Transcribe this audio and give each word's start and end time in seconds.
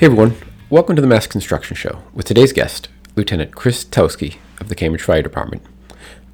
Hey 0.00 0.06
everyone, 0.06 0.34
welcome 0.70 0.96
to 0.96 1.02
the 1.02 1.06
Mass 1.06 1.26
Construction 1.26 1.76
Show 1.76 2.02
with 2.14 2.24
today's 2.24 2.54
guest, 2.54 2.88
Lieutenant 3.16 3.54
Chris 3.54 3.84
Towski 3.84 4.38
of 4.58 4.70
the 4.70 4.74
Cambridge 4.74 5.02
Fire 5.02 5.20
Department. 5.20 5.62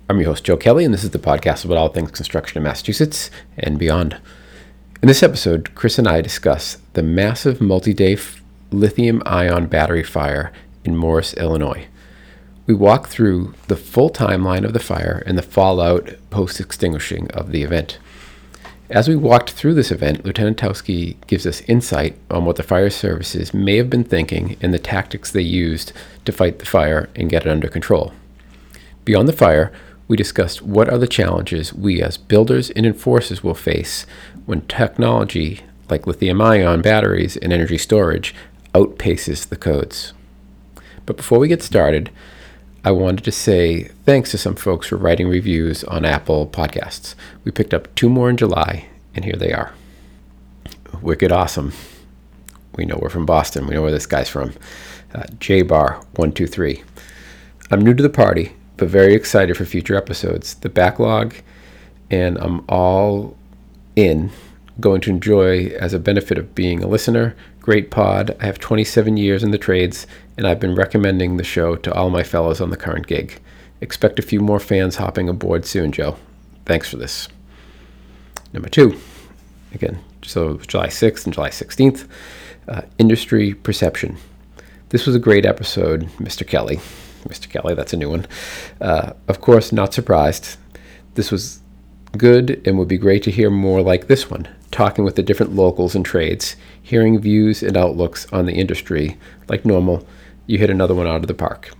I'm 0.08 0.20
your 0.20 0.28
host, 0.28 0.44
Joe 0.44 0.56
Kelly, 0.56 0.84
and 0.84 0.94
this 0.94 1.02
is 1.02 1.10
the 1.10 1.18
podcast 1.18 1.64
about 1.64 1.76
all 1.76 1.88
things 1.88 2.12
construction 2.12 2.58
in 2.58 2.62
Massachusetts 2.62 3.28
and 3.58 3.76
beyond. 3.76 4.20
In 5.02 5.08
this 5.08 5.20
episode, 5.20 5.74
Chris 5.74 5.98
and 5.98 6.06
I 6.06 6.20
discuss 6.20 6.78
the 6.92 7.02
massive 7.02 7.60
multi 7.60 7.92
day 7.92 8.12
f- 8.12 8.40
lithium 8.70 9.20
ion 9.26 9.66
battery 9.66 10.04
fire 10.04 10.52
in 10.84 10.94
Morris, 10.94 11.34
Illinois. 11.34 11.88
We 12.68 12.74
walk 12.74 13.08
through 13.08 13.52
the 13.66 13.74
full 13.74 14.10
timeline 14.10 14.64
of 14.64 14.74
the 14.74 14.78
fire 14.78 15.24
and 15.26 15.36
the 15.36 15.42
fallout 15.42 16.10
post 16.30 16.60
extinguishing 16.60 17.28
of 17.32 17.50
the 17.50 17.64
event. 17.64 17.98
As 18.88 19.08
we 19.08 19.16
walked 19.16 19.50
through 19.50 19.74
this 19.74 19.90
event, 19.90 20.24
Lieutenant 20.24 20.58
Towski 20.58 21.16
gives 21.26 21.44
us 21.44 21.60
insight 21.62 22.16
on 22.30 22.44
what 22.44 22.54
the 22.54 22.62
fire 22.62 22.88
services 22.88 23.52
may 23.52 23.78
have 23.78 23.90
been 23.90 24.04
thinking 24.04 24.56
and 24.60 24.72
the 24.72 24.78
tactics 24.78 25.32
they 25.32 25.42
used 25.42 25.92
to 26.24 26.30
fight 26.30 26.60
the 26.60 26.66
fire 26.66 27.08
and 27.16 27.28
get 27.28 27.46
it 27.46 27.50
under 27.50 27.66
control. 27.66 28.12
Beyond 29.04 29.26
the 29.28 29.32
fire, 29.32 29.72
we 30.06 30.16
discussed 30.16 30.62
what 30.62 30.88
are 30.88 30.98
the 30.98 31.08
challenges 31.08 31.74
we 31.74 32.00
as 32.00 32.16
builders 32.16 32.70
and 32.70 32.86
enforcers 32.86 33.42
will 33.42 33.54
face 33.54 34.06
when 34.44 34.60
technology 34.62 35.62
like 35.90 36.06
lithium 36.06 36.40
ion 36.40 36.80
batteries 36.80 37.36
and 37.36 37.52
energy 37.52 37.78
storage 37.78 38.36
outpaces 38.72 39.48
the 39.48 39.56
codes. 39.56 40.12
But 41.06 41.16
before 41.16 41.40
we 41.40 41.48
get 41.48 41.62
started, 41.62 42.10
I 42.86 42.92
wanted 42.92 43.24
to 43.24 43.32
say 43.32 43.88
thanks 44.04 44.30
to 44.30 44.38
some 44.38 44.54
folks 44.54 44.86
for 44.86 44.96
writing 44.96 45.26
reviews 45.26 45.82
on 45.82 46.04
Apple 46.04 46.46
Podcasts. 46.46 47.16
We 47.42 47.50
picked 47.50 47.74
up 47.74 47.92
two 47.96 48.08
more 48.08 48.30
in 48.30 48.36
July, 48.36 48.86
and 49.12 49.24
here 49.24 49.34
they 49.34 49.52
are. 49.52 49.74
Wicked 51.02 51.32
awesome. 51.32 51.72
We 52.76 52.84
know 52.84 52.96
we're 53.02 53.08
from 53.08 53.26
Boston. 53.26 53.66
We 53.66 53.74
know 53.74 53.82
where 53.82 53.90
this 53.90 54.06
guy's 54.06 54.28
from. 54.28 54.54
Uh, 55.12 55.24
J 55.40 55.62
Bar 55.62 55.94
123. 56.14 56.84
I'm 57.72 57.80
new 57.80 57.92
to 57.92 58.04
the 58.04 58.08
party, 58.08 58.52
but 58.76 58.88
very 58.88 59.14
excited 59.14 59.56
for 59.56 59.64
future 59.64 59.96
episodes. 59.96 60.54
The 60.54 60.68
backlog, 60.68 61.34
and 62.08 62.38
I'm 62.38 62.64
all 62.68 63.36
in, 63.96 64.30
going 64.78 65.00
to 65.00 65.10
enjoy 65.10 65.74
as 65.80 65.92
a 65.92 65.98
benefit 65.98 66.38
of 66.38 66.54
being 66.54 66.84
a 66.84 66.86
listener. 66.86 67.34
Great 67.60 67.90
pod. 67.90 68.36
I 68.40 68.46
have 68.46 68.60
27 68.60 69.16
years 69.16 69.42
in 69.42 69.50
the 69.50 69.58
trades, 69.58 70.06
and 70.36 70.46
I've 70.46 70.60
been 70.60 70.74
recommending 70.74 71.36
the 71.36 71.44
show 71.44 71.76
to 71.76 71.92
all 71.94 72.10
my 72.10 72.22
fellows 72.22 72.60
on 72.60 72.70
the 72.70 72.76
current 72.76 73.06
gig. 73.06 73.40
Expect 73.80 74.18
a 74.18 74.22
few 74.22 74.40
more 74.40 74.60
fans 74.60 74.96
hopping 74.96 75.28
aboard 75.28 75.64
soon, 75.64 75.92
Joe. 75.92 76.16
Thanks 76.64 76.88
for 76.90 76.96
this. 76.96 77.28
Number 78.52 78.68
two, 78.68 78.98
again, 79.74 79.98
so 80.22 80.56
July 80.58 80.88
6th 80.88 81.24
and 81.24 81.34
July 81.34 81.50
16th, 81.50 82.08
uh, 82.68 82.82
industry 82.98 83.54
perception. 83.54 84.16
This 84.90 85.06
was 85.06 85.14
a 85.14 85.20
great 85.20 85.44
episode, 85.44 86.08
Mr. 86.18 86.46
Kelly. 86.46 86.76
Mr. 87.28 87.48
Kelly, 87.48 87.74
that's 87.74 87.92
a 87.92 87.96
new 87.96 88.10
one. 88.10 88.26
Uh, 88.80 89.12
of 89.28 89.40
course, 89.40 89.72
not 89.72 89.92
surprised. 89.92 90.56
This 91.14 91.30
was 91.30 91.60
good 92.16 92.62
and 92.64 92.78
would 92.78 92.88
be 92.88 92.98
great 92.98 93.22
to 93.24 93.30
hear 93.30 93.50
more 93.50 93.82
like 93.82 94.06
this 94.06 94.30
one, 94.30 94.48
talking 94.70 95.04
with 95.04 95.16
the 95.16 95.22
different 95.22 95.54
locals 95.54 95.94
and 95.94 96.04
trades, 96.04 96.56
hearing 96.80 97.18
views 97.20 97.62
and 97.62 97.76
outlooks 97.76 98.26
on 98.32 98.46
the 98.46 98.54
industry 98.54 99.16
like 99.48 99.64
normal. 99.64 100.06
You 100.46 100.58
hit 100.58 100.70
another 100.70 100.94
one 100.94 101.06
out 101.06 101.16
of 101.16 101.26
the 101.26 101.34
park. 101.34 101.72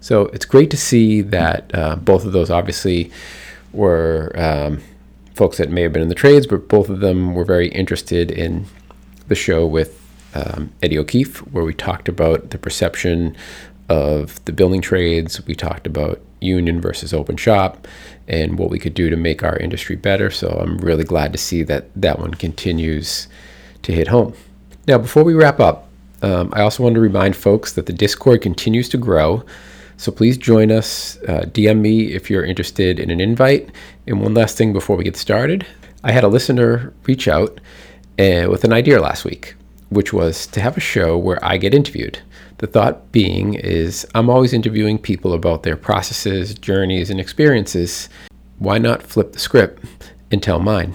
So 0.00 0.26
it's 0.26 0.44
great 0.44 0.70
to 0.70 0.76
see 0.76 1.22
that 1.22 1.70
uh, 1.74 1.96
both 1.96 2.24
of 2.24 2.32
those 2.32 2.50
obviously 2.50 3.10
were 3.72 4.32
um, 4.34 4.82
folks 5.34 5.56
that 5.58 5.70
may 5.70 5.82
have 5.82 5.92
been 5.92 6.02
in 6.02 6.08
the 6.08 6.14
trades, 6.14 6.46
but 6.46 6.68
both 6.68 6.88
of 6.88 7.00
them 7.00 7.34
were 7.34 7.44
very 7.44 7.68
interested 7.68 8.30
in 8.30 8.66
the 9.28 9.34
show 9.34 9.66
with 9.66 10.00
um, 10.34 10.72
Eddie 10.82 10.98
O'Keefe, 10.98 11.38
where 11.52 11.64
we 11.64 11.72
talked 11.72 12.08
about 12.08 12.50
the 12.50 12.58
perception 12.58 13.36
of 13.88 14.44
the 14.44 14.52
building 14.52 14.80
trades. 14.80 15.44
We 15.46 15.54
talked 15.54 15.86
about 15.86 16.20
union 16.40 16.80
versus 16.80 17.14
open 17.14 17.36
shop 17.36 17.88
and 18.28 18.58
what 18.58 18.70
we 18.70 18.78
could 18.78 18.94
do 18.94 19.10
to 19.10 19.16
make 19.16 19.42
our 19.42 19.56
industry 19.56 19.96
better. 19.96 20.30
So 20.30 20.48
I'm 20.48 20.78
really 20.78 21.04
glad 21.04 21.32
to 21.32 21.38
see 21.38 21.62
that 21.64 21.88
that 21.96 22.18
one 22.18 22.34
continues 22.34 23.28
to 23.82 23.92
hit 23.92 24.08
home. 24.08 24.34
Now, 24.86 24.98
before 24.98 25.24
we 25.24 25.34
wrap 25.34 25.60
up, 25.60 25.88
um, 26.24 26.50
I 26.54 26.62
also 26.62 26.82
want 26.82 26.94
to 26.94 27.00
remind 27.00 27.36
folks 27.36 27.74
that 27.74 27.86
the 27.86 27.92
Discord 27.92 28.40
continues 28.40 28.88
to 28.88 28.96
grow. 28.96 29.44
So 29.98 30.10
please 30.10 30.38
join 30.38 30.72
us. 30.72 31.18
Uh, 31.28 31.44
DM 31.46 31.80
me 31.80 32.12
if 32.12 32.30
you're 32.30 32.44
interested 32.44 32.98
in 32.98 33.10
an 33.10 33.20
invite. 33.20 33.70
And 34.06 34.20
one 34.20 34.32
last 34.32 34.56
thing 34.56 34.72
before 34.72 34.96
we 34.96 35.04
get 35.04 35.16
started 35.16 35.66
I 36.06 36.12
had 36.12 36.22
a 36.22 36.28
listener 36.28 36.92
reach 37.06 37.28
out 37.28 37.60
uh, 38.18 38.46
with 38.50 38.64
an 38.64 38.74
idea 38.74 39.00
last 39.00 39.24
week, 39.24 39.54
which 39.88 40.12
was 40.12 40.46
to 40.48 40.60
have 40.60 40.76
a 40.76 40.80
show 40.80 41.16
where 41.16 41.42
I 41.42 41.56
get 41.56 41.74
interviewed. 41.74 42.18
The 42.58 42.66
thought 42.66 43.10
being 43.10 43.54
is 43.54 44.06
I'm 44.14 44.28
always 44.28 44.52
interviewing 44.52 44.98
people 44.98 45.32
about 45.32 45.62
their 45.62 45.78
processes, 45.78 46.54
journeys, 46.54 47.08
and 47.08 47.18
experiences. 47.18 48.10
Why 48.58 48.76
not 48.76 49.02
flip 49.02 49.32
the 49.32 49.38
script 49.38 49.82
and 50.30 50.42
tell 50.42 50.58
mine? 50.58 50.94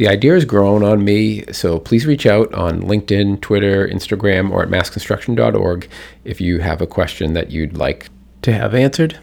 The 0.00 0.08
idea 0.08 0.32
has 0.32 0.46
grown 0.46 0.82
on 0.82 1.04
me, 1.04 1.44
so 1.52 1.78
please 1.78 2.06
reach 2.06 2.24
out 2.24 2.54
on 2.54 2.80
LinkedIn, 2.80 3.42
Twitter, 3.42 3.86
Instagram, 3.86 4.50
or 4.50 4.62
at 4.62 4.70
massconstruction.org 4.70 5.90
if 6.24 6.40
you 6.40 6.58
have 6.60 6.80
a 6.80 6.86
question 6.86 7.34
that 7.34 7.50
you'd 7.50 7.76
like 7.76 8.08
to 8.40 8.54
have 8.54 8.74
answered. 8.74 9.18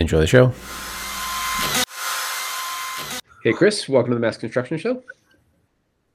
Enjoy 0.00 0.18
the 0.18 0.26
show. 0.26 0.48
Hey, 3.44 3.52
Chris, 3.52 3.88
welcome 3.88 4.10
to 4.10 4.16
the 4.16 4.20
Mass 4.20 4.36
Construction 4.36 4.76
Show. 4.76 5.04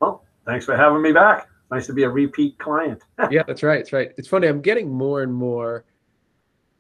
Well, 0.02 0.26
thanks 0.46 0.66
for 0.66 0.76
having 0.76 1.02
me 1.02 1.14
back. 1.14 1.48
Nice 1.72 1.88
to 1.88 1.94
be 1.94 2.04
a 2.04 2.10
repeat 2.10 2.58
client. 2.58 3.02
yeah, 3.32 3.44
that's 3.48 3.64
right. 3.64 3.78
That's 3.78 3.94
right. 3.94 4.12
It's 4.18 4.28
funny. 4.28 4.48
I'm 4.48 4.60
getting 4.60 4.90
more 4.90 5.24
and 5.24 5.34
more 5.34 5.86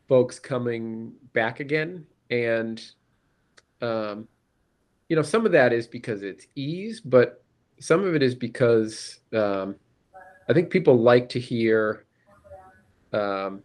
folks 0.10 0.40
coming 0.40 1.14
back 1.32 1.62
again, 1.62 2.06
and 2.30 2.84
um, 3.82 4.28
you 5.12 5.18
know, 5.18 5.22
some 5.22 5.46
of 5.46 5.52
that 5.52 5.74
is 5.74 5.88
because 5.88 6.24
it's 6.24 6.48
ease, 6.56 7.02
but 7.02 7.44
some 7.82 8.02
of 8.06 8.16
it 8.16 8.24
is 8.24 8.34
because 8.34 9.20
um, 9.34 9.76
I 10.48 10.54
think 10.54 10.70
people 10.70 10.98
like 10.98 11.28
to 11.28 11.40
hear 11.40 12.06
um, 13.12 13.62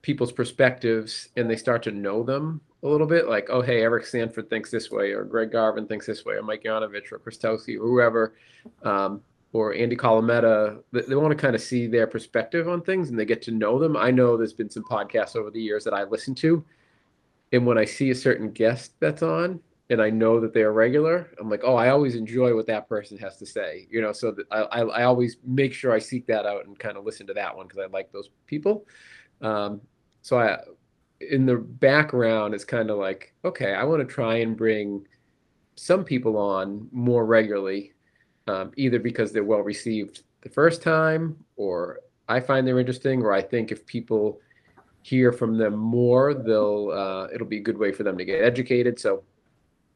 people's 0.00 0.32
perspectives, 0.32 1.28
and 1.36 1.50
they 1.50 1.56
start 1.56 1.82
to 1.82 1.90
know 1.90 2.22
them 2.22 2.62
a 2.82 2.88
little 2.88 3.06
bit. 3.06 3.28
Like, 3.28 3.50
oh, 3.50 3.60
hey, 3.60 3.82
Eric 3.82 4.06
Sanford 4.06 4.48
thinks 4.48 4.70
this 4.70 4.90
way, 4.90 5.12
or 5.12 5.22
Greg 5.22 5.52
Garvin 5.52 5.86
thinks 5.86 6.06
this 6.06 6.24
way, 6.24 6.36
or 6.36 6.42
Mike 6.42 6.62
Yanovich, 6.62 7.12
or 7.12 7.18
Chris 7.18 7.36
Towski, 7.36 7.76
or 7.76 7.86
whoever. 7.86 8.32
Um, 8.82 9.20
or 9.52 9.74
Andy 9.74 9.96
Colometta, 9.96 10.82
they 10.92 11.14
want 11.14 11.36
to 11.36 11.36
kind 11.36 11.54
of 11.54 11.60
see 11.60 11.88
their 11.88 12.06
perspective 12.06 12.70
on 12.70 12.80
things 12.80 13.10
and 13.10 13.18
they 13.18 13.26
get 13.26 13.42
to 13.42 13.50
know 13.50 13.78
them. 13.78 13.98
I 13.98 14.10
know 14.12 14.38
there's 14.38 14.54
been 14.54 14.70
some 14.70 14.84
podcasts 14.84 15.36
over 15.36 15.50
the 15.50 15.60
years 15.60 15.84
that 15.84 15.92
I 15.92 16.04
listen 16.04 16.34
to. 16.36 16.64
And 17.52 17.66
when 17.66 17.76
I 17.76 17.84
see 17.84 18.10
a 18.10 18.14
certain 18.14 18.52
guest 18.52 18.92
that's 19.00 19.22
on 19.22 19.60
and 19.90 20.00
I 20.00 20.08
know 20.08 20.38
that 20.40 20.54
they're 20.54 20.72
regular, 20.72 21.30
I'm 21.38 21.50
like, 21.50 21.62
oh, 21.64 21.74
I 21.74 21.88
always 21.88 22.14
enjoy 22.14 22.54
what 22.54 22.66
that 22.68 22.88
person 22.88 23.18
has 23.18 23.36
to 23.38 23.46
say. 23.46 23.88
You 23.90 24.00
know, 24.00 24.12
so 24.12 24.34
I, 24.52 24.60
I, 24.60 24.80
I 24.82 25.02
always 25.02 25.38
make 25.44 25.74
sure 25.74 25.92
I 25.92 25.98
seek 25.98 26.26
that 26.28 26.46
out 26.46 26.64
and 26.66 26.78
kind 26.78 26.96
of 26.96 27.04
listen 27.04 27.26
to 27.26 27.34
that 27.34 27.56
one 27.56 27.66
because 27.66 27.82
I 27.84 27.86
like 27.92 28.12
those 28.12 28.30
people. 28.46 28.86
Um, 29.42 29.80
so 30.22 30.38
I, 30.38 30.58
in 31.20 31.44
the 31.44 31.56
background, 31.56 32.54
it's 32.54 32.64
kind 32.64 32.88
of 32.88 32.98
like, 32.98 33.34
okay, 33.44 33.74
I 33.74 33.82
want 33.82 34.00
to 34.00 34.14
try 34.14 34.36
and 34.36 34.56
bring 34.56 35.06
some 35.74 36.04
people 36.04 36.38
on 36.38 36.88
more 36.92 37.26
regularly 37.26 37.92
um, 38.46 38.70
either 38.76 38.98
because 38.98 39.32
they're 39.32 39.44
well 39.44 39.60
received 39.60 40.22
the 40.42 40.48
first 40.48 40.82
time, 40.82 41.36
or 41.56 42.00
I 42.28 42.38
find 42.38 42.66
they're 42.66 42.78
interesting, 42.78 43.22
or 43.22 43.32
I 43.32 43.42
think 43.42 43.72
if 43.72 43.84
people 43.86 44.40
hear 45.02 45.32
from 45.32 45.58
them 45.58 45.74
more, 45.76 46.34
they'll 46.34 46.90
uh, 46.90 47.26
it'll 47.34 47.46
be 47.46 47.58
a 47.58 47.62
good 47.62 47.78
way 47.78 47.92
for 47.92 48.02
them 48.02 48.16
to 48.18 48.24
get 48.24 48.42
educated. 48.42 48.98
So 48.98 49.24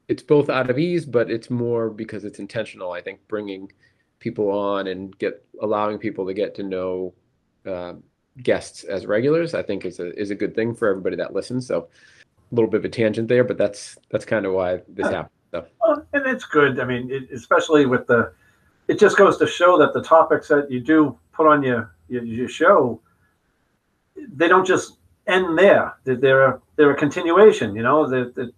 it's 0.08 0.22
both 0.22 0.50
out 0.50 0.70
of 0.70 0.78
ease, 0.78 1.06
but 1.06 1.30
it's 1.30 1.50
more 1.50 1.90
because 1.90 2.24
it's 2.24 2.38
intentional. 2.38 2.92
I 2.92 3.00
think 3.00 3.20
bringing 3.28 3.72
people 4.18 4.50
on 4.50 4.86
and 4.86 5.16
get 5.18 5.44
allowing 5.60 5.98
people 5.98 6.26
to 6.26 6.34
get 6.34 6.54
to 6.54 6.62
know 6.62 7.14
uh, 7.66 7.94
guests 8.42 8.84
as 8.84 9.06
regulars, 9.06 9.54
I 9.54 9.62
think 9.62 9.84
is 9.84 10.00
a 10.00 10.18
is 10.18 10.30
a 10.30 10.34
good 10.34 10.54
thing 10.54 10.74
for 10.74 10.88
everybody 10.88 11.16
that 11.16 11.32
listens. 11.32 11.66
So 11.66 11.88
a 12.52 12.54
little 12.54 12.70
bit 12.70 12.78
of 12.78 12.84
a 12.84 12.88
tangent 12.88 13.28
there, 13.28 13.44
but 13.44 13.58
that's 13.58 13.96
that's 14.10 14.24
kind 14.24 14.46
of 14.46 14.52
why 14.52 14.80
this 14.88 15.06
happened. 15.06 15.30
So. 15.50 15.66
Well, 15.80 16.06
and 16.12 16.26
it's 16.26 16.44
good. 16.44 16.80
I 16.80 16.84
mean, 16.84 17.10
it, 17.10 17.30
especially 17.32 17.86
with 17.86 18.06
the, 18.06 18.32
it 18.88 18.98
just 18.98 19.16
goes 19.16 19.38
to 19.38 19.46
show 19.46 19.78
that 19.78 19.92
the 19.92 20.02
topics 20.02 20.48
that 20.48 20.70
you 20.70 20.80
do 20.80 21.18
put 21.32 21.46
on 21.46 21.62
your 21.62 21.94
your, 22.08 22.24
your 22.24 22.48
show, 22.48 23.00
they 24.16 24.48
don't 24.48 24.66
just 24.66 24.98
end 25.26 25.56
there. 25.56 25.96
They're, 26.04 26.16
they're 26.16 26.46
a, 26.46 26.60
they're 26.76 26.90
a 26.90 26.96
continuation. 26.96 27.74
You 27.74 27.82
know, 27.82 28.06
they, 28.08 28.50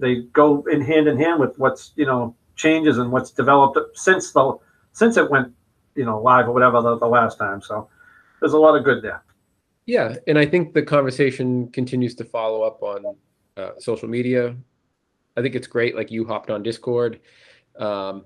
they, 0.00 0.22
go 0.32 0.64
in 0.70 0.80
hand 0.80 1.08
in 1.08 1.16
hand 1.18 1.40
with 1.40 1.58
what's 1.58 1.92
you 1.96 2.06
know 2.06 2.34
changes 2.56 2.98
and 2.98 3.10
what's 3.10 3.30
developed 3.30 3.78
since 3.96 4.32
the 4.32 4.56
since 4.92 5.16
it 5.16 5.30
went 5.30 5.52
you 5.94 6.04
know 6.04 6.20
live 6.20 6.48
or 6.48 6.52
whatever 6.52 6.80
the, 6.82 6.98
the 6.98 7.06
last 7.06 7.38
time. 7.38 7.60
So 7.60 7.88
there's 8.40 8.52
a 8.52 8.58
lot 8.58 8.76
of 8.76 8.84
good 8.84 9.02
there. 9.02 9.22
Yeah, 9.86 10.16
and 10.26 10.38
I 10.38 10.46
think 10.46 10.74
the 10.74 10.82
conversation 10.82 11.68
continues 11.68 12.14
to 12.16 12.24
follow 12.24 12.62
up 12.62 12.82
on 12.82 13.16
uh, 13.56 13.70
social 13.78 14.08
media. 14.08 14.56
I 15.36 15.42
think 15.42 15.54
it's 15.54 15.66
great. 15.66 15.96
Like 15.96 16.10
you 16.10 16.26
hopped 16.26 16.50
on 16.50 16.62
Discord. 16.62 17.20
Um, 17.78 18.24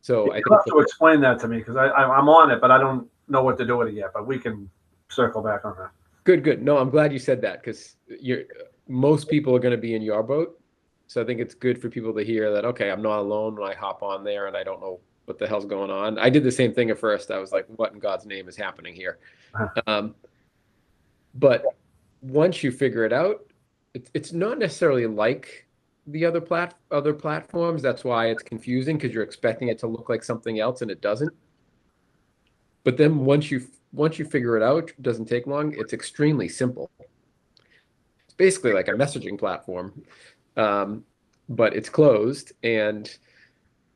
so 0.00 0.26
you 0.26 0.32
I 0.32 0.34
think 0.36 0.50
have 0.50 0.64
to 0.66 0.78
explain 0.78 1.20
that 1.22 1.40
to 1.40 1.48
me 1.48 1.58
because 1.58 1.76
I, 1.76 1.86
I 1.86 2.18
am 2.18 2.28
on 2.28 2.50
it, 2.50 2.60
but 2.60 2.70
I 2.70 2.78
don't 2.78 3.08
know 3.28 3.42
what 3.42 3.58
to 3.58 3.66
do 3.66 3.76
with 3.76 3.88
it 3.88 3.94
yet, 3.94 4.10
but 4.14 4.26
we 4.26 4.38
can 4.38 4.70
circle 5.08 5.42
back 5.42 5.64
on 5.64 5.74
that. 5.78 5.90
Good, 6.24 6.44
good. 6.44 6.62
No, 6.62 6.78
I'm 6.78 6.90
glad 6.90 7.12
you 7.12 7.18
said 7.18 7.40
that 7.42 7.62
because 7.62 7.96
you're 8.20 8.42
most 8.88 9.28
people 9.28 9.54
are 9.54 9.58
going 9.58 9.72
to 9.72 9.80
be 9.80 9.94
in 9.94 10.02
your 10.02 10.22
boat. 10.22 10.58
So 11.06 11.22
I 11.22 11.24
think 11.24 11.40
it's 11.40 11.54
good 11.54 11.80
for 11.80 11.88
people 11.88 12.12
to 12.14 12.22
hear 12.22 12.52
that. 12.52 12.64
Okay, 12.64 12.90
I'm 12.90 13.02
not 13.02 13.18
alone 13.18 13.56
when 13.56 13.70
I 13.70 13.74
hop 13.74 14.02
on 14.02 14.24
there 14.24 14.46
and 14.46 14.56
I 14.56 14.62
don't 14.62 14.80
know 14.80 15.00
what 15.24 15.38
the 15.38 15.46
hell's 15.46 15.66
going 15.66 15.90
on. 15.90 16.18
I 16.18 16.30
did 16.30 16.42
the 16.42 16.52
same 16.52 16.72
thing 16.72 16.90
at 16.90 16.98
first. 16.98 17.30
I 17.30 17.38
was 17.38 17.52
like, 17.52 17.66
what 17.76 17.92
in 17.92 17.98
God's 17.98 18.26
name 18.26 18.48
is 18.48 18.56
happening 18.56 18.94
here? 18.94 19.18
Uh-huh. 19.54 19.82
Um, 19.86 20.14
but 21.34 21.64
once 22.20 22.62
you 22.62 22.72
figure 22.72 23.04
it 23.04 23.12
out, 23.12 23.44
it's 23.94 24.10
it's 24.14 24.32
not 24.32 24.58
necessarily 24.58 25.06
like 25.06 25.66
the 26.08 26.24
other 26.24 26.40
plat 26.40 26.74
other 26.90 27.14
platforms. 27.14 27.82
That's 27.82 28.04
why 28.04 28.28
it's 28.28 28.42
confusing 28.42 28.96
because 28.96 29.14
you're 29.14 29.22
expecting 29.22 29.68
it 29.68 29.78
to 29.80 29.86
look 29.86 30.08
like 30.08 30.24
something 30.24 30.60
else 30.60 30.82
and 30.82 30.90
it 30.90 31.00
doesn't. 31.00 31.32
But 32.84 32.96
then 32.96 33.24
once 33.24 33.50
you 33.50 33.66
once 33.92 34.18
you 34.18 34.24
figure 34.24 34.56
it 34.56 34.62
out, 34.62 34.90
it 34.90 35.02
doesn't 35.02 35.26
take 35.26 35.46
long. 35.46 35.74
It's 35.76 35.92
extremely 35.92 36.48
simple. 36.48 36.90
Basically 38.38 38.72
like 38.72 38.88
a 38.88 38.92
messaging 38.92 39.38
platform, 39.38 40.02
um, 40.56 41.04
but 41.50 41.76
it's 41.76 41.90
closed 41.90 42.52
and 42.62 43.14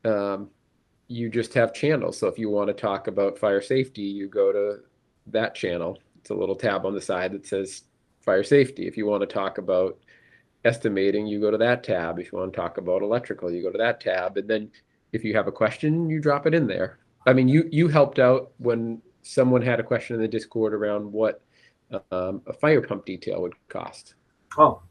um, 0.05 0.49
you 1.07 1.29
just 1.29 1.53
have 1.55 1.73
channels. 1.73 2.19
So 2.19 2.27
if 2.27 2.37
you 2.37 2.49
want 2.49 2.67
to 2.67 2.73
talk 2.73 3.07
about 3.07 3.37
fire 3.37 3.61
safety, 3.61 4.03
you 4.03 4.27
go 4.27 4.51
to 4.51 4.81
that 5.27 5.55
channel. 5.55 5.97
It's 6.19 6.29
a 6.29 6.35
little 6.35 6.55
tab 6.55 6.85
on 6.85 6.93
the 6.93 7.01
side 7.01 7.31
that 7.31 7.47
says 7.47 7.83
fire 8.21 8.43
safety. 8.43 8.87
If 8.87 8.97
you 8.97 9.05
want 9.05 9.21
to 9.21 9.27
talk 9.27 9.57
about 9.57 9.97
estimating, 10.65 11.27
you 11.27 11.39
go 11.39 11.51
to 11.51 11.57
that 11.57 11.83
tab. 11.83 12.19
If 12.19 12.31
you 12.31 12.37
want 12.37 12.53
to 12.53 12.57
talk 12.57 12.77
about 12.77 13.01
electrical, 13.01 13.51
you 13.51 13.63
go 13.63 13.71
to 13.71 13.77
that 13.77 13.99
tab. 13.99 14.37
And 14.37 14.47
then 14.47 14.71
if 15.11 15.23
you 15.23 15.35
have 15.35 15.47
a 15.47 15.51
question, 15.51 16.09
you 16.09 16.19
drop 16.19 16.47
it 16.47 16.53
in 16.53 16.67
there. 16.67 16.99
I 17.25 17.33
mean, 17.33 17.47
you 17.47 17.69
you 17.71 17.87
helped 17.87 18.19
out 18.19 18.51
when 18.57 19.01
someone 19.21 19.61
had 19.61 19.79
a 19.79 19.83
question 19.83 20.15
in 20.15 20.21
the 20.21 20.27
Discord 20.27 20.73
around 20.73 21.11
what 21.11 21.41
um, 22.11 22.41
a 22.47 22.53
fire 22.53 22.81
pump 22.81 23.05
detail 23.05 23.41
would 23.41 23.53
cost. 23.69 24.15
Oh, 24.57 24.81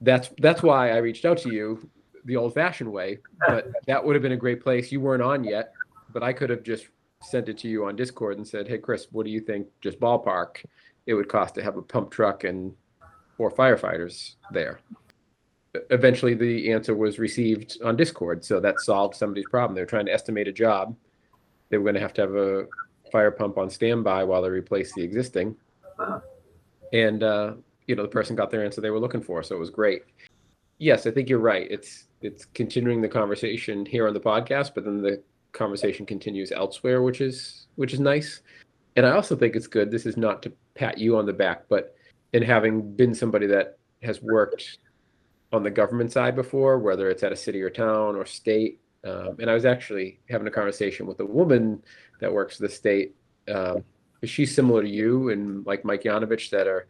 that's 0.00 0.30
that's 0.38 0.62
why 0.62 0.90
I 0.90 0.96
reached 0.98 1.24
out 1.24 1.38
to 1.38 1.52
you 1.52 1.88
the 2.24 2.36
old-fashioned 2.36 2.90
way. 2.90 3.18
But 3.46 3.68
that 3.86 4.04
would 4.04 4.14
have 4.14 4.22
been 4.22 4.32
a 4.32 4.36
great 4.36 4.62
place. 4.62 4.92
You 4.92 5.00
weren't 5.00 5.22
on 5.22 5.44
yet, 5.44 5.72
but 6.12 6.22
I 6.22 6.32
could 6.32 6.50
have 6.50 6.62
just 6.62 6.86
sent 7.20 7.48
it 7.48 7.58
to 7.58 7.68
you 7.68 7.86
on 7.86 7.96
Discord 7.96 8.36
and 8.36 8.46
said, 8.46 8.68
"Hey, 8.68 8.78
Chris, 8.78 9.08
what 9.12 9.24
do 9.24 9.32
you 9.32 9.40
think? 9.40 9.66
Just 9.80 10.00
ballpark, 10.00 10.64
it 11.06 11.14
would 11.14 11.28
cost 11.28 11.54
to 11.56 11.62
have 11.62 11.76
a 11.76 11.82
pump 11.82 12.10
truck 12.10 12.44
and 12.44 12.74
four 13.36 13.50
firefighters 13.50 14.34
there." 14.52 14.80
Eventually, 15.90 16.34
the 16.34 16.70
answer 16.70 16.94
was 16.94 17.18
received 17.18 17.78
on 17.82 17.96
Discord, 17.96 18.44
so 18.44 18.60
that 18.60 18.80
solved 18.80 19.16
somebody's 19.16 19.46
problem. 19.48 19.74
They 19.74 19.80
were 19.80 19.86
trying 19.86 20.04
to 20.06 20.12
estimate 20.12 20.46
a 20.46 20.52
job. 20.52 20.94
They 21.70 21.78
were 21.78 21.84
going 21.84 21.94
to 21.94 22.00
have 22.00 22.12
to 22.14 22.20
have 22.20 22.34
a 22.34 22.66
fire 23.10 23.30
pump 23.30 23.56
on 23.56 23.70
standby 23.70 24.24
while 24.24 24.42
they 24.42 24.50
replaced 24.50 24.94
the 24.94 25.02
existing. 25.02 25.56
And 26.92 27.22
uh, 27.22 27.54
you 27.86 27.96
know, 27.96 28.02
the 28.02 28.08
person 28.08 28.36
got 28.36 28.50
their 28.50 28.64
answer 28.64 28.80
they 28.80 28.90
were 28.90 29.00
looking 29.00 29.22
for, 29.22 29.42
so 29.42 29.56
it 29.56 29.58
was 29.58 29.70
great. 29.70 30.02
Yes, 30.78 31.06
I 31.06 31.10
think 31.10 31.28
you're 31.28 31.38
right. 31.38 31.66
It's 31.70 32.08
it's 32.20 32.44
continuing 32.44 33.00
the 33.00 33.08
conversation 33.08 33.84
here 33.84 34.06
on 34.06 34.14
the 34.14 34.20
podcast, 34.20 34.72
but 34.74 34.84
then 34.84 35.02
the 35.02 35.22
conversation 35.52 36.06
continues 36.06 36.52
elsewhere, 36.52 37.02
which 37.02 37.20
is 37.20 37.66
which 37.76 37.92
is 37.92 38.00
nice. 38.00 38.40
And 38.96 39.06
I 39.06 39.12
also 39.12 39.36
think 39.36 39.56
it's 39.56 39.66
good. 39.66 39.90
This 39.90 40.06
is 40.06 40.16
not 40.16 40.42
to 40.42 40.52
pat 40.74 40.98
you 40.98 41.16
on 41.16 41.26
the 41.26 41.32
back, 41.32 41.64
but 41.68 41.94
in 42.32 42.42
having 42.42 42.94
been 42.94 43.14
somebody 43.14 43.46
that 43.46 43.78
has 44.02 44.20
worked 44.22 44.78
on 45.52 45.62
the 45.62 45.70
government 45.70 46.12
side 46.12 46.34
before, 46.34 46.78
whether 46.78 47.10
it's 47.10 47.22
at 47.22 47.32
a 47.32 47.36
city 47.36 47.62
or 47.62 47.70
town 47.70 48.16
or 48.16 48.24
state, 48.24 48.80
um, 49.04 49.36
and 49.40 49.50
I 49.50 49.54
was 49.54 49.64
actually 49.64 50.20
having 50.28 50.46
a 50.46 50.50
conversation 50.50 51.06
with 51.06 51.20
a 51.20 51.26
woman 51.26 51.82
that 52.20 52.32
works 52.32 52.56
for 52.56 52.62
the 52.62 52.68
state. 52.68 53.14
Um, 53.48 53.84
is 54.22 54.30
she 54.30 54.46
similar 54.46 54.82
to 54.82 54.88
you 54.88 55.30
and 55.30 55.66
like 55.66 55.84
Mike 55.84 56.04
Yanovich 56.04 56.50
that 56.50 56.68
are 56.68 56.86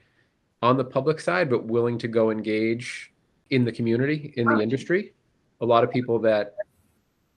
on 0.63 0.77
the 0.77 0.85
public 0.85 1.21
side 1.21 1.51
but 1.51 1.65
willing 1.65 1.99
to 1.99 2.09
go 2.09 2.31
engage 2.31 3.13
in 3.51 3.65
the 3.65 3.73
community 3.73 4.33
in 4.37 4.47
the 4.47 4.61
industry? 4.61 5.13
A 5.61 5.67
lot 5.67 5.85
of 5.85 5.91
people 5.91 6.19
that 6.21 6.55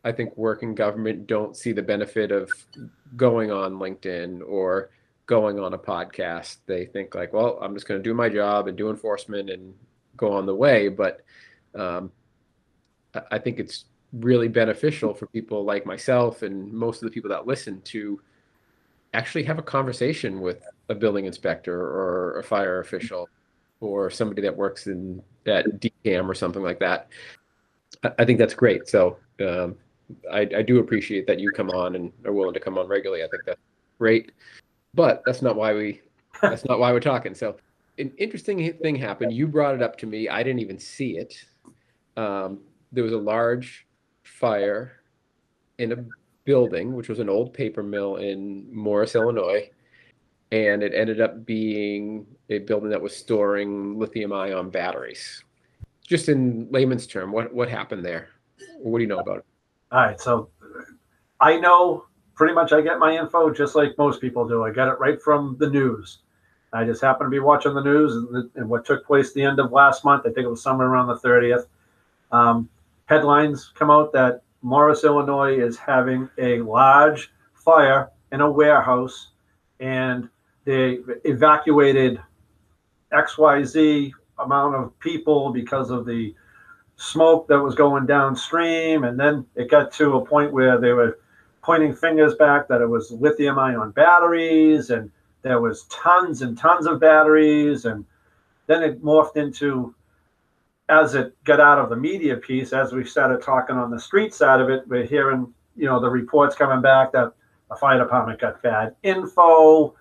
I 0.03 0.11
think 0.11 0.37
work 0.37 0.63
in 0.63 0.75
government 0.75 1.27
don't 1.27 1.57
see 1.57 1.71
the 1.71 1.81
benefit 1.81 2.31
of 2.31 2.51
going 3.17 3.51
on 3.51 3.73
LinkedIn 3.73 4.41
or 4.47 4.91
going 5.25 5.59
on 5.59 5.73
a 5.73 5.77
podcast. 5.77 6.57
They 6.67 6.85
think 6.85 7.15
like, 7.15 7.33
well, 7.33 7.57
I'm 7.61 7.73
just 7.73 7.87
going 7.87 7.99
to 7.99 8.03
do 8.03 8.13
my 8.13 8.29
job 8.29 8.67
and 8.67 8.77
do 8.77 8.89
enforcement 8.89 9.49
and 9.49 9.73
go 10.15 10.31
on 10.31 10.45
the 10.45 10.55
way. 10.55 10.89
But 10.89 11.21
um, 11.73 12.11
I 13.31 13.39
think 13.39 13.59
it's 13.59 13.85
really 14.13 14.47
beneficial 14.47 15.13
for 15.13 15.27
people 15.27 15.65
like 15.65 15.85
myself 15.85 16.43
and 16.43 16.71
most 16.71 17.01
of 17.01 17.09
the 17.09 17.13
people 17.13 17.29
that 17.31 17.47
listen 17.47 17.81
to 17.81 18.21
actually 19.13 19.43
have 19.43 19.57
a 19.57 19.63
conversation 19.63 20.39
with 20.41 20.63
a 20.89 20.95
building 20.95 21.25
inspector 21.25 21.79
or 21.79 22.39
a 22.39 22.43
fire 22.43 22.79
official 22.79 23.27
or 23.79 24.09
somebody 24.09 24.41
that 24.41 24.55
works 24.55 24.87
in 24.87 25.21
at 25.45 25.65
DCAM 25.79 26.27
or 26.27 26.33
something 26.33 26.63
like 26.63 26.79
that. 26.79 27.09
I 28.17 28.25
think 28.25 28.39
that's 28.39 28.53
great. 28.53 28.87
So 28.87 29.17
um, 29.41 29.75
I, 30.31 30.41
I, 30.41 30.61
do 30.61 30.79
appreciate 30.79 31.27
that 31.27 31.39
you 31.39 31.51
come 31.51 31.69
on 31.71 31.95
and 31.95 32.11
are 32.25 32.33
willing 32.33 32.53
to 32.53 32.59
come 32.59 32.77
on 32.77 32.87
regularly. 32.87 33.23
I 33.23 33.27
think 33.27 33.43
that's 33.45 33.59
great. 33.97 34.31
But 34.93 35.23
that's 35.25 35.41
not 35.41 35.55
why 35.55 35.73
we 35.73 36.01
that's 36.41 36.65
not 36.65 36.79
why 36.79 36.91
we're 36.91 36.99
talking. 36.99 37.33
So 37.33 37.57
an 37.97 38.11
interesting 38.17 38.73
thing 38.77 38.95
happened. 38.95 39.33
You 39.33 39.47
brought 39.47 39.75
it 39.75 39.81
up 39.81 39.97
to 39.99 40.05
me. 40.05 40.29
I 40.29 40.43
didn't 40.43 40.59
even 40.59 40.79
see 40.79 41.17
it. 41.17 41.43
Um, 42.17 42.59
there 42.91 43.03
was 43.03 43.13
a 43.13 43.17
large 43.17 43.87
fire 44.23 45.01
in 45.77 45.91
a 45.91 46.05
building, 46.45 46.93
which 46.93 47.09
was 47.09 47.19
an 47.19 47.29
old 47.29 47.53
paper 47.53 47.83
mill 47.83 48.17
in 48.17 48.73
Morris, 48.73 49.15
Illinois. 49.15 49.69
And 50.55 50.83
it 50.83 50.93
ended 50.95 51.19
up 51.19 51.45
being 51.45 52.25
a 52.49 52.59
building 52.59 52.89
that 52.89 53.01
was 53.01 53.13
storing 53.13 53.99
lithium 53.99 54.31
ion 54.31 54.69
batteries. 54.69 55.43
Just 56.07 56.29
in 56.29 56.67
layman's 56.71 57.07
term, 57.07 57.33
what, 57.33 57.53
what 57.53 57.67
happened 57.67 58.05
there? 58.05 58.29
What 58.77 58.99
do 58.99 59.03
you 59.03 59.09
know 59.09 59.19
about 59.19 59.39
it? 59.39 59.45
All 59.91 59.99
right. 59.99 60.19
So 60.19 60.49
I 61.41 61.57
know 61.57 62.05
pretty 62.35 62.53
much 62.53 62.71
I 62.71 62.79
get 62.79 62.99
my 62.99 63.17
info 63.17 63.51
just 63.51 63.75
like 63.75 63.97
most 63.97 64.21
people 64.21 64.47
do. 64.47 64.63
I 64.63 64.71
get 64.71 64.87
it 64.87 64.97
right 64.97 65.21
from 65.21 65.57
the 65.59 65.69
news. 65.69 66.19
I 66.71 66.85
just 66.85 67.01
happened 67.01 67.27
to 67.27 67.31
be 67.31 67.39
watching 67.39 67.73
the 67.73 67.83
news 67.83 68.15
and, 68.15 68.29
the, 68.29 68.49
and 68.55 68.69
what 68.69 68.85
took 68.85 69.05
place 69.05 69.33
the 69.33 69.43
end 69.43 69.59
of 69.59 69.73
last 69.73 70.05
month. 70.05 70.21
I 70.21 70.29
think 70.29 70.45
it 70.45 70.49
was 70.49 70.63
somewhere 70.63 70.87
around 70.87 71.07
the 71.07 71.17
30th. 71.17 71.65
Um, 72.31 72.69
headlines 73.07 73.73
come 73.75 73.91
out 73.91 74.13
that 74.13 74.43
Morris, 74.61 75.03
Illinois 75.03 75.59
is 75.59 75.77
having 75.77 76.29
a 76.37 76.61
large 76.61 77.33
fire 77.53 78.09
in 78.31 78.39
a 78.39 78.49
warehouse 78.49 79.31
and 79.81 80.29
they 80.65 80.99
evacuated 81.23 82.19
XYZ 83.11 84.11
amount 84.39 84.75
of 84.75 84.99
people 84.99 85.51
because 85.51 85.89
of 85.89 86.05
the 86.05 86.35
smoke 86.97 87.47
that 87.47 87.59
was 87.59 87.75
going 87.75 88.05
downstream. 88.05 89.03
And 89.03 89.19
then 89.19 89.45
it 89.55 89.69
got 89.69 89.91
to 89.93 90.17
a 90.17 90.25
point 90.25 90.51
where 90.51 90.79
they 90.79 90.91
were 90.91 91.19
pointing 91.61 91.95
fingers 91.95 92.35
back 92.35 92.67
that 92.67 92.81
it 92.81 92.87
was 92.87 93.11
lithium 93.11 93.57
ion 93.57 93.91
batteries 93.91 94.89
and 94.89 95.11
there 95.41 95.61
was 95.61 95.83
tons 95.85 96.41
and 96.41 96.57
tons 96.57 96.87
of 96.87 96.99
batteries. 96.99 97.85
And 97.85 98.05
then 98.67 98.83
it 98.83 99.03
morphed 99.03 99.37
into 99.37 99.93
as 100.89 101.15
it 101.15 101.35
got 101.43 101.59
out 101.59 101.79
of 101.79 101.89
the 101.89 101.95
media 101.95 102.37
piece, 102.37 102.71
as 102.71 102.91
we 102.93 103.03
started 103.03 103.41
talking 103.41 103.75
on 103.75 103.89
the 103.89 103.99
street 103.99 104.33
side 104.33 104.61
of 104.61 104.69
it, 104.69 104.87
we're 104.87 105.05
hearing, 105.05 105.51
you 105.75 105.85
know, 105.85 105.99
the 105.99 106.09
reports 106.09 106.55
coming 106.55 106.81
back 106.81 107.11
that 107.11 107.33
the 107.69 107.75
fire 107.75 107.97
department 107.97 108.39
got 108.39 108.61
bad 108.61 108.95
info. 109.01 109.95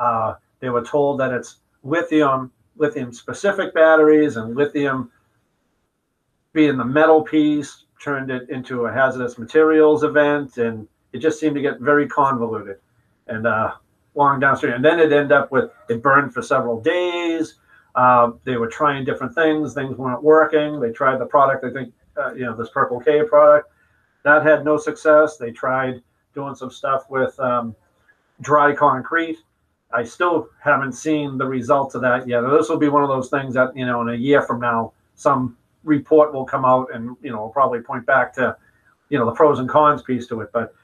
Uh, 0.00 0.34
they 0.58 0.68
were 0.68 0.84
told 0.84 1.20
that 1.20 1.32
it's 1.32 1.58
lithium, 1.84 2.50
lithium 2.76 3.12
specific 3.12 3.72
batteries, 3.72 4.36
and 4.36 4.56
lithium 4.56 5.12
being 6.52 6.76
the 6.76 6.84
metal 6.84 7.22
piece 7.22 7.84
turned 8.02 8.30
it 8.30 8.50
into 8.50 8.86
a 8.86 8.92
hazardous 8.92 9.38
materials 9.38 10.02
event, 10.02 10.56
and 10.56 10.88
it 11.12 11.18
just 11.18 11.38
seemed 11.38 11.54
to 11.54 11.62
get 11.62 11.78
very 11.78 12.08
convoluted 12.08 12.78
and 13.28 13.46
uh, 13.46 13.72
long 14.16 14.40
downstream. 14.40 14.72
And 14.72 14.84
then 14.84 14.98
it 14.98 15.12
ended 15.12 15.30
up 15.30 15.52
with 15.52 15.70
it 15.88 16.02
burned 16.02 16.34
for 16.34 16.42
several 16.42 16.80
days 16.80 17.54
uh, 17.94 18.32
they 18.44 18.56
were 18.56 18.68
trying 18.68 19.04
different 19.04 19.34
things. 19.34 19.74
Things 19.74 19.96
weren't 19.96 20.22
working. 20.22 20.80
They 20.80 20.90
tried 20.92 21.18
the 21.18 21.26
product. 21.26 21.64
I 21.64 21.72
think 21.72 21.92
uh, 22.16 22.34
you 22.34 22.44
know 22.44 22.56
this 22.56 22.70
Purple 22.70 23.00
K 23.00 23.22
product 23.24 23.70
that 24.24 24.42
had 24.42 24.64
no 24.64 24.76
success. 24.76 25.36
They 25.36 25.50
tried 25.50 26.02
doing 26.34 26.54
some 26.54 26.70
stuff 26.70 27.08
with 27.10 27.38
um, 27.40 27.74
dry 28.40 28.74
concrete. 28.74 29.38
I 29.92 30.04
still 30.04 30.48
haven't 30.62 30.92
seen 30.92 31.36
the 31.36 31.46
results 31.46 31.94
of 31.94 32.02
that 32.02 32.28
yet. 32.28 32.42
This 32.42 32.68
will 32.68 32.78
be 32.78 32.88
one 32.88 33.02
of 33.02 33.08
those 33.08 33.28
things 33.28 33.54
that 33.54 33.76
you 33.76 33.86
know 33.86 34.00
in 34.02 34.10
a 34.10 34.14
year 34.14 34.42
from 34.42 34.60
now, 34.60 34.92
some 35.14 35.56
report 35.84 36.32
will 36.32 36.44
come 36.44 36.64
out 36.64 36.88
and 36.94 37.16
you 37.22 37.30
know 37.30 37.48
probably 37.48 37.80
point 37.80 38.06
back 38.06 38.32
to 38.34 38.56
you 39.08 39.18
know 39.18 39.26
the 39.26 39.32
pros 39.32 39.58
and 39.58 39.68
cons 39.68 40.02
piece 40.02 40.26
to 40.28 40.40
it. 40.40 40.50
But 40.52 40.74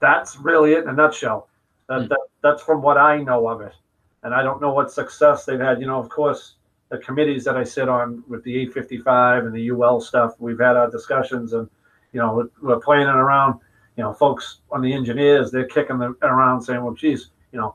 that's 0.00 0.36
really 0.36 0.72
it 0.72 0.84
in 0.84 0.88
a 0.88 0.92
nutshell. 0.92 1.48
That, 1.88 2.02
hmm. 2.02 2.08
that 2.08 2.20
that's 2.42 2.62
from 2.62 2.82
what 2.82 2.98
I 2.98 3.22
know 3.22 3.48
of 3.48 3.60
it 3.60 3.74
and 4.22 4.34
I 4.34 4.42
don't 4.42 4.60
know 4.60 4.72
what 4.72 4.90
success 4.90 5.44
they've 5.44 5.60
had. 5.60 5.80
You 5.80 5.86
know, 5.86 5.98
of 5.98 6.08
course, 6.08 6.54
the 6.90 6.98
committees 6.98 7.44
that 7.44 7.56
I 7.56 7.64
sit 7.64 7.88
on 7.88 8.22
with 8.28 8.44
the 8.44 8.54
855 8.56 9.46
and 9.46 9.54
the 9.54 9.70
UL 9.70 10.00
stuff, 10.00 10.34
we've 10.38 10.58
had 10.58 10.76
our 10.76 10.90
discussions, 10.90 11.52
and 11.52 11.68
you 12.12 12.20
know, 12.20 12.48
we're 12.60 12.80
playing 12.80 13.08
it 13.08 13.14
around. 13.14 13.60
You 13.96 14.04
know, 14.04 14.12
folks 14.14 14.60
on 14.70 14.80
the 14.80 14.92
engineers, 14.92 15.50
they're 15.50 15.66
kicking 15.66 15.98
them 15.98 16.16
around 16.22 16.62
saying, 16.62 16.82
"Well, 16.82 16.94
geez, 16.94 17.30
you 17.52 17.58
know, 17.58 17.74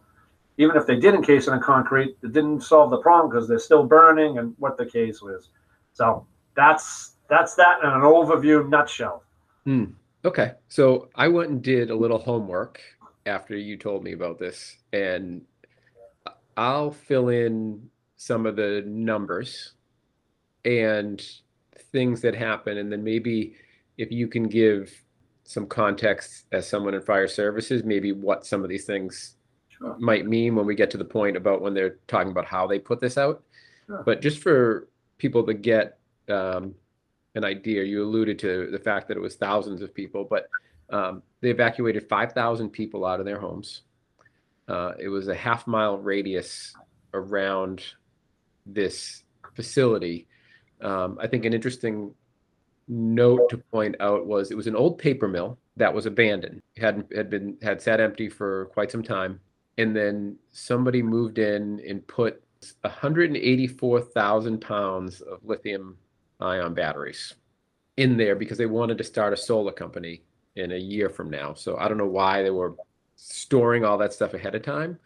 even 0.58 0.76
if 0.76 0.86
they 0.86 0.96
did 0.96 1.14
encase 1.14 1.48
it 1.48 1.54
in 1.54 1.60
concrete, 1.60 2.18
it 2.24 2.34
didn't 2.34 2.62
solve 2.62 2.90
the 2.90 2.98
problem 2.98 3.30
because 3.30 3.48
they're 3.48 3.60
still 3.60 3.84
burning 3.84 4.40
and 4.40 4.56
what 4.58 4.78
the 4.78 4.86
case 4.86 5.22
was. 5.22 5.50
So 5.94 6.26
that's 6.56 7.16
that's 7.30 7.56
that 7.56 7.80
in 7.84 7.90
an 7.90 8.02
overview 8.02 8.68
nutshell. 8.68 9.24
Hmm. 9.66 9.86
Okay, 10.26 10.54
so 10.68 11.10
I 11.16 11.28
went 11.28 11.50
and 11.52 11.62
did 11.62 11.90
a 11.90 11.96
little 11.96 12.18
homework 12.18 12.82
after 13.26 13.56
you 13.56 13.78
told 13.78 14.04
me 14.04 14.14
about 14.14 14.40
this, 14.40 14.78
and 14.94 15.42
I'll 16.56 16.92
fill 16.92 17.30
in 17.30 17.90
some 18.16 18.46
of 18.46 18.56
the 18.56 18.84
numbers 18.88 19.74
and 20.66 21.24
things 21.92 22.22
that 22.22 22.36
happen, 22.36 22.78
and 22.78 22.92
then 22.92 23.04
maybe 23.04 23.56
if 23.98 24.12
you 24.12 24.28
can 24.28 24.48
give 24.48 24.92
some 25.44 25.66
context 25.66 26.46
as 26.52 26.68
someone 26.68 26.94
in 26.94 27.02
fire 27.02 27.28
services, 27.28 27.84
maybe 27.84 28.12
what 28.12 28.46
some 28.46 28.64
of 28.64 28.70
these 28.70 28.86
things 28.86 29.37
Sure. 29.80 29.96
might 30.00 30.26
mean 30.26 30.56
when 30.56 30.66
we 30.66 30.76
get 30.76 30.90
to 30.92 30.98
the 30.98 31.06
point 31.06 31.38
about 31.38 31.62
when 31.62 31.74
they're 31.74 31.98
talking 32.08 32.32
about 32.32 32.46
how 32.46 32.68
they 32.68 32.80
put 32.80 33.00
this 33.00 33.18
out. 33.18 33.44
Sure. 33.86 34.04
But 34.06 34.22
just 34.22 34.40
for 34.40 34.88
people 35.18 35.44
to 35.46 35.54
get 35.54 36.00
um, 36.30 36.74
an 37.36 37.44
idea, 37.44 37.84
you 37.84 38.04
alluded 38.04 38.40
to 38.40 38.70
the 38.72 38.80
fact 38.80 39.08
that 39.08 39.18
it 39.18 39.22
was 39.22 39.36
thousands 39.36 39.82
of 39.82 39.94
people, 39.94 40.24
but 40.24 40.50
um, 40.90 41.22
they 41.42 41.50
evacuated 41.50 42.08
5,000 42.08 42.70
people 42.70 43.06
out 43.06 43.20
of 43.20 43.26
their 43.26 43.40
homes. 43.40 43.84
Uh, 44.68 44.94
it 45.00 45.10
was 45.10 45.28
a 45.28 45.36
half 45.36 45.68
mile 45.68 45.98
radius 45.98 46.74
around 47.14 47.84
this 48.66 49.24
facility. 49.56 50.28
Um, 50.82 51.18
I 51.22 51.28
think 51.28 51.46
an 51.46 51.54
interesting 51.54 52.14
note 52.88 53.50
to 53.50 53.58
point 53.58 53.96
out 54.00 54.26
was 54.26 54.52
it 54.52 54.58
was 54.58 54.68
an 54.68 54.76
old 54.76 54.98
paper 54.98 55.28
mill 55.28 55.58
that 55.78 55.94
was 55.94 56.06
abandoned. 56.06 56.62
It 56.76 56.82
had 56.82 57.06
had 57.16 57.30
been 57.30 57.58
had 57.62 57.82
sat 57.82 58.00
empty 58.00 58.30
for 58.30 58.66
quite 58.68 58.92
some 58.92 59.04
time, 59.04 59.40
and 59.78 59.96
then 59.96 60.38
somebody 60.52 61.02
moved 61.02 61.38
in 61.38 61.82
and 61.88 62.06
put 62.08 62.42
184,000 62.82 64.62
pounds 64.62 65.22
of 65.22 65.40
lithium 65.44 65.98
ion 66.40 66.74
batteries 66.74 67.36
in 67.98 68.18
there 68.18 68.36
because 68.36 68.58
they 68.58 68.66
wanted 68.66 68.98
to 68.98 69.04
start 69.04 69.34
a 69.34 69.38
solar 69.38 69.72
company 69.72 70.24
in 70.56 70.72
a 70.72 70.78
year 70.78 71.10
from 71.10 71.30
now. 71.30 71.54
So 71.54 71.78
I 71.78 71.88
don't 71.88 71.98
know 71.98 72.08
why 72.08 72.44
they 72.44 72.50
were 72.50 72.76
storing 73.16 73.86
all 73.86 73.98
that 73.98 74.14
stuff 74.14 74.34
ahead 74.34 74.56
of 74.56 74.64
time. 74.64 75.00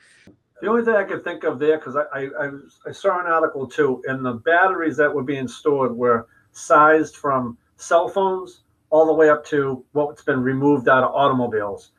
The 0.62 0.68
only 0.68 0.84
thing 0.84 0.96
I 0.96 1.04
could 1.04 1.24
think 1.24 1.44
of 1.44 1.58
there, 1.60 1.78
because 1.78 1.96
I, 1.96 2.28
I, 2.40 2.50
I, 2.88 2.92
saw 2.92 3.20
an 3.20 3.26
article 3.26 3.66
too, 3.66 4.04
and 4.06 4.24
the 4.24 4.34
batteries 4.34 4.96
that 4.98 5.12
were 5.12 5.24
being 5.24 5.48
stored 5.48 5.96
were 5.96 6.28
sized 6.52 7.16
from 7.16 7.58
cell 7.78 8.08
phones 8.08 8.62
all 8.92 9.08
the 9.08 9.14
way 9.14 9.30
up 9.30 9.44
to 9.48 9.84
what's 9.94 10.22
been 10.22 10.44
removed 10.44 10.88
out 10.88 11.04
of 11.04 11.16
automobiles. 11.16 11.92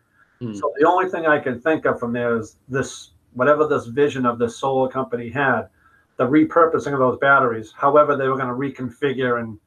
Hmm. 0.42 0.54
So 0.54 0.72
the 0.76 0.88
only 0.88 1.08
thing 1.08 1.26
I 1.26 1.38
can 1.38 1.60
think 1.60 1.84
of 1.84 2.00
from 2.00 2.12
there 2.12 2.36
is 2.36 2.56
this, 2.68 3.12
whatever 3.32 3.66
this 3.68 3.86
vision 3.86 4.26
of 4.26 4.40
this 4.40 4.56
solar 4.56 4.88
company 4.88 5.30
had, 5.30 5.68
the 6.16 6.24
repurposing 6.24 6.92
of 6.92 6.98
those 6.98 7.16
batteries, 7.18 7.72
however 7.76 8.16
they 8.16 8.26
were 8.26 8.36
going 8.36 8.48
to 8.48 8.54
reconfigure 8.54 9.40
and, 9.40 9.58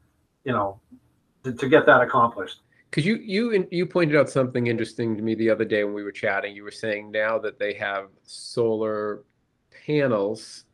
you 0.44 0.52
know, 0.52 0.82
to, 1.44 1.54
to 1.54 1.70
get 1.70 1.86
that 1.86 2.02
accomplished. 2.02 2.60
Because 2.90 3.06
you 3.06 3.16
you 3.16 3.68
you 3.72 3.86
pointed 3.86 4.16
out 4.16 4.30
something 4.30 4.68
interesting 4.68 5.18
to 5.18 5.24
me 5.24 5.34
the 5.36 5.50
other 5.50 5.66
day 5.66 5.84
when 5.84 5.94
we 5.94 6.04
were 6.04 6.12
chatting. 6.12 6.56
You 6.56 6.64
were 6.64 6.72
saying 6.72 7.12
now 7.12 7.40
that 7.40 7.58
they 7.58 7.74
have 7.74 8.08
solar 8.24 9.24
panels 9.86 10.66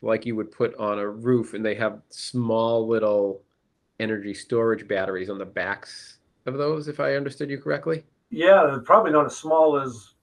like 0.00 0.26
you 0.26 0.36
would 0.36 0.50
put 0.50 0.74
on 0.76 0.98
a 0.98 1.08
roof, 1.08 1.54
and 1.54 1.64
they 1.64 1.74
have 1.74 2.00
small 2.10 2.88
little 2.88 3.42
energy 4.00 4.34
storage 4.34 4.86
batteries 4.88 5.30
on 5.30 5.38
the 5.38 5.44
backs 5.44 6.18
of 6.46 6.54
those. 6.54 6.88
If 6.88 6.98
I 7.00 7.14
understood 7.14 7.50
you 7.50 7.58
correctly. 7.58 8.04
Yeah, 8.30 8.78
probably 8.84 9.12
not 9.12 9.26
as 9.26 9.36
small 9.36 9.80
as 9.80 10.14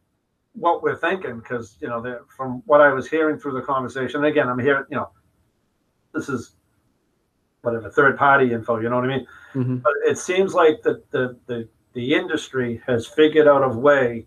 what 0.54 0.84
we're 0.84 0.98
thinking 0.98 1.40
because 1.40 1.78
you 1.80 1.88
know 1.88 2.20
from 2.36 2.62
what 2.66 2.82
I 2.82 2.92
was 2.92 3.08
hearing 3.08 3.38
through 3.38 3.54
the 3.54 3.62
conversation. 3.62 4.26
Again, 4.26 4.50
I'm 4.50 4.60
hearing 4.60 4.86
you 4.90 4.98
know 4.98 5.10
this 6.14 6.30
is 6.30 6.56
whatever 7.62 7.90
third 7.90 8.18
party 8.18 8.52
info. 8.54 8.80
You 8.80 8.90
know 8.90 8.96
what 8.98 9.06
I 9.06 9.18
mean? 9.18 9.28
Mm-hmm. 9.54 9.78
But 9.78 9.94
it 10.06 10.18
seems 10.18 10.54
like 10.54 10.82
the 10.84 11.02
the 11.12 11.38
the, 11.48 11.68
the 11.94 12.14
industry 12.14 12.82
has 12.88 13.08
figured 13.08 13.48
out 13.48 13.64
a 13.64 13.70
way 13.70 14.26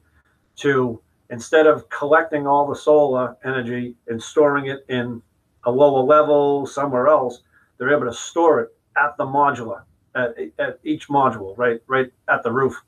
to 0.56 1.00
instead 1.30 1.66
of 1.66 1.88
collecting 1.88 2.46
all 2.46 2.66
the 2.66 2.76
solar 2.76 3.36
energy 3.44 3.96
and 4.08 4.22
storing 4.22 4.66
it 4.66 4.84
in 4.88 5.20
a 5.64 5.70
lower 5.70 6.02
level 6.02 6.66
somewhere 6.66 7.08
else, 7.08 7.42
they're 7.78 7.94
able 7.94 8.06
to 8.06 8.12
store 8.12 8.60
it 8.60 8.68
at 8.96 9.16
the 9.16 9.24
modular 9.24 9.82
at, 10.14 10.34
at 10.58 10.78
each 10.84 11.08
module, 11.08 11.56
right, 11.56 11.80
right 11.86 12.12
at 12.28 12.42
the 12.42 12.52
roof. 12.52 12.80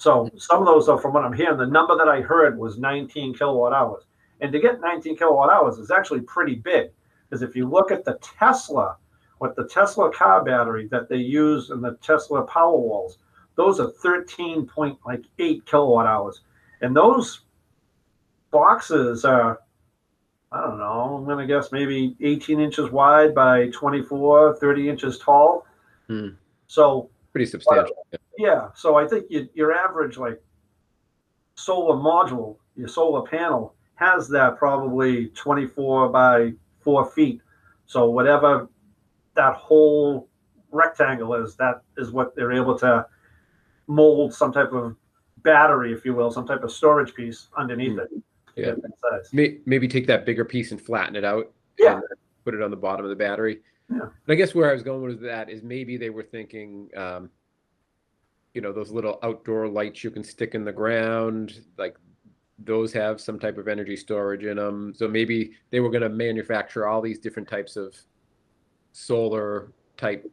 So 0.00 0.30
some 0.38 0.60
of 0.60 0.64
those, 0.64 0.86
though, 0.86 0.96
from 0.96 1.12
what 1.12 1.26
I'm 1.26 1.32
hearing, 1.34 1.58
the 1.58 1.66
number 1.66 1.94
that 1.94 2.08
I 2.08 2.22
heard 2.22 2.58
was 2.58 2.78
19 2.78 3.34
kilowatt 3.34 3.74
hours, 3.74 4.04
and 4.40 4.50
to 4.50 4.58
get 4.58 4.80
19 4.80 5.14
kilowatt 5.18 5.50
hours 5.52 5.76
is 5.76 5.90
actually 5.90 6.22
pretty 6.22 6.54
big, 6.54 6.88
because 7.28 7.42
if 7.42 7.54
you 7.54 7.68
look 7.68 7.90
at 7.90 8.06
the 8.06 8.18
Tesla, 8.22 8.96
what 9.40 9.54
the 9.56 9.68
Tesla 9.68 10.10
car 10.10 10.42
battery 10.42 10.88
that 10.90 11.10
they 11.10 11.18
use 11.18 11.68
in 11.68 11.82
the 11.82 11.98
Tesla 12.00 12.44
power 12.44 12.78
walls, 12.78 13.18
those 13.56 13.78
are 13.78 13.92
13.8 14.02 15.66
kilowatt 15.66 16.06
hours, 16.06 16.40
and 16.80 16.96
those 16.96 17.42
boxes 18.50 19.26
are 19.26 19.60
I 20.50 20.62
don't 20.62 20.78
know, 20.78 21.16
I'm 21.18 21.24
going 21.26 21.46
to 21.46 21.46
guess 21.46 21.72
maybe 21.72 22.16
18 22.22 22.58
inches 22.58 22.90
wide 22.90 23.34
by 23.34 23.68
24, 23.68 24.56
30 24.56 24.88
inches 24.88 25.18
tall. 25.18 25.66
Hmm. 26.08 26.28
So, 26.68 27.10
Pretty 27.32 27.46
substantial. 27.46 28.06
Yeah, 28.40 28.68
so 28.74 28.96
I 28.96 29.06
think 29.06 29.26
you, 29.28 29.48
your 29.54 29.72
average 29.72 30.16
like 30.16 30.40
solar 31.54 31.94
module, 31.96 32.56
your 32.74 32.88
solar 32.88 33.28
panel 33.28 33.74
has 33.96 34.28
that 34.28 34.56
probably 34.56 35.26
24 35.28 36.08
by 36.08 36.52
4 36.80 37.04
feet. 37.10 37.42
So, 37.84 38.08
whatever 38.08 38.68
that 39.34 39.54
whole 39.56 40.28
rectangle 40.70 41.34
is, 41.34 41.56
that 41.56 41.82
is 41.98 42.10
what 42.12 42.34
they're 42.34 42.52
able 42.52 42.78
to 42.78 43.04
mold 43.88 44.32
some 44.32 44.52
type 44.52 44.72
of 44.72 44.96
battery, 45.42 45.92
if 45.92 46.04
you 46.04 46.14
will, 46.14 46.30
some 46.30 46.46
type 46.46 46.62
of 46.62 46.72
storage 46.72 47.12
piece 47.14 47.48
underneath 47.58 47.92
Hmm. 47.92 47.98
it. 48.00 48.10
Yeah. 48.56 48.64
get 48.66 48.82
that 48.82 48.90
size. 49.00 49.32
May, 49.32 49.58
maybe 49.66 49.86
take 49.88 50.06
that 50.06 50.24
bigger 50.26 50.44
piece 50.44 50.70
and 50.72 50.80
flatten 50.80 51.14
it 51.16 51.24
out. 51.24 51.50
Yeah. 51.78 51.94
and 51.94 52.02
put 52.44 52.54
it 52.54 52.62
on 52.62 52.70
the 52.70 52.76
bottom 52.76 53.04
of 53.04 53.10
the 53.10 53.16
battery. 53.16 53.60
Yeah. 53.90 54.08
But 54.26 54.32
I 54.32 54.36
guess 54.36 54.54
where 54.54 54.70
I 54.70 54.72
was 54.74 54.82
going 54.82 55.02
with 55.02 55.20
that 55.22 55.48
is 55.50 55.62
maybe 55.62 55.96
they 55.96 56.10
were 56.10 56.22
thinking, 56.22 56.88
um, 56.96 57.30
you 58.54 58.60
know, 58.60 58.72
those 58.72 58.90
little 58.90 59.18
outdoor 59.22 59.68
lights 59.68 60.02
you 60.02 60.10
can 60.10 60.24
stick 60.24 60.54
in 60.54 60.64
the 60.64 60.72
ground, 60.72 61.60
like 61.78 61.96
those 62.58 62.92
have 62.92 63.20
some 63.20 63.38
type 63.38 63.58
of 63.58 63.68
energy 63.68 63.96
storage 63.96 64.44
in 64.44 64.56
them. 64.56 64.92
So 64.94 65.08
maybe 65.08 65.52
they 65.70 65.80
were 65.80 65.90
going 65.90 66.02
to 66.02 66.08
manufacture 66.08 66.86
all 66.86 67.00
these 67.00 67.18
different 67.18 67.48
types 67.48 67.76
of 67.76 67.94
solar 68.92 69.72
type 69.96 70.30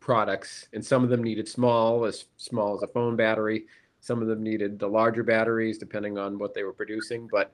products, 0.00 0.68
and 0.72 0.84
some 0.84 1.04
of 1.04 1.10
them 1.10 1.22
needed 1.22 1.48
small, 1.48 2.04
as 2.04 2.26
small 2.36 2.74
as 2.76 2.82
a 2.82 2.86
phone 2.88 3.16
battery. 3.16 3.66
Some 4.00 4.22
of 4.22 4.28
them 4.28 4.42
needed 4.42 4.78
the 4.78 4.86
larger 4.86 5.24
batteries, 5.24 5.78
depending 5.78 6.16
on 6.16 6.38
what 6.38 6.54
they 6.54 6.62
were 6.62 6.72
producing. 6.72 7.28
But 7.30 7.52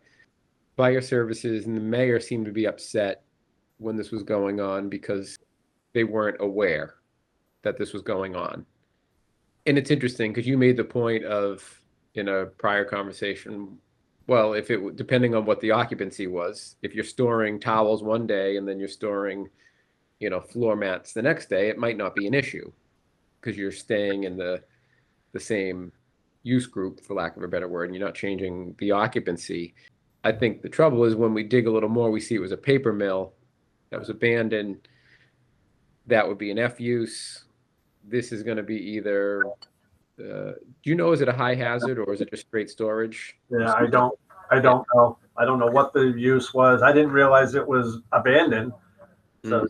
fire 0.77 1.01
services 1.01 1.67
and 1.67 1.77
the 1.77 1.81
mayor 1.81 2.21
seemed 2.21 2.45
to 2.47 2.53
be 2.53 2.67
upset 2.67 3.23
when 3.79 3.97
this 3.97 4.11
was 4.11 4.23
going 4.23 4.61
on 4.61 4.89
because 4.89 5.39
they 5.93 6.05
weren't 6.05 6.37
aware 6.41 6.97
that 7.63 7.79
this 7.79 7.93
was 7.93 8.03
going 8.03 8.37
on. 8.37 8.67
And 9.67 9.79
it's 9.79 9.91
interesting 9.91 10.33
because 10.33 10.47
you 10.47 10.59
made 10.59 10.77
the 10.77 10.85
point 10.85 11.25
of 11.25 11.81
in 12.15 12.29
a 12.29 12.47
prior 12.47 12.85
conversation. 12.85 13.79
Well, 14.27 14.55
if 14.55 14.71
it 14.71 14.97
depending 14.97 15.35
on 15.35 15.45
what 15.45 15.61
the 15.61 15.71
occupancy 15.71 16.27
was, 16.27 16.77
if 16.83 16.95
you're 16.95 17.05
storing 17.05 17.61
towels 17.61 18.03
one 18.03 18.27
day 18.27 18.57
and 18.57 18.67
then 18.67 18.79
you're 18.79 18.89
storing, 18.89 19.49
you 20.21 20.31
know, 20.31 20.41
floor 20.41 20.77
mats 20.77 21.13
the 21.13 21.23
next 21.23 21.49
day, 21.49 21.69
it 21.69 21.79
might 21.79 21.97
not 21.97 22.15
be 22.15 22.27
an 22.27 22.35
issue 22.35 22.71
because 23.41 23.57
you're 23.57 23.73
staying 23.73 24.25
in 24.25 24.37
the 24.37 24.63
the 25.33 25.41
same 25.41 25.93
use 26.43 26.67
group, 26.67 27.01
for 27.01 27.15
lack 27.15 27.37
of 27.37 27.43
a 27.43 27.49
better 27.49 27.69
word, 27.69 27.85
and 27.85 27.95
you're 27.95 28.05
not 28.05 28.15
changing 28.15 28.75
the 28.79 28.91
occupancy. 28.91 29.75
I 30.25 30.33
think 30.33 30.63
the 30.63 30.69
trouble 30.69 31.05
is 31.05 31.15
when 31.15 31.35
we 31.35 31.43
dig 31.43 31.67
a 31.67 31.71
little 31.71 31.89
more, 31.89 32.11
we 32.11 32.21
see 32.21 32.35
it 32.35 32.41
was 32.41 32.53
a 32.53 32.57
paper 32.57 32.93
mill 32.93 33.33
that 33.91 33.99
was 33.99 34.09
abandoned. 34.09 34.89
That 36.07 36.27
would 36.27 36.39
be 36.39 36.51
an 36.51 36.59
F 36.59 36.81
use. 36.81 37.45
This 38.05 38.33
is 38.33 38.43
going 38.43 38.57
to 38.57 38.63
be 38.63 38.77
either. 38.77 39.45
Uh, 40.19 40.53
do 40.83 40.91
you 40.91 40.95
know 40.95 41.13
is 41.13 41.21
it 41.21 41.29
a 41.29 41.33
high 41.33 41.55
hazard 41.55 41.99
or 41.99 42.13
is 42.13 42.21
it 42.21 42.31
just 42.31 42.47
straight 42.47 42.71
storage? 42.71 43.37
Yeah, 43.51 43.73
I 43.73 43.87
don't, 43.87 44.19
I 44.51 44.61
don't 44.61 44.87
know. 44.95 45.19
I 45.37 45.45
don't 45.45 45.59
know 45.59 45.67
what 45.67 45.93
the 45.95 46.13
use 46.17 46.53
was. 46.53 46.83
I 46.83 46.93
didn't 46.93 47.13
realize 47.13 47.55
it 47.55 47.67
was 47.67 48.01
abandoned. 48.13 48.73
So, 49.45 49.67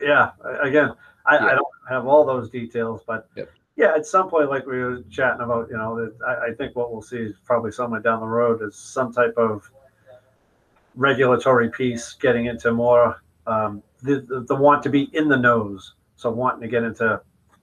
yeah, 0.00 0.32
again, 0.62 0.92
I, 1.24 1.38
I 1.38 1.54
don't 1.54 1.66
have 1.88 2.06
all 2.06 2.24
those 2.26 2.50
details, 2.50 3.02
but 3.06 3.28
Yep. 3.36 3.50
yeah, 3.76 3.94
at 3.94 4.04
some 4.04 4.28
point, 4.28 4.50
like 4.50 4.66
we 4.66 4.78
were 4.78 5.02
chatting 5.10 5.40
about, 5.42 5.68
you 5.70 5.76
know, 5.76 5.96
that 5.96 6.14
I, 6.26 6.48
I 6.48 6.54
think 6.54 6.74
what 6.74 6.92
we'll 6.92 7.02
see 7.02 7.18
is 7.18 7.36
probably 7.44 7.70
somewhere 7.70 8.00
down 8.00 8.20
the 8.20 8.26
road 8.26 8.62
is 8.62 8.76
some 8.76 9.12
type 9.12 9.34
of 9.36 9.70
regulatory 10.96 11.70
piece 11.70 12.14
getting 12.14 12.46
into 12.46 12.72
more 12.72 13.22
um, 13.46 13.82
the, 14.02 14.20
the 14.20 14.40
the 14.40 14.54
want 14.54 14.82
to 14.82 14.90
be 14.90 15.08
in 15.12 15.28
the 15.28 15.36
nose. 15.36 15.94
So 16.16 16.30
wanting 16.30 16.62
to 16.62 16.68
get 16.68 16.82
into 16.82 17.20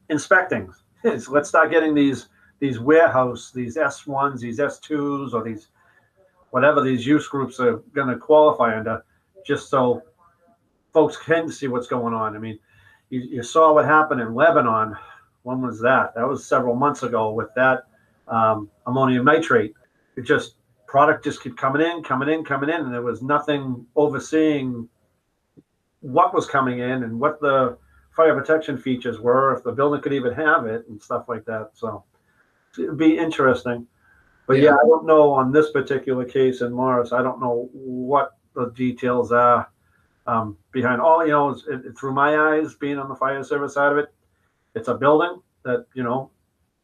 inspecting. 0.09 0.73
Let's 1.03 1.49
start 1.49 1.71
getting 1.71 1.93
these 1.93 2.29
these 2.59 2.79
warehouse, 2.79 3.51
these 3.51 3.75
S 3.75 4.07
ones, 4.07 4.39
these 4.39 4.59
S 4.59 4.79
twos, 4.79 5.33
or 5.33 5.43
these 5.43 5.67
whatever 6.51 6.81
these 6.81 7.05
use 7.05 7.27
groups 7.27 7.59
are 7.59 7.77
going 7.93 8.07
to 8.07 8.15
qualify 8.15 8.77
under, 8.77 9.03
just 9.45 9.69
so 9.69 10.03
folks 10.93 11.17
can 11.17 11.49
see 11.49 11.67
what's 11.67 11.87
going 11.87 12.13
on. 12.13 12.35
I 12.35 12.39
mean, 12.39 12.59
you, 13.09 13.21
you 13.21 13.43
saw 13.43 13.73
what 13.73 13.85
happened 13.85 14.21
in 14.21 14.33
Lebanon. 14.33 14.95
When 15.41 15.61
was 15.61 15.81
that? 15.81 16.15
That 16.15 16.27
was 16.27 16.45
several 16.45 16.75
months 16.75 17.03
ago 17.03 17.33
with 17.33 17.49
that 17.55 17.83
um, 18.27 18.69
ammonium 18.87 19.25
nitrate. 19.25 19.73
It 20.15 20.21
just 20.21 20.55
product 20.87 21.23
just 21.23 21.43
kept 21.43 21.57
coming 21.57 21.81
in, 21.81 22.03
coming 22.03 22.29
in, 22.29 22.45
coming 22.45 22.69
in, 22.69 22.81
and 22.81 22.93
there 22.93 23.01
was 23.01 23.21
nothing 23.21 23.85
overseeing 23.95 24.87
what 25.99 26.33
was 26.33 26.45
coming 26.45 26.79
in 26.79 27.03
and 27.03 27.19
what 27.19 27.41
the 27.41 27.77
fire 28.15 28.35
protection 28.35 28.77
features 28.77 29.19
were, 29.19 29.55
if 29.55 29.63
the 29.63 29.71
building 29.71 30.01
could 30.01 30.13
even 30.13 30.33
have 30.33 30.65
it, 30.65 30.85
and 30.87 31.01
stuff 31.01 31.25
like 31.27 31.45
that. 31.45 31.71
So 31.73 32.03
it'd 32.77 32.97
be 32.97 33.17
interesting. 33.17 33.87
But 34.47 34.59
yeah, 34.59 34.73
I 34.73 34.87
don't 34.87 35.05
know 35.05 35.31
on 35.31 35.51
this 35.51 35.71
particular 35.71 36.25
case 36.25 36.61
in 36.61 36.73
Morris. 36.73 37.13
I 37.13 37.21
don't 37.21 37.39
know 37.39 37.69
what 37.71 38.37
the 38.55 38.71
details 38.71 39.31
are 39.31 39.69
um, 40.27 40.57
behind 40.71 41.01
all. 41.01 41.25
You 41.25 41.31
know, 41.31 41.49
it's, 41.49 41.63
it, 41.67 41.97
through 41.97 42.13
my 42.13 42.37
eyes, 42.37 42.75
being 42.75 42.99
on 42.99 43.07
the 43.07 43.15
fire 43.15 43.43
service 43.43 43.73
side 43.73 43.91
of 43.91 43.97
it, 43.97 44.13
it's 44.75 44.89
a 44.89 44.95
building 44.95 45.41
that 45.63 45.85
you 45.93 46.03
know 46.03 46.29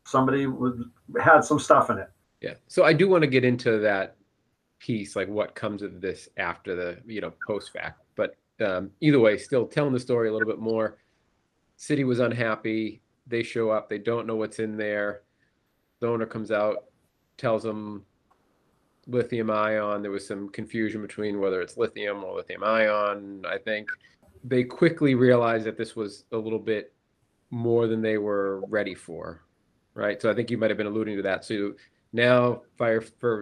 somebody 0.05 0.47
would 0.47 0.83
had 1.21 1.41
some 1.41 1.59
stuff 1.59 1.89
in 1.89 1.97
it. 1.97 2.09
Yeah. 2.41 2.53
So 2.67 2.85
I 2.85 2.93
do 2.93 3.09
want 3.09 3.23
to 3.23 3.27
get 3.27 3.43
into 3.43 3.79
that 3.79 4.15
piece, 4.79 5.15
like 5.17 5.27
what 5.27 5.53
comes 5.53 5.81
of 5.81 5.99
this 5.99 6.29
after 6.37 6.75
the 6.75 6.97
you 7.05 7.19
know 7.19 7.33
post 7.45 7.73
fact. 7.73 8.01
But 8.15 8.35
um, 8.61 8.91
either 9.01 9.19
way, 9.19 9.37
still 9.37 9.65
telling 9.65 9.93
the 9.93 9.99
story 9.99 10.29
a 10.29 10.33
little 10.33 10.47
bit 10.47 10.59
more. 10.59 10.97
City 11.79 12.03
was 12.03 12.19
unhappy. 12.19 13.01
They 13.25 13.41
show 13.41 13.69
up. 13.69 13.87
They 13.89 13.99
don't 13.99 14.27
know 14.27 14.35
what's 14.35 14.59
in 14.59 14.75
there. 14.75 15.21
The 16.01 16.07
owner 16.07 16.25
comes 16.25 16.51
out, 16.51 16.89
tells 17.37 17.63
them 17.63 18.03
lithium 19.07 19.49
ion. 19.49 20.01
There 20.01 20.11
was 20.11 20.27
some 20.27 20.49
confusion 20.49 21.01
between 21.01 21.39
whether 21.39 21.61
it's 21.61 21.77
lithium 21.77 22.21
or 22.21 22.35
lithium 22.35 22.65
ion. 22.65 23.43
I 23.47 23.57
think 23.57 23.87
they 24.43 24.65
quickly 24.65 25.15
realized 25.15 25.65
that 25.67 25.77
this 25.77 25.95
was 25.95 26.25
a 26.33 26.37
little 26.37 26.59
bit 26.59 26.93
more 27.49 27.87
than 27.87 28.01
they 28.01 28.17
were 28.17 28.61
ready 28.67 28.93
for, 28.93 29.45
right? 29.93 30.21
So 30.21 30.29
I 30.29 30.35
think 30.35 30.51
you 30.51 30.57
might 30.57 30.69
have 30.71 30.77
been 30.77 30.85
alluding 30.85 31.15
to 31.15 31.23
that. 31.23 31.45
So 31.45 31.75
now 32.11 32.63
fire 32.77 33.01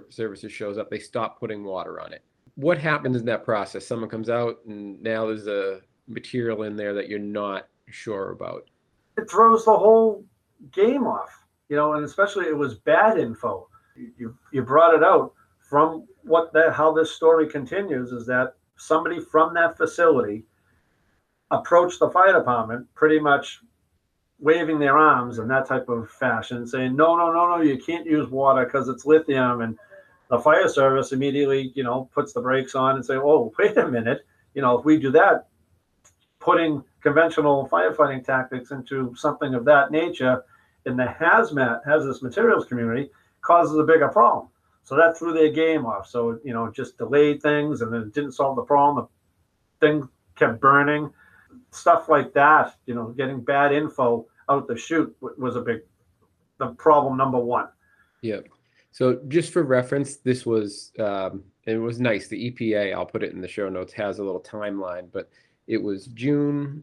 services 0.09 0.51
shows 0.51 0.77
up. 0.77 0.91
They 0.91 0.99
stop 0.99 1.39
putting 1.39 1.63
water 1.63 1.99
on 1.99 2.13
it. 2.13 2.23
What 2.53 2.77
happens 2.77 3.17
in 3.17 3.25
that 3.25 3.43
process? 3.43 3.87
Someone 3.87 4.11
comes 4.11 4.29
out 4.29 4.59
and 4.67 5.01
now 5.01 5.25
there's 5.25 5.47
a 5.47 5.81
material 6.07 6.63
in 6.63 6.75
there 6.75 6.93
that 6.93 7.09
you're 7.09 7.17
not 7.17 7.67
sure 7.89 8.31
about. 8.31 8.69
It 9.17 9.29
throws 9.29 9.65
the 9.65 9.75
whole 9.75 10.23
game 10.71 11.05
off, 11.05 11.45
you 11.69 11.75
know, 11.75 11.93
and 11.93 12.03
especially 12.03 12.45
it 12.45 12.57
was 12.57 12.75
bad 12.75 13.17
info. 13.17 13.67
You 13.95 14.37
you 14.51 14.61
brought 14.61 14.93
it 14.93 15.03
out 15.03 15.33
from 15.59 16.05
what 16.23 16.53
that 16.53 16.73
how 16.73 16.93
this 16.93 17.11
story 17.11 17.47
continues 17.47 18.11
is 18.11 18.25
that 18.27 18.53
somebody 18.77 19.19
from 19.19 19.53
that 19.53 19.77
facility 19.77 20.45
approached 21.51 21.99
the 21.99 22.09
fire 22.09 22.33
department 22.33 22.85
pretty 22.93 23.19
much 23.19 23.61
waving 24.39 24.77
their 24.77 24.97
arms 24.97 25.39
in 25.39 25.47
that 25.47 25.65
type 25.65 25.89
of 25.89 26.09
fashion 26.09 26.67
saying 26.67 26.95
no 26.95 27.15
no 27.15 27.31
no 27.31 27.47
no 27.47 27.61
you 27.61 27.77
can't 27.77 28.05
use 28.05 28.29
water 28.29 28.65
because 28.65 28.87
it's 28.87 29.05
lithium 29.05 29.61
and 29.61 29.77
the 30.29 30.37
fire 30.37 30.67
service 30.67 31.11
immediately 31.11 31.71
you 31.73 31.83
know 31.83 32.09
puts 32.13 32.33
the 32.33 32.41
brakes 32.41 32.75
on 32.75 32.95
and 32.95 33.05
say 33.05 33.15
oh 33.15 33.51
wait 33.57 33.75
a 33.77 33.87
minute 33.87 34.25
you 34.53 34.61
know 34.61 34.77
if 34.77 34.85
we 34.85 34.99
do 34.99 35.09
that 35.09 35.47
putting 36.39 36.83
conventional 37.01 37.67
firefighting 37.71 38.23
tactics 38.23 38.71
into 38.71 39.13
something 39.15 39.53
of 39.53 39.65
that 39.65 39.91
nature 39.91 40.43
in 40.85 40.97
the 40.97 41.05
hazmat 41.05 41.81
hazardous 41.85 42.21
materials 42.21 42.65
community 42.65 43.09
causes 43.41 43.77
a 43.77 43.83
bigger 43.83 44.07
problem 44.07 44.49
so 44.83 44.95
that 44.95 45.17
threw 45.17 45.33
their 45.33 45.51
game 45.51 45.85
off. 45.85 46.07
So, 46.07 46.39
you 46.45 46.53
know, 46.53 46.71
just 46.71 46.97
delayed 46.97 47.41
things 47.41 47.81
and 47.81 47.93
then 47.93 48.09
didn't 48.11 48.31
solve 48.31 48.55
the 48.55 48.61
problem. 48.61 49.07
The 49.79 49.85
thing 49.85 50.09
kept 50.37 50.61
burning. 50.61 51.11
Stuff 51.71 52.07
like 52.07 52.33
that, 52.33 52.75
you 52.85 52.95
know, 52.95 53.09
getting 53.09 53.41
bad 53.41 53.73
info 53.73 54.25
out 54.49 54.65
the 54.65 54.77
chute 54.77 55.13
was 55.19 55.57
a 55.57 55.61
big, 55.61 55.81
the 56.57 56.67
problem 56.67 57.17
number 57.17 57.37
one. 57.37 57.67
Yeah. 58.21 58.39
So 58.91 59.19
just 59.27 59.51
for 59.51 59.63
reference, 59.63 60.17
this 60.17 60.45
was, 60.45 60.93
um, 60.99 61.43
it 61.65 61.77
was 61.77 61.99
nice. 61.99 62.29
The 62.29 62.49
EPA, 62.51 62.95
I'll 62.95 63.05
put 63.05 63.23
it 63.23 63.33
in 63.33 63.41
the 63.41 63.47
show 63.47 63.67
notes, 63.67 63.91
has 63.91 64.19
a 64.19 64.23
little 64.23 64.41
timeline, 64.41 65.09
but 65.11 65.29
it 65.67 65.83
was 65.83 66.05
June 66.07 66.81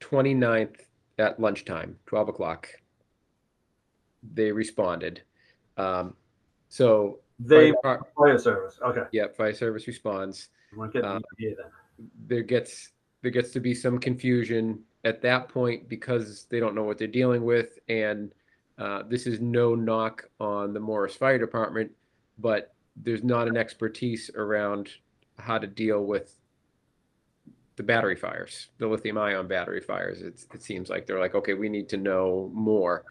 29th 0.00 0.76
at 1.18 1.40
lunchtime, 1.40 1.96
12 2.06 2.28
o'clock. 2.28 2.68
They 4.34 4.52
responded. 4.52 5.22
Um, 5.76 6.14
so 6.68 7.20
they 7.38 7.72
fire, 7.82 8.00
fire 8.16 8.38
service. 8.38 8.78
Okay. 8.82 9.02
Yeah, 9.12 9.26
fire 9.36 9.54
service 9.54 9.86
responds. 9.86 10.48
Um, 10.78 11.22
then. 11.38 11.56
There 12.26 12.42
gets 12.42 12.90
there 13.22 13.30
gets 13.30 13.50
to 13.52 13.60
be 13.60 13.74
some 13.74 13.98
confusion 13.98 14.80
at 15.04 15.22
that 15.22 15.48
point 15.48 15.88
because 15.88 16.46
they 16.50 16.60
don't 16.60 16.74
know 16.74 16.82
what 16.82 16.98
they're 16.98 17.08
dealing 17.08 17.44
with, 17.44 17.78
and 17.88 18.32
uh, 18.78 19.02
this 19.08 19.26
is 19.26 19.40
no 19.40 19.74
knock 19.74 20.28
on 20.38 20.72
the 20.72 20.80
Morris 20.80 21.14
Fire 21.14 21.38
Department, 21.38 21.90
but 22.38 22.74
there's 22.96 23.24
not 23.24 23.48
an 23.48 23.56
expertise 23.56 24.30
around 24.34 24.90
how 25.38 25.58
to 25.58 25.66
deal 25.66 26.04
with 26.04 26.36
the 27.76 27.82
battery 27.82 28.16
fires, 28.16 28.68
the 28.78 28.86
lithium 28.86 29.18
ion 29.18 29.46
battery 29.46 29.80
fires. 29.80 30.22
It's, 30.22 30.46
it 30.52 30.62
seems 30.62 30.88
like 30.88 31.06
they're 31.06 31.20
like, 31.20 31.34
okay, 31.34 31.54
we 31.54 31.68
need 31.68 31.88
to 31.90 31.96
know 31.96 32.50
more 32.52 33.04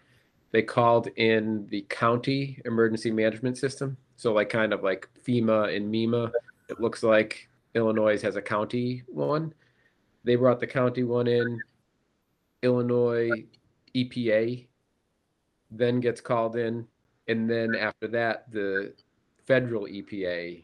they 0.56 0.62
called 0.62 1.08
in 1.18 1.68
the 1.68 1.82
county 1.90 2.62
emergency 2.64 3.12
management 3.12 3.58
system. 3.58 3.98
So 4.16 4.32
like 4.32 4.48
kind 4.48 4.72
of 4.72 4.84
like 4.84 5.10
FEMA 5.28 5.76
and 5.76 5.94
MEMA. 5.94 6.32
It 6.70 6.80
looks 6.80 7.04
like 7.04 7.50
Illinois 7.74 8.22
has 8.22 8.38
a 8.38 8.42
county 8.42 9.04
one. 9.08 9.54
They 10.24 10.36
brought 10.36 10.62
the 10.62 10.68
county 10.68 11.04
one 11.04 11.28
in. 11.28 11.62
Illinois 12.64 13.30
EPA 13.94 14.66
then 15.72 16.00
gets 16.00 16.22
called 16.22 16.56
in, 16.56 16.88
and 17.28 17.50
then 17.50 17.76
after 17.76 18.08
that, 18.08 18.50
the 18.50 18.94
federal 19.46 19.88
EPA 19.88 20.64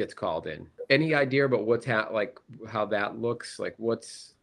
gets 0.00 0.14
called 0.14 0.46
in. 0.46 0.66
Any 0.88 1.14
idea 1.14 1.44
about 1.44 1.64
what's 1.66 1.86
ha- 1.86 2.08
like 2.10 2.38
how 2.68 2.86
that 2.86 3.18
looks? 3.18 3.58
Like 3.58 3.74
what's 3.76 4.34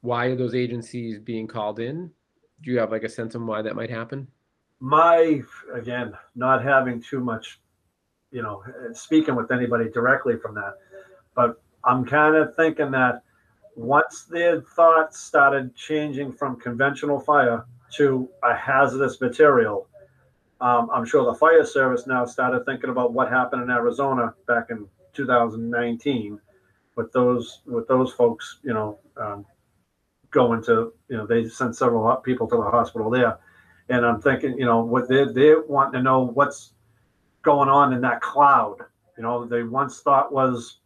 why 0.00 0.26
are 0.26 0.36
those 0.36 0.54
agencies 0.54 1.18
being 1.18 1.46
called 1.46 1.78
in? 1.80 2.10
do 2.62 2.70
you 2.70 2.78
have 2.78 2.90
like 2.90 3.02
a 3.02 3.08
sense 3.08 3.34
on 3.34 3.46
why 3.46 3.62
that 3.62 3.76
might 3.76 3.90
happen? 3.90 4.26
My 4.80 5.42
again, 5.74 6.12
not 6.34 6.64
having 6.64 7.02
too 7.02 7.20
much, 7.20 7.60
you 8.30 8.42
know, 8.42 8.62
speaking 8.94 9.34
with 9.34 9.50
anybody 9.50 9.90
directly 9.90 10.36
from 10.36 10.54
that, 10.54 10.74
but 11.34 11.60
I'm 11.84 12.04
kind 12.04 12.36
of 12.36 12.54
thinking 12.56 12.90
that 12.92 13.22
once 13.74 14.24
their 14.24 14.60
thoughts 14.60 15.20
started 15.20 15.74
changing 15.74 16.32
from 16.32 16.56
conventional 16.56 17.20
fire 17.20 17.64
to 17.94 18.28
a 18.42 18.54
hazardous 18.54 19.20
material, 19.20 19.88
um, 20.62 20.88
I'm 20.92 21.04
sure 21.04 21.24
the 21.24 21.34
fire 21.34 21.64
service 21.66 22.06
now 22.06 22.24
started 22.24 22.64
thinking 22.64 22.90
about 22.90 23.12
what 23.12 23.28
happened 23.28 23.62
in 23.62 23.70
Arizona 23.70 24.32
back 24.46 24.70
in 24.70 24.86
2019 25.12 26.40
with 26.94 27.12
those 27.12 27.62
with 27.66 27.88
those 27.88 28.12
folks, 28.12 28.60
you 28.62 28.72
know, 28.72 28.98
um, 29.16 29.44
going 30.30 30.62
to, 30.64 30.92
you 31.08 31.16
know, 31.16 31.26
they 31.26 31.48
sent 31.48 31.74
several 31.74 32.14
people 32.16 32.46
to 32.46 32.56
the 32.56 32.62
hospital 32.62 33.10
there. 33.10 33.38
And 33.88 34.06
I'm 34.06 34.20
thinking, 34.20 34.56
you 34.56 34.64
know, 34.64 34.80
what 34.84 35.08
they 35.08 35.24
they 35.24 35.54
want 35.54 35.92
to 35.94 36.00
know 36.00 36.26
what's 36.26 36.74
going 37.42 37.68
on 37.68 37.92
in 37.92 38.00
that 38.02 38.20
cloud. 38.20 38.76
You 39.16 39.24
know, 39.24 39.44
they 39.44 39.64
once 39.64 40.00
thought 40.00 40.32
was 40.32 40.78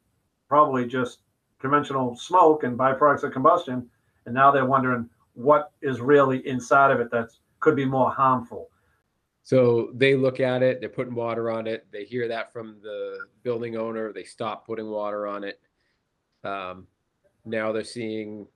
probably 0.49 0.87
just 0.87 1.21
conventional 1.61 2.17
smoke 2.17 2.65
and 2.65 2.79
byproducts 2.79 3.25
of 3.25 3.33
combustion, 3.33 3.91
and 4.25 4.35
now 4.35 4.51
they're 4.51 4.65
wondering 4.65 5.11
what 5.35 5.73
is 5.83 6.01
really 6.01 6.47
inside 6.49 6.91
of 6.91 6.99
it 6.99 7.11
that 7.11 7.29
could 7.61 7.77
be 7.77 7.85
more 7.85 8.11
harmful. 8.11 8.71
So 9.47 9.91
they 9.95 10.17
look 10.17 10.41
at 10.41 10.65
it, 10.65 10.81
they're 10.81 10.89
putting 10.89 11.15
water 11.15 11.53
on 11.53 11.69
it. 11.69 11.87
They 11.93 12.03
hear 12.03 12.27
that 12.27 12.53
from 12.53 12.81
the 12.83 13.17
building 13.45 13.77
owner. 13.77 14.13
They 14.13 14.25
stop 14.25 14.67
putting 14.67 14.89
water 14.91 15.29
on 15.29 15.45
it. 15.45 15.61
Um, 16.43 16.89
now 17.45 17.71
they're 17.71 17.85
seeing 17.85 18.49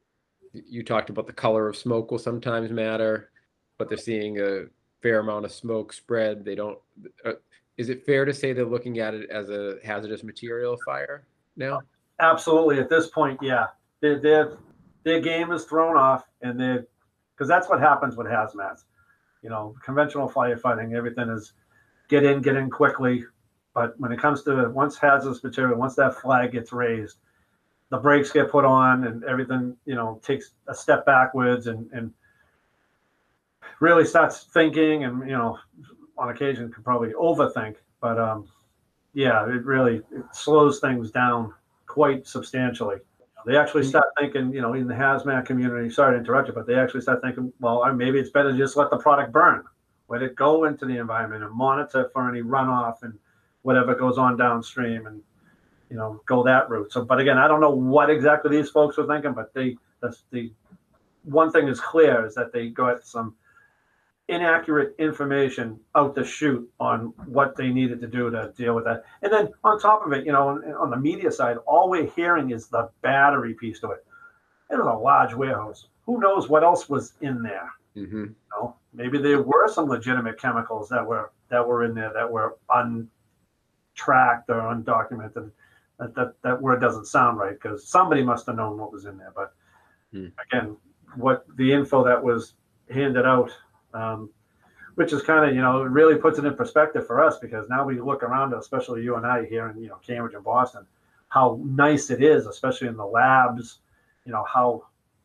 you 0.53 0.83
talked 0.83 1.09
about 1.09 1.29
the 1.29 1.33
color 1.33 1.69
of 1.69 1.77
smoke 1.77 2.11
will 2.11 2.19
sometimes 2.19 2.73
matter, 2.73 3.31
but 3.79 3.89
they're 3.89 3.99
seeing 3.99 4.41
a 4.41 4.65
fair 5.01 5.21
amount 5.21 5.45
of 5.45 5.53
smoke 5.53 5.93
spread. 5.93 6.45
They 6.45 6.57
don't. 6.57 6.77
Uh, 7.25 7.35
is 7.77 7.89
it 7.89 8.05
fair 8.05 8.25
to 8.25 8.35
say 8.35 8.53
they're 8.53 8.65
looking 8.65 8.99
at 8.99 9.15
it 9.15 9.31
as 9.31 9.49
a 9.49 9.77
hazardous 9.85 10.25
material 10.25 10.77
fire 10.85 11.25
now? 11.55 11.83
Absolutely. 12.19 12.81
At 12.81 12.91
this 12.91 13.07
point, 13.07 13.39
yeah, 13.41 13.67
their 14.01 14.19
their 14.19 14.59
their 15.05 15.21
game 15.21 15.53
is 15.53 15.67
thrown 15.67 15.97
off, 15.97 16.25
and 16.43 16.59
they're, 16.59 16.85
because 17.37 17.47
that's 17.47 17.69
what 17.69 17.79
happens 17.79 18.17
with 18.17 18.27
hazmats. 18.27 18.83
You 19.43 19.51
know, 19.51 19.75
conventional 19.85 20.29
firefighting, 20.29 20.95
everything 20.95 21.29
is 21.29 21.53
get 22.09 22.25
in, 22.25 22.43
get 22.43 22.57
in 22.57 22.71
quickly. 22.71 23.25
But 23.75 23.99
when 23.99 24.13
it 24.13 24.21
comes 24.21 24.43
to 24.45 24.69
once 24.71 24.97
hazardous 24.97 25.43
material, 25.43 25.79
once 25.79 25.95
that 25.97 26.15
flag 26.21 26.53
gets 26.53 26.73
raised, 26.73 27.19
the 27.91 27.99
brakes 27.99 28.31
get 28.31 28.51
put 28.51 28.65
on 28.65 29.05
and 29.05 29.25
everything, 29.25 29.77
you 29.85 29.95
know, 29.95 30.21
takes 30.23 30.51
a 30.69 30.75
step 30.75 31.07
backwards 31.07 31.67
and, 31.67 31.91
and 31.93 32.13
really 33.81 34.05
starts 34.05 34.45
thinking 34.45 35.05
and, 35.05 35.21
you 35.29 35.37
know, 35.37 35.59
on 36.19 36.29
occasion 36.29 36.71
can 36.71 36.83
probably 36.83 37.13
overthink. 37.13 37.77
But 38.01 38.19
um, 38.19 38.49
yeah, 39.15 39.45
it 39.45 39.65
really 39.65 39.97
it 40.13 40.25
slows 40.33 40.81
things 40.81 41.11
down 41.11 41.53
quite 41.87 42.27
substantially. 42.27 42.99
They 43.47 43.57
actually 43.57 43.83
mm-hmm. 43.83 43.91
start 43.91 44.07
thinking, 44.19 44.53
you 44.53 44.61
know, 44.61 44.75
in 44.75 44.87
the 44.87 44.95
hazmat 44.95 45.47
community. 45.47 45.91
Sorry 45.91 46.15
to 46.15 46.19
interrupt 46.19 46.49
you, 46.49 46.55
but 46.55 46.67
they 46.67 46.75
actually 46.75 47.01
start 47.01 47.23
thinking, 47.23 47.53
well, 47.61 47.93
maybe 47.93 48.19
it's 48.19 48.31
better 48.31 48.53
to 48.53 48.59
just 48.59 48.77
let 48.77 48.91
the 48.91 48.99
product 48.99 49.33
burn, 49.33 49.65
let 50.09 50.23
it 50.23 50.37
go 50.37 50.65
into 50.65 50.87
the 50.87 50.99
environment, 50.99 51.45
and 51.45 51.53
monitor 51.53 52.11
for 52.13 52.29
any 52.29 52.43
runoff 52.43 53.03
and 53.03 53.19
whatever 53.63 53.95
goes 53.95 54.19
on 54.19 54.37
downstream, 54.37 55.07
and 55.07 55.21
you 55.91 55.97
know, 55.97 56.21
go 56.27 56.43
that 56.45 56.71
route. 56.71 56.93
So, 56.93 57.05
but 57.05 57.19
again, 57.19 57.37
I 57.37 57.49
don't 57.49 57.61
know 57.61 57.71
what 57.71 58.11
exactly 58.11 58.57
these 58.57 58.71
folks 58.71 58.97
were 58.97 59.07
thinking, 59.07 59.33
but 59.33 59.53
they 59.55 59.77
that's 60.01 60.25
the 60.31 60.53
one 61.25 61.51
thing 61.53 61.69
is 61.69 61.81
clear 61.81 62.25
is 62.25 62.35
that 62.35 62.53
they 62.53 62.69
got 62.69 63.05
some 63.05 63.35
inaccurate 64.31 64.95
information 64.99 65.79
out 65.95 66.15
the 66.15 66.25
chute 66.25 66.69
on 66.79 67.13
what 67.27 67.57
they 67.57 67.69
needed 67.69 68.01
to 68.01 68.07
do 68.07 68.31
to 68.31 68.53
deal 68.57 68.75
with 68.75 68.85
that. 68.85 69.05
And 69.23 69.33
then 69.33 69.49
on 69.65 69.81
top 69.81 70.07
of 70.07 70.13
it, 70.13 70.25
you 70.25 70.33
know, 70.33 70.49
on, 70.49 70.65
on 70.75 70.91
the 70.91 70.97
media 70.97 71.31
side, 71.31 71.57
all 71.67 71.91
we're 71.91 72.11
hearing 72.11 72.51
is 72.51 72.69
the 72.69 72.91
battery 73.03 73.55
piece 73.55 73.81
to 73.81 73.91
it. 73.91 74.05
It 74.71 74.77
was 74.77 74.87
a 74.87 74.99
large 74.99 75.35
warehouse. 75.35 75.89
Who 76.07 76.21
knows 76.21 76.49
what 76.49 76.65
else 76.65 76.89
was 76.89 77.13
in 77.21 77.43
there? 77.43 77.71
Mm-hmm. 77.97 78.25
You 78.25 78.37
know, 78.53 78.77
maybe 78.95 79.19
there 79.19 79.43
were 79.43 79.69
some 79.69 79.89
legitimate 79.89 80.39
chemicals 80.41 80.89
that 80.89 81.05
were 81.07 81.33
that 81.49 81.67
were 81.67 81.85
in 81.85 81.95
there 81.95 82.13
that 82.15 82.31
were 82.31 82.57
untracked 82.69 84.49
or 84.49 84.61
undocumented. 84.75 85.51
That 85.99 86.15
that, 86.15 86.35
that 86.43 86.63
word 86.63 86.81
doesn't 86.81 87.07
sound 87.07 87.39
right 87.39 87.59
because 87.61 87.87
somebody 87.89 88.23
must 88.23 88.47
have 88.47 88.57
known 88.57 88.79
what 88.79 88.93
was 88.93 89.05
in 89.05 89.19
there. 89.19 89.33
But 89.35 89.53
Hmm. 90.13 90.27
again, 90.45 90.77
what 91.17 91.45
the 91.57 91.73
info 91.73 92.05
that 92.05 92.23
was 92.23 92.55
handed 92.91 93.25
out 93.27 93.51
um, 93.95 94.31
which 94.95 95.13
is 95.13 95.23
kind 95.23 95.49
of 95.49 95.55
you 95.55 95.61
know 95.63 95.83
it 95.83 95.91
really 95.91 96.17
puts 96.17 96.39
it 96.39 96.45
in 96.45 96.55
perspective 96.55 97.07
for 97.07 97.23
us 97.25 97.39
because 97.39 97.69
now 97.69 97.85
we 97.85 98.01
look 98.01 98.23
around, 98.23 98.53
especially 98.55 99.03
you 99.03 99.17
and 99.17 99.27
I 99.27 99.47
here 99.47 99.69
in 99.69 99.83
you 99.83 99.89
know 99.89 99.99
Cambridge 100.07 100.35
and 100.35 100.45
Boston, 100.45 100.87
how 101.29 101.61
nice 101.65 102.11
it 102.11 102.23
is, 102.23 102.47
especially 102.47 102.89
in 102.89 102.97
the 102.97 103.07
labs. 103.07 103.79
You 104.25 104.33
know 104.33 104.45
how 104.45 104.85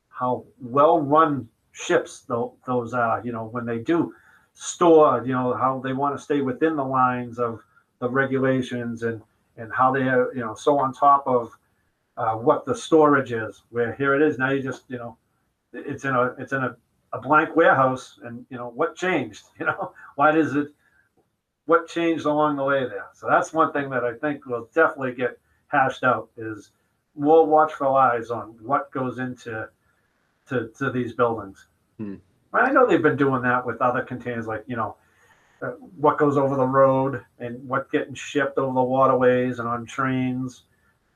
how 0.09 0.45
well 0.61 1.01
run 1.01 1.49
ships 1.71 2.21
tho- 2.21 2.55
those 2.65 2.93
are. 2.93 3.21
You 3.25 3.31
know 3.31 3.45
when 3.45 3.65
they 3.65 3.79
do 3.79 4.13
store, 4.53 5.23
you 5.25 5.33
know 5.33 5.53
how 5.53 5.81
they 5.83 5.93
want 5.93 6.17
to 6.17 6.23
stay 6.23 6.41
within 6.41 6.75
the 6.75 6.85
lines 6.85 7.39
of 7.39 7.61
the 7.99 8.09
regulations 8.09 9.03
and 9.03 9.21
and 9.57 9.73
how 9.73 9.91
they 9.91 10.03
are 10.03 10.33
you 10.33 10.41
know 10.41 10.53
so 10.53 10.77
on 10.79 10.93
top 10.93 11.25
of 11.27 11.51
uh, 12.17 12.35
what 12.35 12.65
the 12.65 12.75
storage 12.75 13.31
is. 13.31 13.63
Where 13.69 13.93
here 13.93 14.15
it 14.15 14.21
is 14.21 14.37
now, 14.37 14.51
you 14.51 14.61
just 14.61 14.83
you 14.87 14.97
know 14.97 15.17
it's 15.73 16.05
in 16.05 16.15
a 16.15 16.33
it's 16.37 16.53
in 16.53 16.63
a 16.63 16.77
a 17.13 17.19
blank 17.19 17.55
warehouse 17.55 18.19
and 18.23 18.45
you 18.49 18.57
know 18.57 18.69
what 18.69 18.95
changed 18.95 19.43
you 19.59 19.65
know? 19.65 19.93
Why 20.15 20.31
does 20.31 20.55
it 20.55 20.67
what 21.65 21.87
changed 21.87 22.25
along 22.25 22.57
the 22.57 22.63
way 22.63 22.87
there? 22.87 23.07
So 23.13 23.27
that's 23.27 23.53
one 23.53 23.71
thing 23.73 23.89
that 23.89 24.03
i 24.03 24.13
think 24.13 24.45
will 24.45 24.69
definitely 24.73 25.13
get 25.13 25.39
hashed 25.67 26.03
out 26.03 26.29
is 26.37 26.71
more 27.15 27.45
watchful 27.45 27.95
eyes 27.95 28.29
on 28.29 28.55
what 28.61 28.91
goes 28.91 29.19
into 29.19 29.69
to, 30.47 30.69
to 30.77 30.91
these 30.91 31.13
buildings. 31.13 31.67
Hmm. 31.97 32.15
i 32.53 32.71
know 32.71 32.85
they've 32.85 33.01
been 33.01 33.15
doing 33.15 33.41
that 33.43 33.65
with 33.65 33.81
other 33.81 34.01
containers 34.01 34.47
like 34.47 34.65
you 34.67 34.75
know 34.75 34.97
uh, 35.61 35.71
what 35.97 36.17
goes 36.17 36.35
over 36.35 36.55
the 36.55 36.67
road 36.67 37.23
and 37.39 37.65
what 37.67 37.89
getting 37.89 38.13
shipped 38.13 38.57
over 38.57 38.73
the 38.73 38.83
waterways 38.83 39.59
and 39.59 39.67
on 39.67 39.85
trains. 39.85 40.63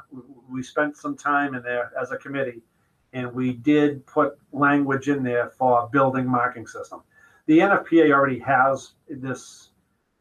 we 0.49 0.61
spent 0.61 0.97
some 0.97 1.15
time 1.15 1.55
in 1.55 1.63
there 1.63 1.91
as 1.99 2.11
a 2.11 2.17
committee, 2.17 2.61
and 3.13 3.33
we 3.33 3.53
did 3.53 4.05
put 4.05 4.38
language 4.51 5.07
in 5.07 5.23
there 5.23 5.51
for 5.57 5.89
building 5.91 6.27
marking 6.27 6.67
system. 6.67 7.01
The 7.45 7.59
NFPA 7.59 8.11
already 8.11 8.39
has 8.39 8.93
this. 9.09 9.69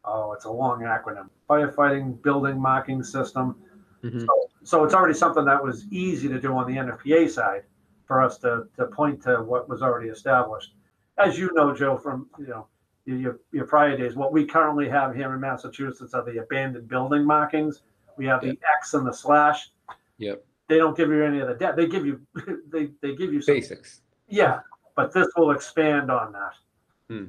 Oh, 0.04 0.32
it's 0.32 0.44
a 0.44 0.50
long 0.50 0.80
acronym: 0.82 1.28
firefighting 1.48 2.20
building 2.22 2.60
marking 2.60 3.02
system. 3.02 3.56
Mhm. 4.02 4.20
So, 4.26 4.50
so 4.62 4.84
it's 4.84 4.94
already 4.94 5.14
something 5.14 5.44
that 5.46 5.62
was 5.62 5.86
easy 5.90 6.28
to 6.28 6.40
do 6.40 6.52
on 6.56 6.66
the 6.66 6.76
NFPA 6.78 7.28
side 7.30 7.64
for 8.06 8.22
us 8.22 8.36
to, 8.38 8.66
to 8.76 8.86
point 8.86 9.22
to 9.22 9.42
what 9.42 9.68
was 9.68 9.80
already 9.82 10.08
established. 10.08 10.74
As 11.16 11.38
you 11.38 11.50
know, 11.54 11.74
Joe, 11.74 11.96
from 11.96 12.28
you 12.38 12.46
know 12.48 12.66
your, 13.06 13.40
your 13.52 13.66
prior 13.66 13.96
days, 13.96 14.14
what 14.14 14.32
we 14.32 14.44
currently 14.44 14.88
have 14.88 15.14
here 15.14 15.32
in 15.34 15.40
Massachusetts 15.40 16.12
are 16.14 16.24
the 16.24 16.38
abandoned 16.42 16.88
building 16.88 17.24
markings. 17.24 17.82
We 18.16 18.26
have 18.26 18.42
the 18.42 18.58
X 18.78 18.94
and 18.94 19.06
the 19.06 19.12
slash. 19.12 19.70
Yep. 20.18 20.44
They 20.68 20.78
don't 20.78 20.96
give 20.96 21.08
you 21.10 21.22
any 21.24 21.40
of 21.40 21.48
the 21.48 21.54
debt. 21.54 21.76
They 21.76 21.86
give 21.86 22.06
you 22.06 22.20
they, 22.68 22.90
they 23.00 23.14
give 23.14 23.32
you 23.32 23.40
some 23.42 23.54
Basics. 23.54 24.00
yeah, 24.28 24.60
but 24.96 25.12
this 25.12 25.28
will 25.36 25.50
expand 25.50 26.10
on 26.10 26.32
that. 26.32 27.26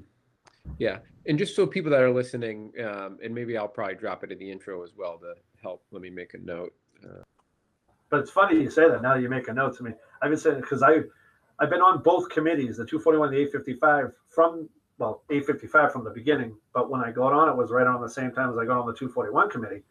Yeah. 0.77 0.99
And 1.27 1.38
just 1.39 1.55
so 1.55 1.65
people 1.65 1.91
that 1.91 2.01
are 2.01 2.11
listening, 2.11 2.71
um, 2.83 3.17
and 3.23 3.33
maybe 3.33 3.57
I'll 3.57 3.67
probably 3.67 3.95
drop 3.95 4.23
it 4.23 4.31
in 4.31 4.38
the 4.38 4.51
intro 4.51 4.83
as 4.83 4.91
well 4.95 5.17
to 5.19 5.33
help. 5.61 5.83
Let 5.91 6.01
me 6.01 6.09
make 6.09 6.33
a 6.35 6.38
note. 6.38 6.73
But 8.09 8.19
it's 8.19 8.31
funny 8.31 8.61
you 8.61 8.69
say 8.69 8.88
that 8.88 9.01
now 9.01 9.15
that 9.15 9.21
you 9.21 9.29
make 9.29 9.47
a 9.47 9.53
note 9.53 9.75
to 9.77 9.83
me. 9.83 9.91
I've 10.21 10.29
been 10.29 10.39
saying 10.39 10.61
because 10.61 10.83
I 10.83 11.01
I've 11.59 11.69
been 11.69 11.81
on 11.81 12.03
both 12.03 12.29
committees, 12.29 12.77
the 12.77 12.85
241 12.85 13.29
and 13.29 13.38
the 13.38 13.41
855 13.41 14.11
from 14.29 14.69
well 14.97 15.23
855 15.29 15.91
from 15.91 16.03
the 16.03 16.11
beginning. 16.11 16.55
But 16.73 16.89
when 16.89 17.01
I 17.01 17.11
got 17.11 17.33
on, 17.33 17.49
it 17.49 17.55
was 17.55 17.71
right 17.71 17.88
on 17.88 18.01
the 18.01 18.09
same 18.09 18.31
time 18.31 18.51
as 18.51 18.57
I 18.57 18.65
got 18.65 18.77
on 18.77 18.85
the 18.85 18.93
241 18.93 19.49
committee, 19.49 19.83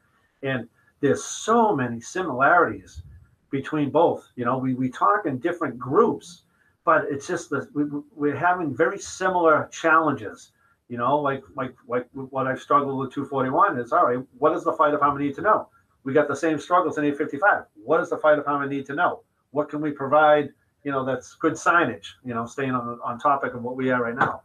and 0.42 0.68
there's 1.00 1.24
so 1.24 1.74
many 1.74 2.00
similarities 2.00 3.02
between 3.50 3.90
both. 3.90 4.30
You 4.36 4.44
know, 4.44 4.58
we 4.58 4.74
we 4.74 4.88
talk 4.88 5.26
in 5.26 5.38
different 5.38 5.78
groups, 5.78 6.44
but 6.84 7.04
it's 7.10 7.26
just 7.26 7.50
that 7.50 7.68
we, 7.74 7.84
we're 8.14 8.36
having 8.36 8.74
very 8.74 8.98
similar 8.98 9.68
challenges. 9.72 10.52
You 10.88 10.98
know, 10.98 11.18
like 11.18 11.42
like 11.56 11.74
like 11.88 12.06
what 12.12 12.46
I've 12.46 12.60
struggled 12.60 12.98
with 12.98 13.12
241 13.12 13.78
is 13.78 13.92
all 13.92 14.06
right. 14.06 14.18
What 14.38 14.52
does 14.52 14.64
the 14.64 14.72
fire 14.72 14.90
department 14.90 15.26
need 15.26 15.34
to 15.36 15.42
know? 15.42 15.68
we 16.04 16.12
got 16.12 16.28
the 16.28 16.36
same 16.36 16.58
struggles 16.58 16.98
in 16.98 17.04
855. 17.04 17.64
What 17.82 17.98
does 17.98 18.10
the 18.10 18.18
fire 18.18 18.36
department 18.36 18.70
need 18.70 18.86
to 18.86 18.94
know? 18.94 19.22
What 19.50 19.68
can 19.68 19.80
we 19.80 19.90
provide? 19.90 20.50
You 20.84 20.92
know, 20.92 21.04
that's 21.04 21.34
good 21.34 21.54
signage. 21.54 22.06
You 22.24 22.34
know, 22.34 22.44
staying 22.46 22.72
on 22.72 23.00
on 23.02 23.18
topic 23.18 23.54
of 23.54 23.62
what 23.62 23.76
we 23.76 23.90
are 23.90 24.02
right 24.02 24.14
now. 24.14 24.42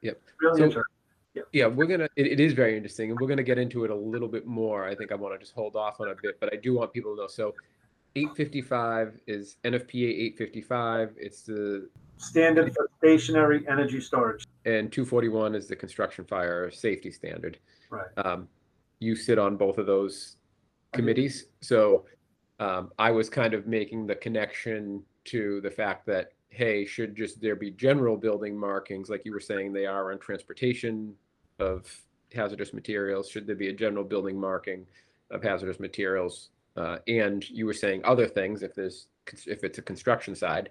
Yep. 0.00 0.20
Really 0.40 0.58
So- 0.58 0.64
interesting. 0.64 0.92
Yeah, 1.52 1.66
we're 1.66 1.86
gonna. 1.86 2.08
It, 2.16 2.26
it 2.28 2.40
is 2.40 2.54
very 2.54 2.76
interesting, 2.78 3.10
and 3.10 3.20
we're 3.20 3.28
gonna 3.28 3.42
get 3.42 3.58
into 3.58 3.84
it 3.84 3.90
a 3.90 3.94
little 3.94 4.28
bit 4.28 4.46
more. 4.46 4.88
I 4.88 4.94
think 4.94 5.12
I 5.12 5.14
want 5.16 5.34
to 5.34 5.38
just 5.38 5.52
hold 5.52 5.76
off 5.76 6.00
on 6.00 6.08
a 6.08 6.14
bit, 6.22 6.40
but 6.40 6.50
I 6.50 6.56
do 6.56 6.72
want 6.72 6.94
people 6.94 7.14
to 7.14 7.20
know. 7.20 7.26
So, 7.26 7.54
855 8.14 9.20
is 9.26 9.58
NFPA 9.62 10.08
855. 10.32 11.14
It's 11.18 11.42
the 11.42 11.90
Standard 12.16 12.74
for 12.74 12.88
stationary 12.96 13.68
energy 13.68 14.00
storage. 14.00 14.46
And 14.66 14.92
241 14.92 15.54
is 15.54 15.66
the 15.66 15.76
construction 15.76 16.24
fire 16.24 16.70
safety 16.70 17.10
standard. 17.10 17.58
Right. 17.88 18.06
Um, 18.18 18.48
you 18.98 19.14
sit 19.14 19.38
on 19.38 19.56
both 19.56 19.78
of 19.78 19.86
those 19.86 20.36
committees, 20.92 21.46
so 21.60 22.04
um, 22.60 22.90
I 22.98 23.10
was 23.10 23.30
kind 23.30 23.54
of 23.54 23.66
making 23.66 24.06
the 24.06 24.16
connection 24.16 25.02
to 25.26 25.60
the 25.60 25.70
fact 25.70 26.06
that 26.06 26.32
hey, 26.48 26.86
should 26.86 27.14
just 27.14 27.40
there 27.40 27.56
be 27.56 27.70
general 27.70 28.16
building 28.16 28.58
markings 28.58 29.10
like 29.10 29.24
you 29.24 29.32
were 29.32 29.40
saying 29.40 29.72
they 29.72 29.84
are 29.84 30.10
on 30.12 30.18
transportation 30.18 31.14
of 31.58 31.86
hazardous 32.34 32.72
materials? 32.72 33.28
Should 33.28 33.46
there 33.46 33.56
be 33.56 33.68
a 33.68 33.72
general 33.72 34.04
building 34.04 34.40
marking 34.40 34.86
of 35.30 35.42
hazardous 35.42 35.78
materials? 35.78 36.50
Uh, 36.76 36.98
and 37.08 37.48
you 37.50 37.66
were 37.66 37.74
saying 37.74 38.00
other 38.04 38.26
things 38.26 38.62
if 38.62 38.74
there's 38.74 39.08
if 39.46 39.64
it's 39.64 39.78
a 39.78 39.82
construction 39.82 40.34
side. 40.34 40.70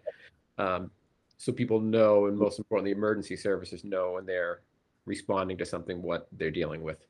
Um, 0.57 0.91
so 1.37 1.51
people 1.51 1.79
know, 1.79 2.27
and 2.27 2.37
most 2.37 2.59
importantly, 2.59 2.91
emergency 2.91 3.35
services 3.35 3.83
know 3.83 4.13
when 4.13 4.25
they're 4.25 4.61
responding 5.05 5.57
to 5.57 5.65
something 5.65 6.01
what 6.01 6.27
they're 6.33 6.51
dealing 6.51 6.81
with. 6.81 7.05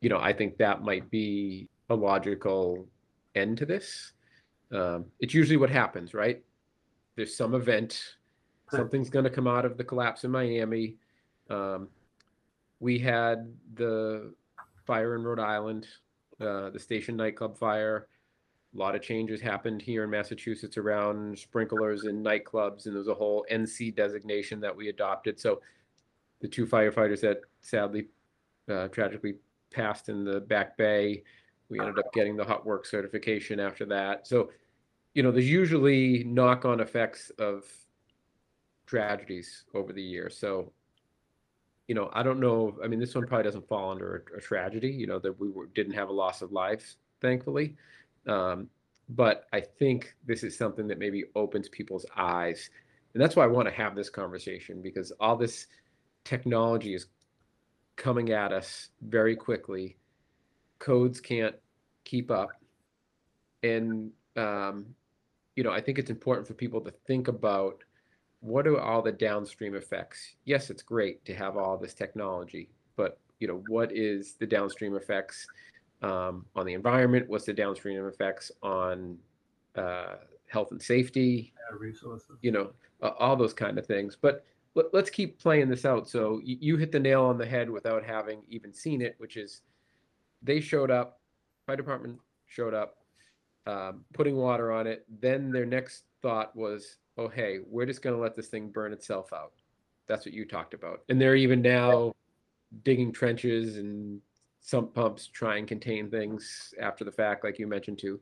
You 0.00 0.08
know, 0.08 0.18
I 0.18 0.32
think 0.32 0.56
that 0.58 0.82
might 0.82 1.10
be 1.10 1.68
a 1.90 1.94
logical 1.94 2.86
end 3.34 3.58
to 3.58 3.66
this. 3.66 4.12
Um, 4.72 5.06
it's 5.20 5.34
usually 5.34 5.56
what 5.56 5.70
happens, 5.70 6.14
right? 6.14 6.42
There's 7.14 7.36
some 7.36 7.54
event, 7.54 8.02
something's 8.70 9.10
going 9.10 9.24
to 9.24 9.30
come 9.30 9.46
out 9.46 9.64
of 9.64 9.76
the 9.76 9.84
collapse 9.84 10.24
in 10.24 10.30
Miami. 10.30 10.96
Um, 11.48 11.88
we 12.80 12.98
had 12.98 13.52
the 13.74 14.34
fire 14.86 15.14
in 15.14 15.22
Rhode 15.22 15.40
Island, 15.40 15.86
uh, 16.40 16.70
the 16.70 16.78
station 16.78 17.16
nightclub 17.16 17.56
fire. 17.56 18.08
A 18.76 18.78
lot 18.78 18.94
of 18.94 19.00
changes 19.00 19.40
happened 19.40 19.80
here 19.80 20.04
in 20.04 20.10
Massachusetts 20.10 20.76
around 20.76 21.38
sprinklers 21.38 22.04
in 22.04 22.22
nightclubs, 22.22 22.84
and 22.84 22.94
there's 22.94 23.08
a 23.08 23.14
whole 23.14 23.46
NC 23.50 23.94
designation 23.94 24.60
that 24.60 24.76
we 24.76 24.90
adopted. 24.90 25.40
So 25.40 25.62
the 26.40 26.48
two 26.48 26.66
firefighters 26.66 27.22
that 27.22 27.40
sadly, 27.60 28.08
uh, 28.68 28.88
tragically 28.88 29.36
passed 29.70 30.10
in 30.10 30.24
the 30.24 30.40
Back 30.40 30.76
Bay, 30.76 31.22
we 31.70 31.80
ended 31.80 31.98
up 31.98 32.12
getting 32.12 32.36
the 32.36 32.44
hot 32.44 32.66
work 32.66 32.84
certification 32.84 33.60
after 33.60 33.86
that. 33.86 34.26
So, 34.26 34.50
you 35.14 35.22
know, 35.22 35.30
there's 35.30 35.48
usually 35.48 36.24
knock-on 36.24 36.80
effects 36.80 37.30
of 37.38 37.64
tragedies 38.86 39.64
over 39.74 39.92
the 39.92 40.02
years. 40.02 40.36
So, 40.36 40.72
you 41.88 41.94
know, 41.94 42.10
I 42.12 42.22
don't 42.22 42.40
know. 42.40 42.76
I 42.84 42.88
mean, 42.88 43.00
this 43.00 43.14
one 43.14 43.26
probably 43.26 43.44
doesn't 43.44 43.68
fall 43.68 43.90
under 43.90 44.26
a, 44.34 44.38
a 44.38 44.40
tragedy. 44.40 44.90
You 44.90 45.06
know, 45.06 45.18
that 45.20 45.40
we 45.40 45.48
were, 45.48 45.66
didn't 45.66 45.94
have 45.94 46.10
a 46.10 46.12
loss 46.12 46.42
of 46.42 46.52
life, 46.52 46.96
thankfully. 47.22 47.74
Um, 48.26 48.68
but 49.08 49.46
I 49.52 49.60
think 49.60 50.14
this 50.26 50.42
is 50.42 50.56
something 50.56 50.88
that 50.88 50.98
maybe 50.98 51.24
opens 51.34 51.68
people's 51.68 52.06
eyes, 52.16 52.70
and 53.14 53.22
that's 53.22 53.36
why 53.36 53.44
I 53.44 53.48
want 53.48 53.68
to 53.68 53.74
have 53.74 53.94
this 53.94 54.10
conversation 54.10 54.82
because 54.82 55.12
all 55.20 55.36
this 55.36 55.68
technology 56.24 56.94
is 56.94 57.06
coming 57.96 58.30
at 58.30 58.52
us 58.52 58.88
very 59.02 59.36
quickly. 59.36 59.96
Codes 60.78 61.20
can't 61.20 61.54
keep 62.04 62.30
up, 62.30 62.50
and 63.62 64.10
um, 64.36 64.86
you 65.54 65.64
know, 65.64 65.70
I 65.70 65.80
think 65.80 65.98
it's 65.98 66.10
important 66.10 66.46
for 66.46 66.54
people 66.54 66.80
to 66.82 66.90
think 67.06 67.28
about 67.28 67.82
what 68.40 68.66
are 68.66 68.80
all 68.80 69.02
the 69.02 69.12
downstream 69.12 69.74
effects. 69.74 70.36
Yes, 70.44 70.70
it's 70.70 70.82
great 70.82 71.24
to 71.24 71.34
have 71.34 71.56
all 71.56 71.76
this 71.78 71.94
technology, 71.94 72.68
but 72.96 73.18
you 73.40 73.48
know, 73.48 73.62
what 73.68 73.90
is 73.92 74.34
the 74.34 74.46
downstream 74.46 74.96
effects? 74.96 75.46
Um, 76.06 76.46
on 76.54 76.66
the 76.66 76.74
environment? 76.74 77.28
What's 77.28 77.46
the 77.46 77.52
downstream 77.52 78.06
effects 78.06 78.52
on 78.62 79.18
uh, 79.74 80.16
health 80.48 80.70
and 80.70 80.80
safety? 80.80 81.52
Yeah, 81.54 81.76
resources. 81.78 82.36
You 82.42 82.52
know, 82.52 82.70
uh, 83.02 83.10
all 83.18 83.36
those 83.36 83.52
kind 83.52 83.78
of 83.78 83.86
things. 83.86 84.16
But 84.20 84.44
let, 84.74 84.94
us 84.94 85.10
keep 85.10 85.38
playing 85.38 85.68
this 85.68 85.84
out. 85.84 86.08
So 86.08 86.40
you, 86.44 86.56
you 86.60 86.76
hit 86.76 86.92
the 86.92 87.00
nail 87.00 87.22
on 87.24 87.38
the 87.38 87.46
head 87.46 87.68
without 87.68 88.04
having 88.04 88.42
even 88.48 88.72
seen 88.72 89.02
it, 89.02 89.16
which 89.18 89.36
is 89.36 89.62
they 90.42 90.60
showed 90.60 90.90
up, 90.90 91.20
fire 91.66 91.76
department 91.76 92.18
showed 92.46 92.74
up, 92.74 92.98
um, 93.66 94.04
putting 94.12 94.36
water 94.36 94.70
on 94.70 94.86
it. 94.86 95.04
Then 95.20 95.50
their 95.50 95.66
next 95.66 96.04
thought 96.22 96.54
was, 96.54 96.98
oh, 97.18 97.28
hey, 97.28 97.60
we're 97.66 97.86
just 97.86 98.02
going 98.02 98.14
to 98.14 98.22
let 98.22 98.36
this 98.36 98.48
thing 98.48 98.68
burn 98.68 98.92
itself 98.92 99.32
out. 99.32 99.52
That's 100.06 100.24
what 100.24 100.34
you 100.34 100.44
talked 100.44 100.74
about. 100.74 101.02
And 101.08 101.20
they're 101.20 101.34
even 101.34 101.62
now 101.62 102.12
digging 102.84 103.12
trenches 103.12 103.78
and 103.78 104.20
sump 104.66 104.92
pumps 104.94 105.28
try 105.28 105.58
and 105.58 105.68
contain 105.68 106.10
things 106.10 106.74
after 106.80 107.04
the 107.04 107.12
fact, 107.12 107.44
like 107.44 107.56
you 107.58 107.68
mentioned 107.68 107.98
too. 107.98 108.20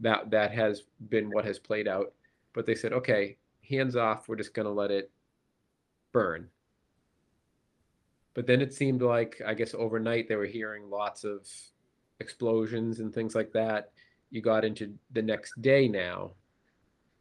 That 0.00 0.30
that 0.32 0.50
has 0.50 0.82
been 1.08 1.30
what 1.30 1.44
has 1.44 1.60
played 1.60 1.86
out. 1.86 2.12
But 2.52 2.66
they 2.66 2.74
said, 2.74 2.92
okay, 2.92 3.36
hands 3.68 3.94
off. 3.94 4.28
We're 4.28 4.36
just 4.36 4.52
going 4.52 4.66
to 4.66 4.72
let 4.72 4.90
it 4.90 5.12
burn. 6.12 6.48
But 8.34 8.48
then 8.48 8.60
it 8.60 8.74
seemed 8.74 9.00
like, 9.00 9.40
I 9.46 9.54
guess, 9.54 9.74
overnight 9.74 10.28
they 10.28 10.34
were 10.34 10.44
hearing 10.44 10.90
lots 10.90 11.22
of 11.22 11.46
explosions 12.18 12.98
and 12.98 13.14
things 13.14 13.36
like 13.36 13.52
that. 13.52 13.92
You 14.30 14.42
got 14.42 14.64
into 14.64 14.92
the 15.12 15.22
next 15.22 15.62
day 15.62 15.86
now, 15.86 16.32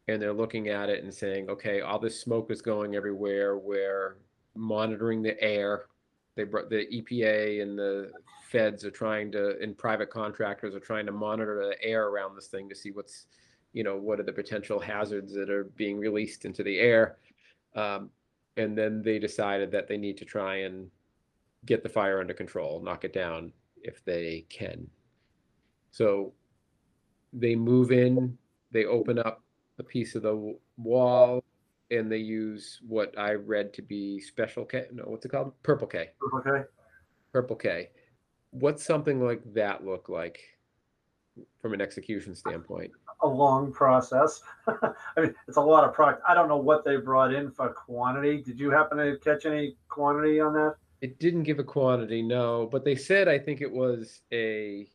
and 0.07 0.19
they're 0.19 0.33
looking 0.33 0.69
at 0.69 0.89
it 0.89 1.03
and 1.03 1.13
saying, 1.13 1.49
okay, 1.51 1.81
all 1.81 1.99
this 1.99 2.19
smoke 2.19 2.49
is 2.49 2.63
going 2.63 2.95
everywhere. 2.95 3.57
We're 3.57 4.17
monitoring 4.55 5.21
the 5.21 5.39
air 5.41 5.85
they 6.35 6.43
brought 6.43 6.69
the 6.69 6.85
EPA 6.93 7.61
and 7.61 7.77
the 7.77 8.11
feds 8.49 8.85
are 8.85 8.91
trying 8.91 9.31
to, 9.31 9.59
and 9.61 9.77
private 9.77 10.09
contractors 10.09 10.75
are 10.75 10.79
trying 10.79 11.05
to 11.05 11.11
monitor 11.11 11.65
the 11.67 11.83
air 11.83 12.07
around 12.07 12.35
this 12.35 12.47
thing 12.47 12.67
to 12.69 12.75
see 12.75 12.91
what's, 12.91 13.25
you 13.73 13.83
know, 13.83 13.97
what 13.97 14.19
are 14.19 14.23
the 14.23 14.33
potential 14.33 14.79
hazards 14.79 15.33
that 15.33 15.49
are 15.49 15.65
being 15.75 15.97
released 15.97 16.45
into 16.45 16.63
the 16.63 16.77
air. 16.77 17.17
Um, 17.75 18.09
and 18.57 18.77
then 18.77 19.01
they 19.01 19.19
decided 19.19 19.71
that 19.71 19.87
they 19.87 19.97
need 19.97 20.17
to 20.17 20.25
try 20.25 20.57
and 20.57 20.89
get 21.65 21.83
the 21.83 21.89
fire 21.89 22.19
under 22.19 22.33
control, 22.33 22.81
knock 22.81 23.03
it 23.03 23.13
down 23.13 23.51
if 23.81 24.03
they 24.03 24.45
can. 24.49 24.87
So 25.91 26.33
they 27.31 27.55
move 27.55 27.91
in, 27.91 28.37
they 28.71 28.85
open 28.85 29.19
up 29.19 29.41
a 29.79 29.83
piece 29.83 30.15
of 30.15 30.23
the 30.23 30.57
wall, 30.77 31.43
and 31.91 32.11
they 32.11 32.17
use 32.17 32.79
what 32.87 33.17
I 33.17 33.33
read 33.33 33.73
to 33.75 33.81
be 33.81 34.19
special 34.19 34.65
K. 34.65 34.85
No, 34.91 35.03
what's 35.03 35.25
it 35.25 35.29
called? 35.29 35.53
Purple 35.63 35.87
K. 35.87 36.09
Okay. 36.33 36.63
Purple 37.31 37.55
K. 37.55 37.89
What's 38.51 38.83
something 38.83 39.23
like 39.23 39.41
that 39.53 39.85
look 39.85 40.09
like 40.09 40.39
from 41.61 41.73
an 41.73 41.81
execution 41.81 42.35
standpoint? 42.35 42.91
A 43.21 43.27
long 43.27 43.71
process. 43.71 44.41
I 44.67 44.93
mean, 45.17 45.35
it's 45.47 45.57
a 45.57 45.61
lot 45.61 45.83
of 45.83 45.93
product. 45.93 46.21
I 46.27 46.33
don't 46.33 46.47
know 46.47 46.57
what 46.57 46.85
they 46.85 46.97
brought 46.97 47.33
in 47.33 47.51
for 47.51 47.69
quantity. 47.69 48.41
Did 48.41 48.59
you 48.59 48.71
happen 48.71 48.97
to 48.97 49.17
catch 49.23 49.45
any 49.45 49.75
quantity 49.89 50.39
on 50.39 50.53
that? 50.53 50.75
It 51.01 51.19
didn't 51.19 51.43
give 51.43 51.59
a 51.59 51.63
quantity, 51.63 52.21
no, 52.21 52.67
but 52.71 52.85
they 52.85 52.95
said 52.95 53.27
I 53.27 53.37
think 53.37 53.61
it 53.61 53.71
was 53.71 54.21
a 54.31 54.87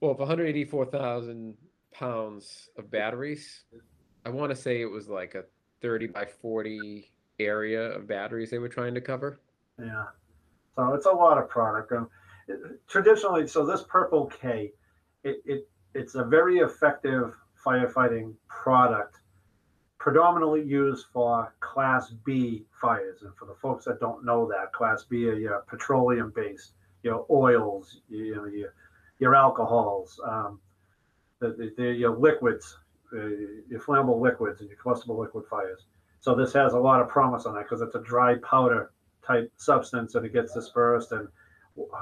well, 0.00 0.12
if 0.12 0.18
184,000 0.18 1.56
pounds 1.92 2.68
of 2.76 2.90
batteries, 2.90 3.64
I 4.26 4.28
want 4.28 4.50
to 4.50 4.56
say 4.56 4.82
it 4.82 4.90
was 4.90 5.08
like 5.08 5.34
a 5.34 5.44
30 5.84 6.06
by 6.06 6.24
40 6.24 7.10
area 7.38 7.92
of 7.92 8.08
batteries 8.08 8.48
they 8.48 8.58
were 8.58 8.70
trying 8.70 8.94
to 8.94 9.02
cover. 9.02 9.38
Yeah. 9.78 10.06
So 10.76 10.94
it's 10.94 11.04
a 11.04 11.10
lot 11.10 11.36
of 11.36 11.46
product. 11.50 11.92
Um, 11.92 12.08
it- 12.48 12.80
traditionally, 12.88 13.46
so 13.46 13.66
this 13.66 13.82
Purple 13.82 14.26
K, 14.26 14.72
it, 15.24 15.42
it 15.44 15.68
it's 15.94 16.14
a 16.14 16.24
very 16.24 16.58
effective 16.58 17.34
firefighting 17.64 18.34
product, 18.48 19.18
predominantly 19.98 20.62
used 20.62 21.06
for 21.12 21.54
Class 21.60 22.10
B 22.24 22.64
fires. 22.80 23.22
And 23.22 23.36
for 23.36 23.44
the 23.44 23.54
folks 23.54 23.84
that 23.84 24.00
don't 24.00 24.24
know 24.24 24.48
that, 24.48 24.72
Class 24.72 25.04
B 25.04 25.28
are 25.28 25.34
your 25.34 25.60
petroleum 25.68 26.32
based, 26.34 26.72
your 27.02 27.26
oils, 27.30 28.00
you 28.08 28.36
know, 28.36 28.46
your 28.46 28.74
your 29.18 29.34
alcohols, 29.34 30.18
um, 30.26 30.60
the, 31.40 31.50
the, 31.50 31.74
the, 31.76 31.92
your 31.92 32.16
liquids, 32.16 32.78
your 33.14 33.80
flammable 33.80 34.20
liquids, 34.20 34.60
and 34.60 34.68
your 34.68 34.78
combustible 34.78 35.18
liquid 35.18 35.44
fires. 35.48 35.86
So 36.20 36.34
this 36.34 36.52
has 36.54 36.72
a 36.72 36.78
lot 36.78 37.00
of 37.00 37.08
promise 37.08 37.46
on 37.46 37.54
that 37.54 37.64
because 37.64 37.80
it's 37.80 37.94
a 37.94 38.02
dry 38.02 38.36
powder 38.36 38.92
type 39.26 39.52
substance 39.56 40.14
and 40.14 40.24
it 40.24 40.32
gets 40.32 40.52
dispersed 40.52 41.12
and 41.12 41.28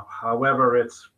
however 0.08 0.76
its 0.76 1.10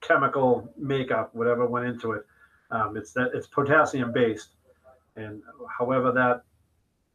chemical 0.00 0.72
makeup 0.78 1.34
whatever 1.34 1.66
went 1.66 1.86
into 1.86 2.12
it 2.12 2.24
um, 2.70 2.96
it's 2.96 3.12
that 3.12 3.30
it's 3.34 3.46
potassium 3.46 4.12
based. 4.12 4.50
And 5.16 5.42
however 5.76 6.12
that 6.12 6.42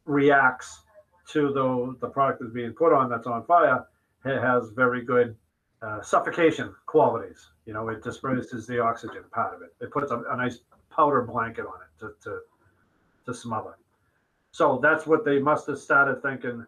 reacts 0.04 0.82
to 1.30 1.52
the 1.52 1.96
the 2.00 2.08
product 2.08 2.40
that's 2.40 2.52
being 2.52 2.72
put 2.72 2.92
on 2.92 3.10
that's 3.10 3.26
on 3.26 3.44
fire 3.46 3.84
it 4.24 4.40
has 4.40 4.70
very 4.70 5.04
good 5.04 5.34
uh, 5.82 6.00
suffocation 6.00 6.74
qualities. 6.86 7.50
You 7.64 7.72
know 7.72 7.88
it 7.88 8.02
disperses 8.02 8.66
the 8.66 8.80
oxygen 8.80 9.24
part 9.32 9.54
of 9.54 9.62
it. 9.62 9.74
It 9.80 9.90
puts 9.90 10.10
a, 10.10 10.22
a 10.30 10.36
nice 10.36 10.60
powder 10.96 11.22
blanket 11.22 11.66
on 11.66 11.80
it 11.82 12.00
to, 12.00 12.12
to 12.22 12.40
to 13.24 13.34
smother 13.34 13.76
so 14.50 14.80
that's 14.82 15.06
what 15.06 15.24
they 15.24 15.38
must 15.38 15.66
have 15.66 15.78
started 15.78 16.22
thinking 16.22 16.66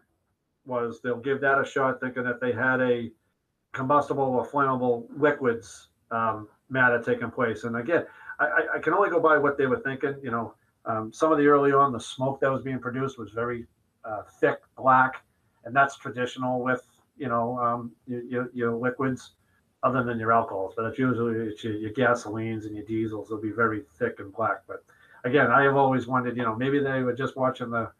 was 0.69 1.01
they'll 1.01 1.17
give 1.17 1.41
that 1.41 1.59
a 1.59 1.65
shot, 1.65 1.99
thinking 1.99 2.23
that 2.23 2.39
they 2.39 2.51
had 2.51 2.79
a 2.81 3.11
combustible 3.73 4.23
or 4.23 4.47
flammable 4.47 5.07
liquids 5.17 5.87
um, 6.11 6.47
matter 6.69 7.01
taking 7.01 7.31
place. 7.31 7.63
And 7.63 7.77
again, 7.77 8.05
I, 8.39 8.75
I, 8.75 8.79
can 8.79 8.93
only 8.93 9.09
go 9.09 9.19
by 9.19 9.37
what 9.37 9.57
they 9.57 9.65
were 9.65 9.79
thinking. 9.79 10.15
You 10.21 10.31
know, 10.31 10.53
um, 10.85 11.11
some 11.11 11.31
of 11.31 11.37
the 11.37 11.47
early 11.47 11.71
on, 11.71 11.91
the 11.91 11.99
smoke 11.99 12.39
that 12.41 12.51
was 12.51 12.61
being 12.61 12.79
produced 12.79 13.17
was 13.17 13.31
very 13.31 13.65
uh, 14.05 14.21
thick, 14.39 14.59
black, 14.77 15.23
and 15.65 15.75
that's 15.75 15.97
traditional 15.97 16.61
with 16.61 16.83
you 17.17 17.27
know 17.27 17.57
um, 17.59 17.91
your, 18.07 18.49
your, 18.53 18.75
liquids, 18.75 19.31
other 19.83 20.03
than 20.03 20.19
your 20.19 20.31
alcohols. 20.31 20.73
But 20.75 20.85
it's 20.85 20.99
usually 20.99 21.47
it's 21.47 21.63
your, 21.63 21.73
your 21.73 21.91
gasolines 21.91 22.65
and 22.65 22.75
your 22.75 22.85
diesels. 22.85 23.29
They'll 23.29 23.41
be 23.41 23.51
very 23.51 23.83
thick 23.97 24.19
and 24.19 24.33
black. 24.33 24.63
But 24.67 24.83
again, 25.23 25.47
I 25.51 25.63
have 25.63 25.75
always 25.75 26.07
wondered, 26.07 26.37
you 26.37 26.43
know, 26.43 26.55
maybe 26.55 26.79
they 26.79 27.01
were 27.01 27.13
just 27.13 27.35
watching 27.35 27.69
the 27.69 27.91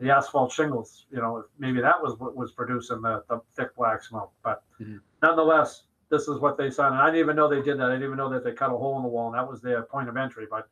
the 0.00 0.10
asphalt 0.10 0.52
shingles. 0.52 1.06
You 1.10 1.18
know, 1.18 1.44
maybe 1.58 1.80
that 1.80 2.02
was 2.02 2.18
what 2.18 2.36
was 2.36 2.52
producing 2.52 3.02
the, 3.02 3.22
the 3.28 3.40
thick 3.56 3.74
black 3.76 4.02
smoke. 4.02 4.32
But 4.42 4.62
mm-hmm. 4.80 4.96
nonetheless, 5.22 5.84
this 6.10 6.28
is 6.28 6.38
what 6.38 6.58
they 6.58 6.70
saw. 6.70 6.88
And 6.88 6.96
I 6.96 7.06
didn't 7.06 7.20
even 7.20 7.36
know 7.36 7.48
they 7.48 7.62
did 7.62 7.78
that. 7.78 7.86
I 7.86 7.94
didn't 7.94 8.04
even 8.04 8.18
know 8.18 8.28
that 8.30 8.44
they 8.44 8.52
cut 8.52 8.72
a 8.72 8.76
hole 8.76 8.96
in 8.96 9.02
the 9.02 9.08
wall, 9.08 9.28
and 9.28 9.36
that 9.36 9.48
was 9.48 9.62
their 9.62 9.82
point 9.82 10.08
of 10.08 10.16
entry. 10.16 10.46
But 10.50 10.68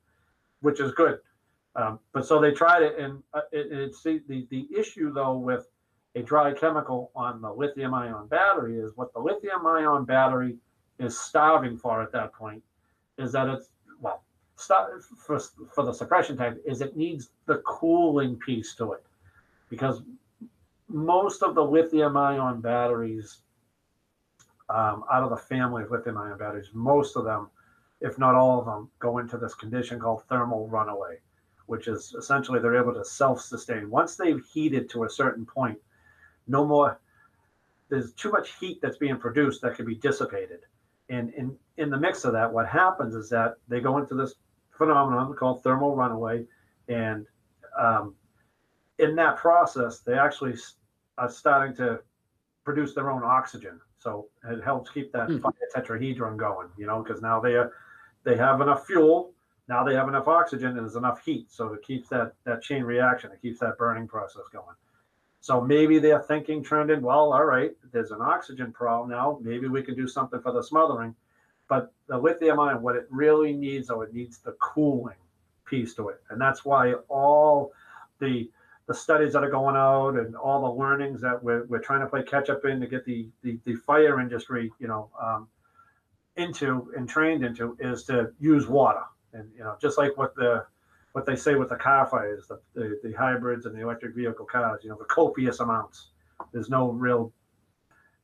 which 0.60 0.80
is 0.80 0.92
good. 0.92 1.18
Um, 1.76 2.00
but 2.12 2.26
so 2.26 2.40
they 2.40 2.50
tried 2.50 2.82
it, 2.82 2.98
and 2.98 3.22
uh, 3.32 3.42
it, 3.52 3.68
it's 3.70 4.02
the, 4.02 4.20
the 4.28 4.46
the 4.50 4.68
issue 4.76 5.12
though 5.12 5.36
with 5.36 5.68
a 6.14 6.22
dry 6.22 6.52
chemical 6.52 7.10
on 7.14 7.40
the 7.40 7.52
lithium 7.52 7.94
ion 7.94 8.26
battery 8.26 8.78
is 8.78 8.92
what 8.96 9.12
the 9.12 9.20
lithium 9.20 9.66
ion 9.66 10.04
battery 10.04 10.56
is 10.98 11.18
starving 11.18 11.76
for 11.76 12.02
at 12.02 12.12
that 12.12 12.32
point 12.32 12.62
is 13.18 13.32
that 13.32 13.48
it's 13.48 13.68
well 14.00 14.22
start 14.56 15.02
for, 15.04 15.38
for 15.72 15.84
the 15.84 15.92
suppression 15.92 16.36
type 16.36 16.60
is 16.66 16.80
it 16.80 16.96
needs 16.96 17.30
the 17.46 17.58
cooling 17.58 18.36
piece 18.36 18.74
to 18.74 18.92
it. 18.92 19.04
Because 19.68 20.02
most 20.88 21.42
of 21.42 21.54
the 21.54 21.64
lithium 21.64 22.16
ion 22.16 22.60
batteries 22.60 23.38
um, 24.68 25.04
out 25.12 25.22
of 25.22 25.30
the 25.30 25.36
family 25.36 25.84
of 25.84 25.90
lithium 25.90 26.18
ion 26.18 26.38
batteries 26.38 26.70
most 26.72 27.16
of 27.16 27.24
them 27.24 27.48
if 28.00 28.18
not 28.18 28.34
all 28.34 28.58
of 28.58 28.64
them 28.64 28.90
go 28.98 29.18
into 29.18 29.36
this 29.36 29.54
condition 29.54 30.00
called 30.00 30.24
thermal 30.28 30.66
runaway 30.68 31.18
which 31.70 31.86
is 31.86 32.16
essentially 32.18 32.58
they're 32.58 32.76
able 32.76 32.92
to 32.92 33.04
self-sustain. 33.04 33.88
Once 33.88 34.16
they've 34.16 34.44
heated 34.52 34.90
to 34.90 35.04
a 35.04 35.08
certain 35.08 35.46
point 35.46 35.78
no 36.50 36.66
more 36.66 37.00
there's 37.90 38.12
too 38.12 38.30
much 38.30 38.52
heat 38.58 38.80
that's 38.80 38.96
being 38.96 39.16
produced 39.16 39.60
that 39.62 39.74
can 39.74 39.84
be 39.84 39.96
dissipated. 39.96 40.60
And 41.08 41.34
in 41.34 41.56
in 41.76 41.90
the 41.90 41.98
mix 41.98 42.24
of 42.24 42.32
that 42.32 42.50
what 42.50 42.66
happens 42.68 43.14
is 43.14 43.28
that 43.30 43.56
they 43.68 43.80
go 43.80 43.98
into 43.98 44.14
this 44.14 44.34
phenomenon 44.70 45.34
called 45.34 45.62
thermal 45.62 45.96
runaway. 45.96 46.46
And 46.88 47.26
um, 47.78 48.14
in 48.98 49.16
that 49.16 49.36
process 49.36 50.00
they 50.00 50.16
actually 50.18 50.54
are 51.18 51.30
starting 51.30 51.76
to 51.76 52.00
produce 52.64 52.94
their 52.94 53.10
own 53.10 53.24
oxygen. 53.24 53.80
So 53.98 54.28
it 54.48 54.62
helps 54.62 54.90
keep 54.90 55.12
that 55.12 55.28
mm. 55.28 55.42
tetrahedron 55.74 56.36
going 56.36 56.68
you 56.78 56.86
know 56.86 57.02
because 57.02 57.20
now 57.20 57.40
they 57.40 57.54
are 57.54 57.72
they 58.24 58.36
have 58.36 58.60
enough 58.60 58.86
fuel 58.86 59.32
now 59.68 59.84
they 59.84 59.94
have 59.94 60.08
enough 60.08 60.28
oxygen 60.28 60.68
and 60.70 60.78
there's 60.78 60.96
enough 60.96 61.24
heat. 61.24 61.50
So 61.50 61.72
it 61.72 61.82
keeps 61.82 62.08
that 62.10 62.34
that 62.44 62.62
chain 62.62 62.84
reaction 62.84 63.32
it 63.32 63.42
keeps 63.42 63.58
that 63.60 63.78
burning 63.78 64.06
process 64.06 64.42
going 64.52 64.76
so 65.40 65.60
maybe 65.60 65.98
they're 65.98 66.20
thinking 66.20 66.62
trending 66.62 67.00
well 67.02 67.32
all 67.32 67.44
right 67.44 67.72
there's 67.92 68.10
an 68.10 68.20
oxygen 68.20 68.72
problem 68.72 69.10
now 69.10 69.38
maybe 69.42 69.68
we 69.68 69.82
can 69.82 69.94
do 69.94 70.06
something 70.06 70.40
for 70.40 70.52
the 70.52 70.62
smothering. 70.62 71.14
But 71.68 71.92
the 72.08 72.18
lithium 72.18 72.58
ion 72.58 72.82
what 72.82 72.96
it 72.96 73.06
really 73.10 73.52
needs 73.52 73.88
though 73.88 74.02
it 74.02 74.12
needs 74.12 74.38
the 74.38 74.52
cooling 74.60 75.14
piece 75.64 75.94
to 75.94 76.08
it. 76.08 76.20
And 76.28 76.40
that's 76.40 76.64
why 76.64 76.94
all 77.08 77.72
the 78.18 78.50
the 78.86 78.94
studies 78.94 79.32
that 79.34 79.44
are 79.44 79.50
going 79.50 79.76
out 79.76 80.16
and 80.16 80.34
all 80.34 80.62
the 80.62 80.80
learnings 80.82 81.20
that 81.20 81.40
we're, 81.40 81.64
we're 81.66 81.78
trying 81.78 82.00
to 82.00 82.06
play 82.06 82.24
catch 82.24 82.50
up 82.50 82.64
in 82.64 82.80
to 82.80 82.88
get 82.88 83.04
the 83.04 83.28
the, 83.42 83.58
the 83.64 83.76
fire 83.76 84.20
industry 84.20 84.72
you 84.80 84.88
know 84.88 85.08
um, 85.22 85.46
into 86.36 86.92
and 86.96 87.08
trained 87.08 87.44
into 87.44 87.76
is 87.78 88.02
to 88.04 88.32
use 88.40 88.66
water. 88.66 89.04
And 89.32 89.48
you 89.56 89.62
know, 89.62 89.76
just 89.80 89.96
like 89.96 90.16
what 90.16 90.34
the 90.34 90.66
what 91.12 91.26
they 91.26 91.36
say 91.36 91.54
with 91.54 91.68
the 91.68 91.76
car 91.76 92.06
fires, 92.06 92.46
the, 92.48 92.60
the, 92.74 93.00
the 93.02 93.12
hybrids 93.12 93.66
and 93.66 93.74
the 93.74 93.82
electric 93.82 94.14
vehicle 94.14 94.46
cars, 94.46 94.80
you 94.82 94.90
know, 94.90 94.96
the 94.96 95.04
copious 95.06 95.60
amounts. 95.60 96.10
There's 96.52 96.70
no 96.70 96.90
real 96.90 97.32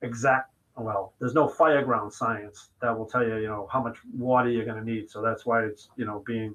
exact 0.02 0.52
well, 0.78 1.14
there's 1.18 1.34
no 1.34 1.48
fire 1.48 1.82
ground 1.82 2.12
science 2.12 2.68
that 2.82 2.96
will 2.96 3.06
tell 3.06 3.26
you, 3.26 3.36
you 3.36 3.48
know, 3.48 3.66
how 3.72 3.82
much 3.82 3.98
water 4.14 4.50
you're 4.50 4.64
going 4.64 4.76
to 4.76 4.84
need. 4.84 5.10
So 5.10 5.22
that's 5.22 5.46
why 5.46 5.64
it's, 5.64 5.88
you 5.96 6.04
know, 6.04 6.22
being 6.26 6.54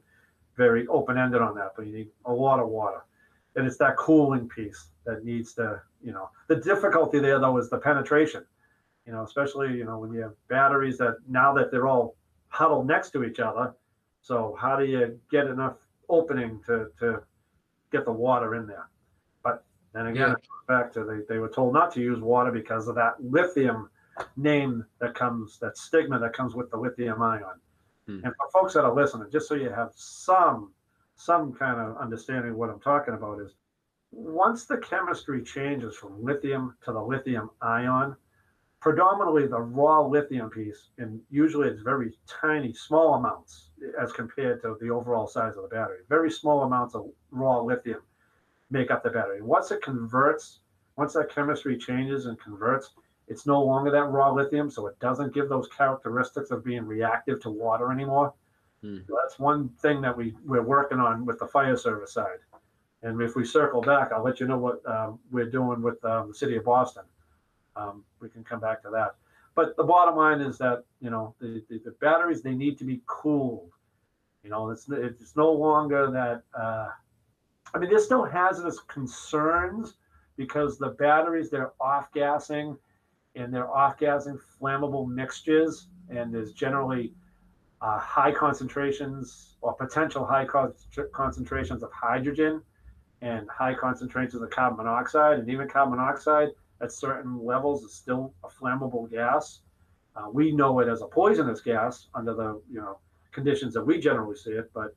very 0.56 0.86
open 0.88 1.18
ended 1.18 1.42
on 1.42 1.56
that. 1.56 1.72
But 1.76 1.88
you 1.88 1.94
need 1.94 2.10
a 2.26 2.32
lot 2.32 2.60
of 2.60 2.68
water. 2.68 3.04
And 3.56 3.66
it's 3.66 3.78
that 3.78 3.98
cooling 3.98 4.48
piece 4.48 4.90
that 5.06 5.26
needs 5.26 5.54
to, 5.54 5.82
you 6.04 6.12
know, 6.12 6.30
the 6.48 6.56
difficulty 6.58 7.20
there, 7.20 7.40
though, 7.40 7.58
is 7.58 7.70
the 7.70 7.80
penetration, 7.80 8.46
you 9.06 9.12
know, 9.12 9.24
especially, 9.24 9.74
you 9.74 9.86
know, 9.86 9.98
when 9.98 10.14
you 10.14 10.22
have 10.22 10.34
batteries 10.48 10.98
that 11.00 11.16
now 11.28 11.52
that 11.54 11.72
they're 11.72 11.88
all 11.88 12.16
huddled 12.50 12.86
next 12.88 13.10
to 13.12 13.24
each 13.24 13.40
other, 13.40 13.74
so 14.22 14.56
how 14.60 14.76
do 14.76 14.86
you 14.86 15.20
get 15.32 15.48
enough 15.48 15.78
opening 16.10 16.62
to, 16.66 16.88
to 17.00 17.22
get 17.92 18.06
the 18.06 18.12
water 18.12 18.56
in 18.56 18.68
there? 18.68 18.90
But 19.44 19.64
then 19.94 20.08
again, 20.08 20.30
yeah. 20.30 20.36
back 20.68 20.94
to 20.94 21.04
they, 21.04 21.34
they 21.34 21.40
were 21.40 21.50
told 21.50 21.74
not 21.74 21.94
to 21.94 22.02
use 22.02 22.20
water 22.20 22.52
because 22.52 22.88
of 22.88 22.96
that 22.96 23.16
lithium 23.20 23.90
name 24.38 24.86
that 25.00 25.16
comes, 25.16 25.60
that 25.60 25.78
stigma 25.78 26.20
that 26.20 26.34
comes 26.34 26.54
with 26.56 26.70
the 26.72 26.78
lithium 26.78 27.22
ion. 27.22 27.60
Hmm. 28.08 28.20
And 28.24 28.34
for 28.36 28.50
folks 28.54 28.74
that 28.74 28.84
are 28.84 28.94
listening, 28.94 29.28
just 29.32 29.48
so 29.48 29.56
you 29.56 29.70
have 29.70 29.92
some 29.96 30.72
some 31.16 31.54
kind 31.54 31.80
of 31.80 31.98
understanding 31.98 32.52
of 32.52 32.58
what 32.58 32.70
I'm 32.70 32.80
talking 32.80 33.14
about 33.14 33.40
is 33.42 33.54
once 34.12 34.66
the 34.66 34.78
chemistry 34.78 35.44
changes 35.44 35.96
from 35.96 36.24
lithium 36.24 36.76
to 36.84 36.92
the 36.92 37.02
lithium 37.02 37.52
ion, 37.62 38.16
predominantly 38.82 39.46
the 39.46 39.62
raw 39.62 40.02
lithium 40.02 40.50
piece, 40.50 40.90
and 40.98 41.22
usually 41.30 41.70
it's 41.70 41.84
very 41.84 42.18
tiny, 42.28 42.74
small 42.74 43.14
amounts 43.14 43.70
as 44.00 44.12
compared 44.12 44.62
to 44.64 44.76
the 44.82 44.90
overall 44.90 45.28
size 45.28 45.56
of 45.56 45.62
the 45.62 45.70
battery. 45.70 46.00
Very 46.10 46.32
small 46.32 46.64
amounts 46.64 46.96
of 46.96 47.06
raw 47.30 47.62
lithium 47.62 48.02
make 48.72 48.90
up 48.90 49.04
the 49.04 49.10
battery. 49.12 49.42
Once 49.44 49.70
it 49.70 49.84
converts, 49.84 50.60
once 50.98 51.14
that 51.14 51.34
chemistry 51.34 51.78
changes 51.78 52.26
and 52.26 52.40
converts, 52.40 52.90
it's 53.28 53.46
no 53.46 53.64
longer 53.64 53.92
that 53.92 54.10
raw 54.10 54.32
lithium, 54.32 54.70
so 54.72 54.88
it 54.88 55.00
doesn't 55.00 55.34
give 55.34 55.48
those 55.48 55.68
characteristics 55.68 56.50
of 56.50 56.66
being 56.66 56.86
reactive 56.86 57.40
to 57.42 57.52
water 57.52 57.92
anymore. 57.92 58.34
Hmm. 58.82 58.98
So 59.08 59.16
that's 59.22 59.38
one 59.38 59.70
thing 59.80 60.02
that 60.02 60.18
we, 60.18 60.34
we're 60.44 60.64
working 60.64 61.00
on 61.00 61.24
with 61.24 61.38
the 61.38 61.48
fire 61.48 61.78
service 61.78 62.14
side. 62.14 62.40
And 63.04 63.22
if 63.22 63.36
we 63.36 63.46
circle 63.46 63.82
back, 63.82 64.12
I'll 64.12 64.24
let 64.24 64.40
you 64.40 64.48
know 64.48 64.58
what 64.58 64.86
um, 64.88 65.20
we're 65.32 65.50
doing 65.50 65.84
with 65.84 66.04
um, 66.04 66.30
the 66.30 66.36
city 66.36 66.56
of 66.56 66.66
Boston 66.66 67.04
um, 67.76 68.04
we 68.20 68.30
can 68.30 68.44
come 68.44 68.60
back 68.60 68.82
to 68.84 68.90
that. 68.92 69.16
But 69.56 69.76
the 69.76 69.84
bottom 69.84 70.16
line 70.16 70.42
is 70.42 70.58
that 70.60 70.84
you 71.02 71.10
know 71.10 71.36
the, 71.40 71.64
the, 71.70 71.80
the 71.86 71.92
batteries 72.00 72.42
they 72.42 72.56
need 72.56 72.78
to 72.80 72.86
be 72.86 73.02
cooled. 73.06 73.72
You 74.44 74.50
know, 74.50 74.70
it's 74.70 74.88
it's 74.90 75.36
no 75.36 75.52
longer 75.52 76.10
that. 76.12 76.44
Uh, 76.60 76.90
I 77.74 77.80
mean, 77.80 77.90
there's 77.90 78.06
still 78.06 78.26
hazardous 78.26 78.80
concerns 78.88 79.96
because 80.38 80.78
the 80.78 80.90
batteries 80.90 81.50
they're 81.50 81.74
off 81.80 82.12
gassing, 82.14 82.78
and 83.36 83.54
they're 83.54 83.70
off 83.70 83.98
gassing 83.98 84.40
flammable 84.60 85.08
mixtures, 85.08 85.88
and 86.10 86.34
there's 86.34 86.54
generally 86.54 87.14
uh, 87.82 88.00
high 88.00 88.32
concentrations 88.32 89.58
or 89.62 89.74
potential 89.74 90.26
high 90.26 90.46
con- 90.46 90.74
concentrations 91.14 91.84
of 91.84 91.92
hydrogen 91.92 92.62
and 93.22 93.48
high 93.50 93.74
concentrations 93.74 94.42
of 94.42 94.50
carbon 94.50 94.78
monoxide, 94.78 95.40
and 95.40 95.50
even 95.50 95.68
carbon 95.68 95.98
monoxide 95.98 96.50
at 96.82 96.92
certain 96.92 97.44
levels 97.44 97.84
is 97.84 97.94
still 97.94 98.34
a 98.44 98.48
flammable 98.48 99.10
gas. 99.10 99.62
Uh, 100.16 100.30
we 100.32 100.52
know 100.52 100.80
it 100.80 100.88
as 100.88 101.02
a 101.02 101.08
poisonous 101.08 101.62
gas 101.62 102.08
under 102.14 102.34
the 102.34 102.62
you 102.70 102.80
know 102.80 103.00
conditions 103.32 103.74
that 103.74 103.84
we 103.84 104.00
generally 104.00 104.36
see 104.36 104.52
it, 104.52 104.70
but 104.74 104.96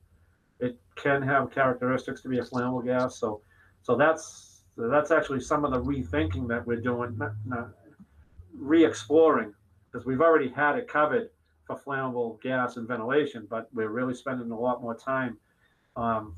it 0.60 0.76
can 0.96 1.22
have 1.22 1.50
characteristics 1.50 2.22
to 2.22 2.28
be 2.28 2.38
a 2.38 2.42
flammable 2.42 2.84
gas. 2.84 3.18
So, 3.18 3.40
so 3.82 3.96
that's 3.96 4.62
that's 4.76 5.10
actually 5.10 5.40
some 5.40 5.64
of 5.64 5.70
the 5.70 5.80
rethinking 5.80 6.48
that 6.48 6.66
we're 6.66 6.80
doing, 6.80 7.20
re-exploring, 8.52 9.54
because 9.90 10.04
we've 10.04 10.20
already 10.20 10.48
had 10.48 10.76
it 10.76 10.88
covered 10.88 11.30
for 11.66 11.76
flammable 11.76 12.40
gas 12.42 12.76
and 12.76 12.88
ventilation, 12.88 13.46
but 13.48 13.68
we're 13.72 13.88
really 13.88 14.14
spending 14.14 14.50
a 14.50 14.58
lot 14.58 14.82
more 14.82 14.96
time 14.96 15.38
um, 15.96 16.34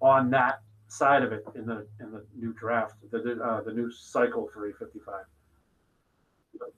on 0.00 0.30
that 0.30 0.60
side 0.88 1.22
of 1.22 1.32
it 1.32 1.44
in 1.54 1.66
the 1.66 1.86
in 2.00 2.10
the 2.10 2.24
new 2.36 2.52
draft, 2.54 2.94
the 3.10 3.40
uh, 3.42 3.62
the 3.62 3.72
new 3.72 3.90
cycle 3.90 4.48
for 4.52 4.66
855. 4.66 5.24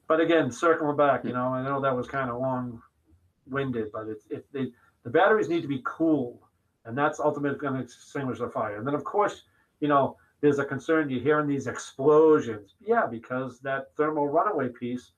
But 0.08 0.20
again, 0.20 0.50
circling 0.50 0.96
back, 0.96 1.24
you 1.24 1.32
know, 1.32 1.54
I 1.54 1.62
know 1.62 1.80
that 1.80 1.96
was 1.96 2.06
kind 2.06 2.28
of 2.28 2.40
long-winded, 2.40 3.92
but 3.92 4.08
it's 4.08 4.26
it, 4.28 4.46
it 4.52 4.72
the 5.04 5.10
batteries 5.10 5.48
need 5.48 5.62
to 5.62 5.68
be 5.68 5.80
cooled, 5.84 6.40
and 6.84 6.98
that's 6.98 7.20
ultimately 7.20 7.58
going 7.58 7.74
to 7.74 7.80
extinguish 7.80 8.40
the 8.40 8.48
fire. 8.48 8.76
And 8.76 8.86
then, 8.86 8.94
of 8.94 9.04
course, 9.04 9.44
you 9.80 9.88
know, 9.88 10.16
there's 10.40 10.58
a 10.58 10.64
concern 10.64 11.08
you're 11.08 11.20
hearing 11.20 11.48
these 11.48 11.66
explosions. 11.66 12.74
Yeah, 12.80 13.06
because 13.06 13.60
that 13.60 13.94
thermal 13.96 14.28
runaway 14.28 14.68
piece, 14.68 15.12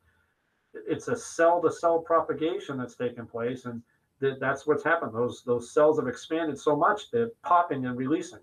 it's 0.75 1.09
a 1.09 1.17
cell-to-cell 1.17 2.01
propagation 2.01 2.79
that's 2.79 2.95
taking 2.95 3.27
place, 3.27 3.65
and 3.65 3.83
that's 4.21 4.67
what's 4.67 4.85
happened. 4.85 5.13
Those 5.15 5.43
those 5.45 5.73
cells 5.73 5.99
have 5.99 6.07
expanded 6.07 6.59
so 6.59 6.77
much 6.77 7.11
they're 7.11 7.31
popping 7.43 7.87
and 7.87 7.97
releasing. 7.97 8.39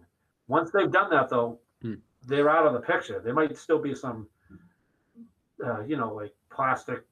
Once 0.50 0.72
they've 0.72 0.91
done 0.91 1.10
that, 1.12 1.30
though, 1.30 1.60
hmm. 1.82 1.93
they're 2.26 2.50
out 2.50 2.66
of 2.66 2.74
the 2.74 2.80
picture. 2.80 3.22
There 3.24 3.34
might 3.34 3.56
still 3.56 3.80
be 3.80 3.93
some, 3.95 4.28
uh, 5.64 5.82
you 5.86 5.95
know, 5.95 6.14
like 6.14 6.34
plastic 6.52 7.04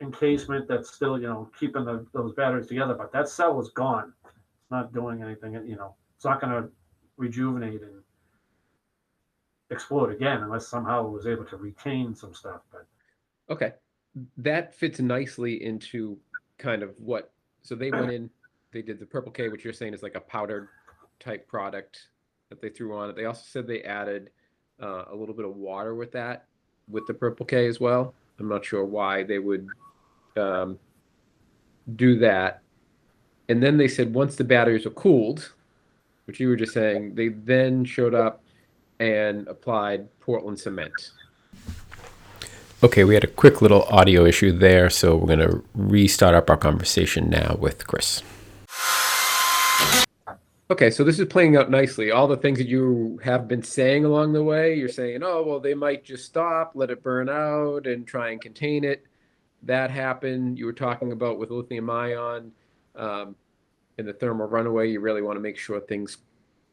encasement 0.00 0.68
that's 0.68 0.90
still, 0.90 1.18
you 1.18 1.28
know, 1.28 1.48
keeping 1.58 1.84
the, 1.84 2.04
those 2.12 2.34
batteries 2.34 2.66
together, 2.66 2.94
but 2.94 3.12
that 3.12 3.28
cell 3.28 3.60
is 3.60 3.70
gone. 3.70 4.12
It's 4.24 4.70
not 4.70 4.92
doing 4.92 5.22
anything, 5.22 5.54
you 5.54 5.76
know, 5.76 5.94
it's 6.16 6.24
not 6.24 6.40
going 6.40 6.52
to 6.52 6.68
rejuvenate 7.16 7.80
and 7.80 8.02
explode 9.70 10.10
again 10.10 10.42
unless 10.42 10.66
somehow 10.66 11.06
it 11.06 11.10
was 11.10 11.26
able 11.28 11.44
to 11.44 11.56
retain 11.56 12.14
some 12.14 12.34
stuff. 12.34 12.62
But 12.72 12.86
okay, 13.48 13.74
that 14.38 14.74
fits 14.74 14.98
nicely 14.98 15.62
into 15.62 16.18
kind 16.58 16.82
of 16.82 16.90
what. 16.98 17.32
So 17.62 17.76
they 17.76 17.92
went 17.92 18.10
in, 18.10 18.28
they 18.72 18.82
did 18.82 18.98
the 18.98 19.06
purple 19.06 19.30
K, 19.30 19.48
which 19.48 19.62
you're 19.62 19.72
saying 19.72 19.94
is 19.94 20.02
like 20.02 20.16
a 20.16 20.20
powdered 20.20 20.68
type 21.20 21.46
product 21.46 22.08
that 22.52 22.60
they 22.60 22.68
threw 22.68 22.94
on 22.94 23.08
it. 23.08 23.16
They 23.16 23.24
also 23.24 23.42
said 23.46 23.66
they 23.66 23.82
added 23.82 24.28
uh, 24.80 25.04
a 25.10 25.14
little 25.14 25.34
bit 25.34 25.46
of 25.46 25.56
water 25.56 25.94
with 25.94 26.12
that, 26.12 26.44
with 26.86 27.06
the 27.06 27.14
purple 27.14 27.46
K 27.46 27.66
as 27.66 27.80
well. 27.80 28.14
I'm 28.38 28.48
not 28.48 28.62
sure 28.62 28.84
why 28.84 29.22
they 29.22 29.38
would 29.38 29.66
um, 30.36 30.78
do 31.96 32.18
that. 32.18 32.60
And 33.48 33.62
then 33.62 33.78
they 33.78 33.88
said 33.88 34.12
once 34.12 34.36
the 34.36 34.44
batteries 34.44 34.84
were 34.84 34.90
cooled, 34.90 35.54
which 36.26 36.40
you 36.40 36.48
were 36.48 36.56
just 36.56 36.74
saying, 36.74 37.14
they 37.14 37.28
then 37.28 37.86
showed 37.86 38.14
up 38.14 38.42
and 39.00 39.48
applied 39.48 40.08
Portland 40.20 40.60
cement. 40.60 40.92
Okay, 42.84 43.04
we 43.04 43.14
had 43.14 43.24
a 43.24 43.28
quick 43.28 43.62
little 43.62 43.84
audio 43.84 44.26
issue 44.26 44.52
there, 44.52 44.90
so 44.90 45.16
we're 45.16 45.36
going 45.36 45.50
to 45.50 45.64
restart 45.74 46.34
up 46.34 46.50
our 46.50 46.56
conversation 46.58 47.30
now 47.30 47.56
with 47.58 47.86
Chris. 47.86 48.22
Okay, 50.70 50.90
so 50.90 51.04
this 51.04 51.18
is 51.18 51.26
playing 51.26 51.56
out 51.56 51.70
nicely. 51.70 52.10
All 52.12 52.26
the 52.26 52.36
things 52.36 52.58
that 52.58 52.68
you 52.68 53.20
have 53.22 53.46
been 53.46 53.62
saying 53.62 54.04
along 54.04 54.32
the 54.32 54.42
way, 54.42 54.74
you're 54.74 54.88
saying, 54.88 55.22
oh, 55.22 55.42
well, 55.42 55.60
they 55.60 55.74
might 55.74 56.04
just 56.04 56.24
stop, 56.24 56.72
let 56.74 56.90
it 56.90 57.02
burn 57.02 57.28
out, 57.28 57.86
and 57.86 58.06
try 58.06 58.30
and 58.30 58.40
contain 58.40 58.84
it. 58.84 59.04
That 59.64 59.90
happened. 59.90 60.58
You 60.58 60.66
were 60.66 60.72
talking 60.72 61.12
about 61.12 61.38
with 61.38 61.50
lithium 61.50 61.90
ion 61.90 62.52
um, 62.96 63.36
and 63.98 64.08
the 64.08 64.14
thermal 64.14 64.46
runaway, 64.46 64.90
you 64.90 65.00
really 65.00 65.20
want 65.20 65.36
to 65.36 65.40
make 65.40 65.58
sure 65.58 65.80
things 65.80 66.18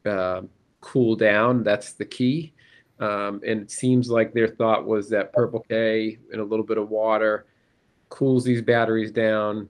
uh, 0.05 0.41
cool 0.81 1.15
down. 1.15 1.63
That's 1.63 1.93
the 1.93 2.05
key. 2.05 2.53
Um, 2.99 3.41
and 3.45 3.61
it 3.61 3.71
seems 3.71 4.09
like 4.09 4.33
their 4.33 4.47
thought 4.49 4.85
was 4.85 5.09
that 5.09 5.33
Purple 5.33 5.65
K 5.69 6.17
and 6.31 6.41
a 6.41 6.45
little 6.45 6.65
bit 6.65 6.77
of 6.77 6.89
water 6.89 7.47
cools 8.09 8.43
these 8.43 8.61
batteries 8.61 9.11
down, 9.11 9.69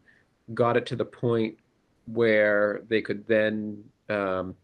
got 0.54 0.78
it 0.78 0.86
to 0.88 0.96
the 0.96 1.06
point 1.06 1.58
where 2.06 2.82
they 2.88 3.02
could 3.02 3.28
then 3.28 3.84
um, 4.10 4.56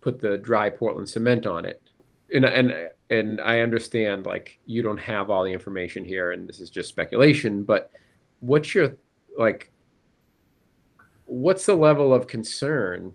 put 0.00 0.20
the 0.20 0.38
dry 0.38 0.70
Portland 0.70 1.08
cement 1.08 1.46
on 1.46 1.64
it. 1.64 1.80
And, 2.34 2.44
and 2.44 2.90
and 3.12 3.42
I 3.42 3.60
understand 3.60 4.24
like 4.24 4.58
you 4.64 4.82
don't 4.82 4.98
have 4.98 5.28
all 5.28 5.44
the 5.44 5.52
information 5.52 6.02
here, 6.02 6.32
and 6.32 6.48
this 6.48 6.60
is 6.60 6.70
just 6.70 6.88
speculation. 6.88 7.62
But 7.62 7.90
what's 8.40 8.74
your 8.74 8.96
like? 9.36 9.70
What's 11.26 11.66
the 11.66 11.74
level 11.74 12.14
of 12.14 12.26
concern 12.26 13.12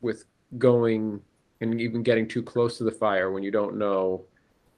with 0.00 0.24
going 0.56 1.20
and 1.60 1.80
even 1.80 2.02
getting 2.02 2.26
too 2.26 2.42
close 2.42 2.78
to 2.78 2.84
the 2.84 2.90
fire 2.90 3.30
when 3.30 3.42
you 3.42 3.50
don't 3.50 3.76
know 3.76 4.24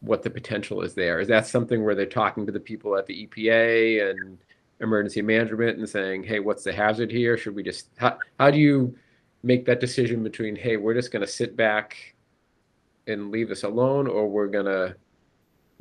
what 0.01 0.25
the 0.25 0.31
potential 0.31 0.83
is 0.83 0.95
there? 0.95 1.21
Is 1.21 1.29
that 1.29 1.47
something 1.47 1.85
where 1.85 1.95
they're 1.95 2.07
talking 2.07 2.45
to 2.45 2.53
the 2.53 2.61
people 2.61 2.97
at 2.97 3.07
the 3.07 3.27
EPA 3.27 4.11
and 4.11 4.39
emergency 4.81 5.23
management 5.23 5.79
and 5.79 5.89
saying, 5.89 6.23
hey, 6.23 6.41
what's 6.41 6.65
the 6.65 6.73
hazard 6.73 7.11
here? 7.11 7.37
Should 7.37 7.55
we 7.55 7.63
just, 7.63 7.91
how, 7.97 8.19
how 8.39 8.51
do 8.51 8.59
you 8.59 8.97
make 9.43 9.65
that 9.67 9.81
decision 9.81 10.23
between, 10.23 10.55
hey, 10.57 10.77
we're 10.77 10.95
just 10.95 11.11
going 11.11 11.25
to 11.25 11.31
sit 11.31 11.57
back 11.57 11.97
and 13.07 13.31
leave 13.31 13.49
this 13.49 13.65
alone 13.65 14.07
or 14.07 14.29
we're 14.29 14.49
going 14.49 14.67
to 14.67 14.95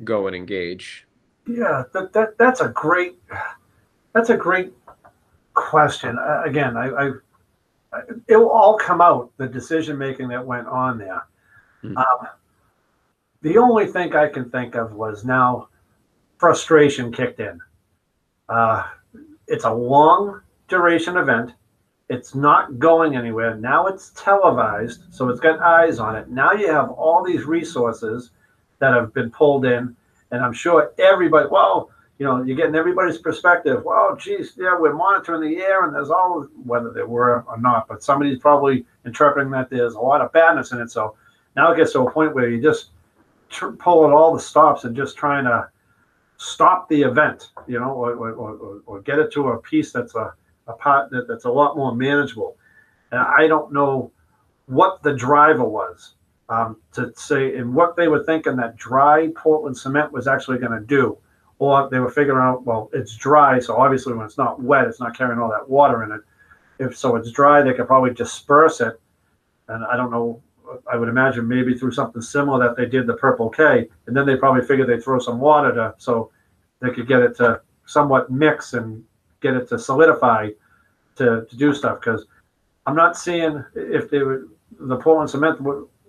go 0.04 0.26
and 0.26 0.34
engage? 0.34 1.06
Yeah, 1.46 1.84
that, 1.92 2.12
that 2.12 2.36
that's 2.38 2.60
a 2.60 2.68
great, 2.68 3.18
that's 4.12 4.30
a 4.30 4.36
great 4.36 4.72
question. 5.54 6.18
Uh, 6.18 6.42
again, 6.44 6.76
I, 6.76 6.88
I, 6.90 7.10
it 8.26 8.36
will 8.36 8.50
all 8.50 8.76
come 8.76 9.00
out 9.00 9.32
the 9.38 9.46
decision 9.46 9.96
making 9.96 10.28
that 10.28 10.44
went 10.44 10.66
on 10.66 10.98
there. 10.98 11.26
Mm-hmm. 11.82 11.96
Um, 11.96 12.28
the 13.42 13.56
only 13.58 13.86
thing 13.86 14.14
I 14.14 14.28
can 14.28 14.50
think 14.50 14.74
of 14.74 14.92
was 14.92 15.24
now 15.24 15.68
frustration 16.38 17.12
kicked 17.12 17.40
in. 17.40 17.60
Uh, 18.48 18.84
it's 19.46 19.64
a 19.64 19.72
long 19.72 20.40
duration 20.68 21.16
event. 21.16 21.52
It's 22.08 22.34
not 22.34 22.78
going 22.78 23.16
anywhere. 23.16 23.54
Now 23.54 23.86
it's 23.86 24.10
televised, 24.10 25.02
so 25.10 25.28
it's 25.28 25.40
got 25.40 25.60
eyes 25.60 25.98
on 25.98 26.16
it. 26.16 26.28
Now 26.30 26.52
you 26.52 26.68
have 26.68 26.90
all 26.90 27.22
these 27.22 27.44
resources 27.44 28.30
that 28.78 28.94
have 28.94 29.12
been 29.12 29.30
pulled 29.30 29.66
in, 29.66 29.94
and 30.30 30.42
I'm 30.42 30.52
sure 30.52 30.92
everybody, 30.98 31.48
well, 31.50 31.90
you 32.18 32.26
know, 32.26 32.42
you're 32.42 32.56
getting 32.56 32.74
everybody's 32.74 33.18
perspective. 33.18 33.84
Well, 33.84 34.16
geez, 34.16 34.54
yeah, 34.56 34.76
we're 34.78 34.94
monitoring 34.94 35.42
the 35.42 35.60
air, 35.62 35.84
and 35.84 35.94
there's 35.94 36.10
all 36.10 36.48
whether 36.64 36.90
there 36.90 37.06
were 37.06 37.44
or 37.46 37.58
not, 37.58 37.86
but 37.86 38.02
somebody's 38.02 38.38
probably 38.38 38.84
interpreting 39.04 39.50
that 39.52 39.70
there's 39.70 39.94
a 39.94 40.00
lot 40.00 40.20
of 40.20 40.32
badness 40.32 40.72
in 40.72 40.80
it. 40.80 40.90
So 40.90 41.14
now 41.56 41.72
it 41.72 41.76
gets 41.76 41.92
to 41.92 42.00
a 42.00 42.10
point 42.10 42.34
where 42.34 42.48
you 42.48 42.60
just 42.60 42.90
pull 43.78 44.06
at 44.06 44.12
all 44.12 44.34
the 44.34 44.40
stops 44.40 44.84
and 44.84 44.96
just 44.96 45.16
trying 45.16 45.44
to 45.44 45.68
stop 46.38 46.88
the 46.88 47.02
event, 47.02 47.50
you 47.66 47.78
know, 47.78 47.90
or, 47.90 48.12
or, 48.14 48.32
or, 48.32 48.82
or 48.86 49.00
get 49.02 49.18
it 49.18 49.32
to 49.32 49.48
a 49.48 49.58
piece 49.58 49.92
that's 49.92 50.14
a, 50.14 50.32
a 50.68 50.72
part 50.72 51.10
that, 51.10 51.28
that's 51.28 51.44
a 51.44 51.50
lot 51.50 51.76
more 51.76 51.94
manageable. 51.94 52.56
And 53.10 53.20
I 53.20 53.46
don't 53.46 53.72
know 53.72 54.12
what 54.66 55.02
the 55.02 55.14
driver 55.14 55.64
was 55.64 56.14
um, 56.48 56.76
to 56.92 57.12
say 57.16 57.56
and 57.56 57.74
what 57.74 57.96
they 57.96 58.08
were 58.08 58.24
thinking 58.24 58.56
that 58.56 58.76
dry 58.76 59.28
Portland 59.34 59.76
cement 59.76 60.12
was 60.12 60.28
actually 60.28 60.58
going 60.58 60.72
to 60.72 60.86
do. 60.86 61.18
Or 61.60 61.88
they 61.90 61.98
were 61.98 62.10
figuring 62.10 62.40
out, 62.40 62.64
well, 62.64 62.88
it's 62.92 63.16
dry, 63.16 63.58
so 63.58 63.76
obviously 63.76 64.14
when 64.14 64.24
it's 64.24 64.38
not 64.38 64.62
wet, 64.62 64.86
it's 64.86 65.00
not 65.00 65.18
carrying 65.18 65.40
all 65.40 65.50
that 65.50 65.68
water 65.68 66.04
in 66.04 66.12
it. 66.12 66.20
If 66.78 66.96
so, 66.96 67.16
it's 67.16 67.32
dry, 67.32 67.62
they 67.62 67.74
could 67.74 67.88
probably 67.88 68.14
disperse 68.14 68.80
it. 68.80 69.00
And 69.66 69.84
I 69.84 69.96
don't 69.96 70.12
know 70.12 70.40
I 70.90 70.96
would 70.96 71.08
imagine 71.08 71.46
maybe 71.46 71.76
through 71.76 71.92
something 71.92 72.22
similar 72.22 72.66
that 72.66 72.76
they 72.76 72.86
did 72.86 73.06
the 73.06 73.14
Purple 73.14 73.48
K, 73.48 73.88
and 74.06 74.16
then 74.16 74.26
they 74.26 74.36
probably 74.36 74.62
figured 74.62 74.88
they'd 74.88 75.02
throw 75.02 75.18
some 75.18 75.40
water 75.40 75.72
to 75.74 75.94
so 75.98 76.30
they 76.80 76.90
could 76.90 77.08
get 77.08 77.20
it 77.20 77.36
to 77.36 77.60
somewhat 77.86 78.30
mix 78.30 78.74
and 78.74 79.04
get 79.40 79.54
it 79.54 79.68
to 79.68 79.78
solidify 79.78 80.50
to, 81.16 81.46
to 81.48 81.56
do 81.56 81.72
stuff. 81.72 82.00
Because 82.00 82.26
I'm 82.86 82.96
not 82.96 83.16
seeing 83.16 83.64
if 83.74 84.10
they 84.10 84.20
the 84.80 84.96
Portland 84.96 85.30
cement 85.30 85.58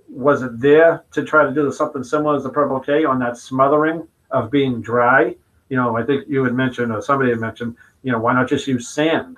was 0.10 0.41
it 0.41 0.60
there 0.60 1.03
to 1.12 1.24
try 1.24 1.43
to 1.43 1.53
do 1.53 1.72
something 1.72 2.03
similar 2.03 2.36
as 2.36 2.43
the 2.43 2.49
Purple 2.49 2.80
K 2.80 3.05
on 3.05 3.20
that 3.20 3.38
smothering 3.38 4.07
of 4.32 4.51
being 4.51 4.82
dry. 4.82 5.36
You 5.70 5.78
know, 5.78 5.95
I 5.95 6.03
think 6.03 6.28
you 6.28 6.43
had 6.43 6.53
mentioned 6.53 6.91
or 6.91 7.01
somebody 7.01 7.30
had 7.30 7.39
mentioned, 7.39 7.76
you 8.03 8.12
know, 8.12 8.20
why 8.20 8.34
not 8.34 8.49
just 8.49 8.68
use 8.68 8.88
sand? 8.88 9.38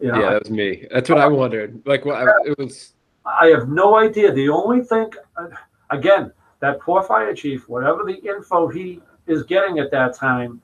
You 0.00 0.12
know, 0.12 0.20
yeah, 0.20 0.30
that 0.30 0.42
was 0.42 0.50
me. 0.50 0.86
That's 0.90 1.08
what 1.08 1.18
I 1.18 1.26
wondered. 1.26 1.82
Like, 1.86 2.04
well, 2.04 2.26
it 2.44 2.58
was 2.58 2.92
I 3.26 3.48
have 3.48 3.68
no 3.68 3.96
idea. 3.96 4.32
The 4.32 4.48
only 4.48 4.82
thing, 4.84 5.10
again, 5.90 6.32
that 6.60 6.80
poor 6.80 7.02
fire 7.02 7.34
chief, 7.34 7.68
whatever 7.68 8.04
the 8.04 8.16
info 8.16 8.68
he 8.68 9.02
is 9.26 9.42
getting 9.42 9.78
at 9.78 9.90
that 9.90 10.14
time, 10.14 10.60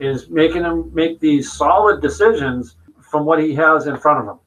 is 0.00 0.28
making 0.30 0.62
him 0.62 0.92
make 0.94 1.20
these 1.20 1.52
solid 1.52 2.00
decisions 2.00 2.76
from 3.00 3.24
what 3.24 3.42
he 3.42 3.54
has 3.54 3.86
in 3.86 3.96
front 3.96 4.20
of 4.20 4.34
him. 4.34 4.40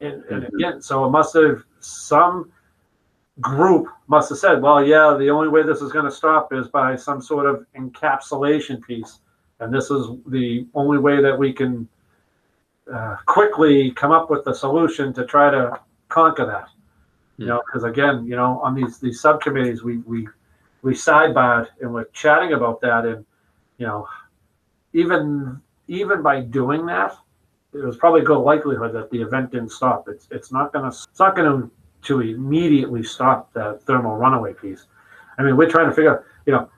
And, 0.00 0.24
and 0.24 0.42
mm-hmm. 0.44 0.56
again, 0.56 0.82
so 0.82 1.04
it 1.04 1.10
must 1.10 1.34
have 1.34 1.64
some 1.80 2.50
group 3.40 3.88
must 4.06 4.28
have 4.28 4.38
said, 4.38 4.62
well, 4.62 4.84
yeah, 4.84 5.16
the 5.18 5.28
only 5.30 5.48
way 5.48 5.62
this 5.62 5.80
is 5.80 5.92
going 5.92 6.04
to 6.04 6.10
stop 6.10 6.52
is 6.52 6.68
by 6.68 6.94
some 6.94 7.20
sort 7.20 7.46
of 7.46 7.66
encapsulation 7.76 8.82
piece. 8.82 9.20
And 9.60 9.72
this 9.72 9.90
is 9.90 10.06
the 10.26 10.66
only 10.74 10.98
way 10.98 11.20
that 11.22 11.36
we 11.36 11.52
can 11.52 11.88
uh, 12.92 13.16
quickly 13.26 13.90
come 13.92 14.12
up 14.12 14.30
with 14.30 14.46
a 14.46 14.54
solution 14.54 15.12
to 15.14 15.24
try 15.24 15.50
to 15.50 15.80
conquer 16.08 16.46
that. 16.46 16.68
Hmm. 17.36 17.42
You 17.42 17.48
know, 17.48 17.62
because 17.66 17.84
again, 17.84 18.26
you 18.26 18.36
know, 18.36 18.60
on 18.60 18.74
these 18.74 18.98
these 18.98 19.20
subcommittees, 19.20 19.82
we 19.82 19.98
we 19.98 20.28
we 20.82 20.94
sidebarred 20.94 21.68
and 21.80 21.92
we're 21.92 22.04
chatting 22.06 22.52
about 22.52 22.80
that, 22.82 23.04
and 23.06 23.24
you 23.78 23.86
know, 23.86 24.06
even 24.92 25.60
even 25.88 26.22
by 26.22 26.40
doing 26.40 26.86
that, 26.86 27.16
it 27.72 27.84
was 27.84 27.96
probably 27.96 28.22
a 28.22 28.24
good 28.24 28.38
likelihood 28.38 28.92
that 28.94 29.10
the 29.10 29.20
event 29.20 29.50
didn't 29.50 29.70
stop. 29.70 30.08
It's 30.08 30.28
it's 30.30 30.52
not 30.52 30.72
gonna 30.72 30.88
it's 30.88 31.18
not 31.18 31.36
gonna 31.36 31.68
to 32.02 32.20
immediately 32.20 33.02
stop 33.02 33.52
the 33.54 33.80
thermal 33.86 34.16
runaway 34.16 34.52
piece. 34.52 34.86
I 35.38 35.42
mean, 35.42 35.56
we're 35.56 35.70
trying 35.70 35.88
to 35.88 35.94
figure 35.94 36.18
out, 36.18 36.24
you 36.46 36.52
know, 36.52 36.68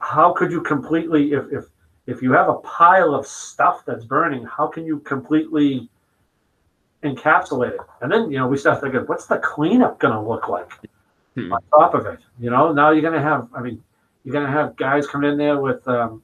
how 0.00 0.32
could 0.32 0.50
you 0.50 0.60
completely 0.60 1.32
if 1.32 1.44
if 1.52 1.64
if 2.06 2.22
you 2.22 2.32
have 2.32 2.48
a 2.48 2.56
pile 2.56 3.14
of 3.14 3.26
stuff 3.26 3.84
that's 3.86 4.04
burning, 4.04 4.44
how 4.44 4.66
can 4.66 4.84
you 4.84 5.00
completely 5.00 5.88
encapsulate 7.14 7.72
it. 7.72 7.80
And 8.00 8.10
then, 8.10 8.30
you 8.30 8.38
know, 8.38 8.46
we 8.46 8.56
start 8.56 8.80
thinking, 8.80 9.00
what's 9.00 9.26
the 9.26 9.38
cleanup 9.38 9.98
going 9.98 10.14
to 10.14 10.20
look 10.20 10.48
like 10.48 10.72
hmm. 11.34 11.52
on 11.52 11.60
top 11.70 11.94
of 11.94 12.06
it? 12.06 12.20
You 12.38 12.50
know, 12.50 12.72
now 12.72 12.90
you're 12.90 13.02
going 13.02 13.14
to 13.14 13.22
have, 13.22 13.48
I 13.54 13.60
mean, 13.60 13.82
you're 14.24 14.32
going 14.32 14.46
to 14.46 14.52
have 14.52 14.76
guys 14.76 15.06
coming 15.06 15.30
in 15.30 15.38
there 15.38 15.60
with, 15.60 15.86
um, 15.88 16.22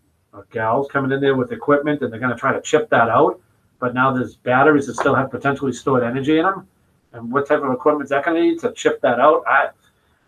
gals 0.51 0.89
coming 0.91 1.13
in 1.13 1.21
there 1.21 1.37
with 1.37 1.53
equipment 1.53 2.01
and 2.01 2.13
they're 2.13 2.21
going 2.21 2.33
to 2.33 2.39
try 2.39 2.53
to 2.53 2.61
chip 2.63 2.89
that 2.91 3.09
out. 3.09 3.41
But 3.79 3.95
now 3.95 4.13
there's 4.13 4.37
batteries 4.37 4.87
that 4.87 4.95
still 4.95 5.15
have 5.15 5.31
potentially 5.31 5.73
stored 5.73 6.03
energy 6.03 6.39
in 6.39 6.45
them. 6.45 6.69
And 7.13 7.31
what 7.31 7.47
type 7.47 7.63
of 7.63 7.73
equipment 7.73 8.05
is 8.05 8.11
that 8.11 8.25
going 8.25 8.37
to 8.37 8.43
need 8.43 8.61
to 8.61 8.73
chip 8.73 9.01
that 9.03 9.21
out? 9.21 9.45
I, 9.47 9.69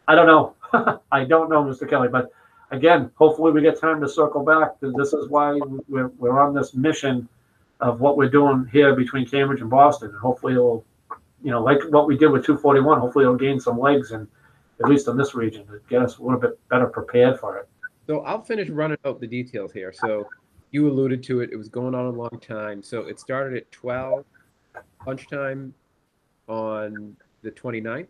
I 0.07 0.15
don't 0.15 0.27
know. 0.27 0.55
I 1.13 1.25
don't 1.25 1.49
know, 1.49 1.65
Mr. 1.65 1.89
Kelly, 1.89 2.09
but 2.09 2.31
again, 2.71 3.11
hopefully 3.15 3.53
we 3.53 3.63
get 3.63 3.81
time 3.81 4.01
to 4.01 4.09
circle 4.09 4.45
back. 4.45 4.73
This 4.81 5.13
is 5.13 5.29
why 5.29 5.59
we're, 5.89 6.09
we're 6.19 6.41
on 6.41 6.55
this 6.55 6.75
mission 6.75 7.29
of 7.85 8.01
what 8.01 8.17
we're 8.17 8.31
doing 8.31 8.67
here 8.73 8.97
between 8.97 9.27
Cambridge 9.27 9.61
and 9.61 9.69
Boston. 9.69 10.09
And 10.09 10.19
hopefully 10.19 10.55
it'll, 10.55 10.87
you 11.43 11.51
know, 11.51 11.63
like 11.63 11.79
what 11.91 12.07
we 12.07 12.17
did 12.17 12.29
with 12.29 12.43
241, 12.43 12.99
hopefully 12.99 13.27
it'll 13.27 13.37
gain 13.37 13.61
some 13.61 13.79
legs 13.79 14.13
and 14.13 14.27
at 14.83 14.89
least 14.89 15.07
in 15.07 15.19
this 15.19 15.35
region 15.35 15.67
to 15.67 15.81
get 15.91 16.01
us 16.01 16.17
a 16.17 16.23
little 16.23 16.41
bit 16.41 16.59
better 16.71 16.87
prepared 16.87 17.39
for 17.39 17.59
it. 17.59 17.69
So 18.07 18.21
I'll 18.21 18.41
finish 18.41 18.71
running 18.71 18.97
out 19.05 19.21
the 19.21 19.27
details 19.27 19.71
here. 19.71 19.93
So 19.93 20.27
you 20.71 20.89
alluded 20.89 21.23
to 21.25 21.41
it. 21.43 21.51
It 21.53 21.57
was 21.57 21.69
going 21.69 21.95
on 21.95 22.07
a 22.07 22.11
long 22.11 22.41
time. 22.41 22.83
So 22.83 23.01
it 23.01 23.21
started 23.21 23.55
at 23.55 23.71
12 23.71 24.25
lunchtime 25.07 25.75
on 26.49 27.15
the 27.43 27.51
29th. 27.51 28.09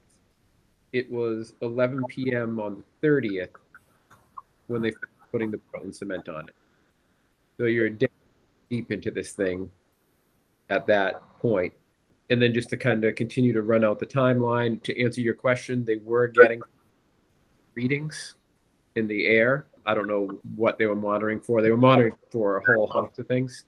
It 0.93 1.11
was 1.11 1.55
11 1.63 2.05
p.m. 2.09 2.61
on 2.61 2.85
the 3.01 3.09
30th 3.09 3.49
when 4.69 4.83
they 4.83 4.93
putting 5.33 5.51
the 5.51 5.59
Portland 5.59 5.97
cement 5.97 6.29
on 6.29 6.49
it. 6.49 6.55
So 7.59 7.65
you're 7.65 7.91
deep 8.71 8.91
into 8.91 9.11
this 9.11 9.33
thing 9.33 9.71
at 10.71 10.87
that 10.87 11.23
point. 11.41 11.73
And 12.31 12.41
then 12.41 12.55
just 12.55 12.71
to 12.71 12.77
kind 12.77 13.05
of 13.05 13.15
continue 13.17 13.53
to 13.53 13.63
run 13.63 13.85
out 13.85 13.99
the 13.99 14.07
timeline 14.07 14.83
to 14.85 15.03
answer 15.03 15.21
your 15.21 15.35
question, 15.35 15.85
they 15.85 15.97
were 15.97 16.27
getting 16.29 16.63
readings 17.75 18.37
in 18.97 19.07
the 19.07 19.27
air. 19.27 19.67
I 19.87 19.95
don't 19.95 20.09
know 20.09 20.41
what 20.57 20.79
they 20.79 20.87
were 20.87 20.97
monitoring 20.97 21.41
for. 21.41 21.61
They 21.61 21.71
were 21.71 21.77
monitoring 21.77 22.15
for 22.31 22.57
a 22.57 22.75
whole 22.75 22.87
host 22.87 23.19
of 23.19 23.27
things, 23.27 23.65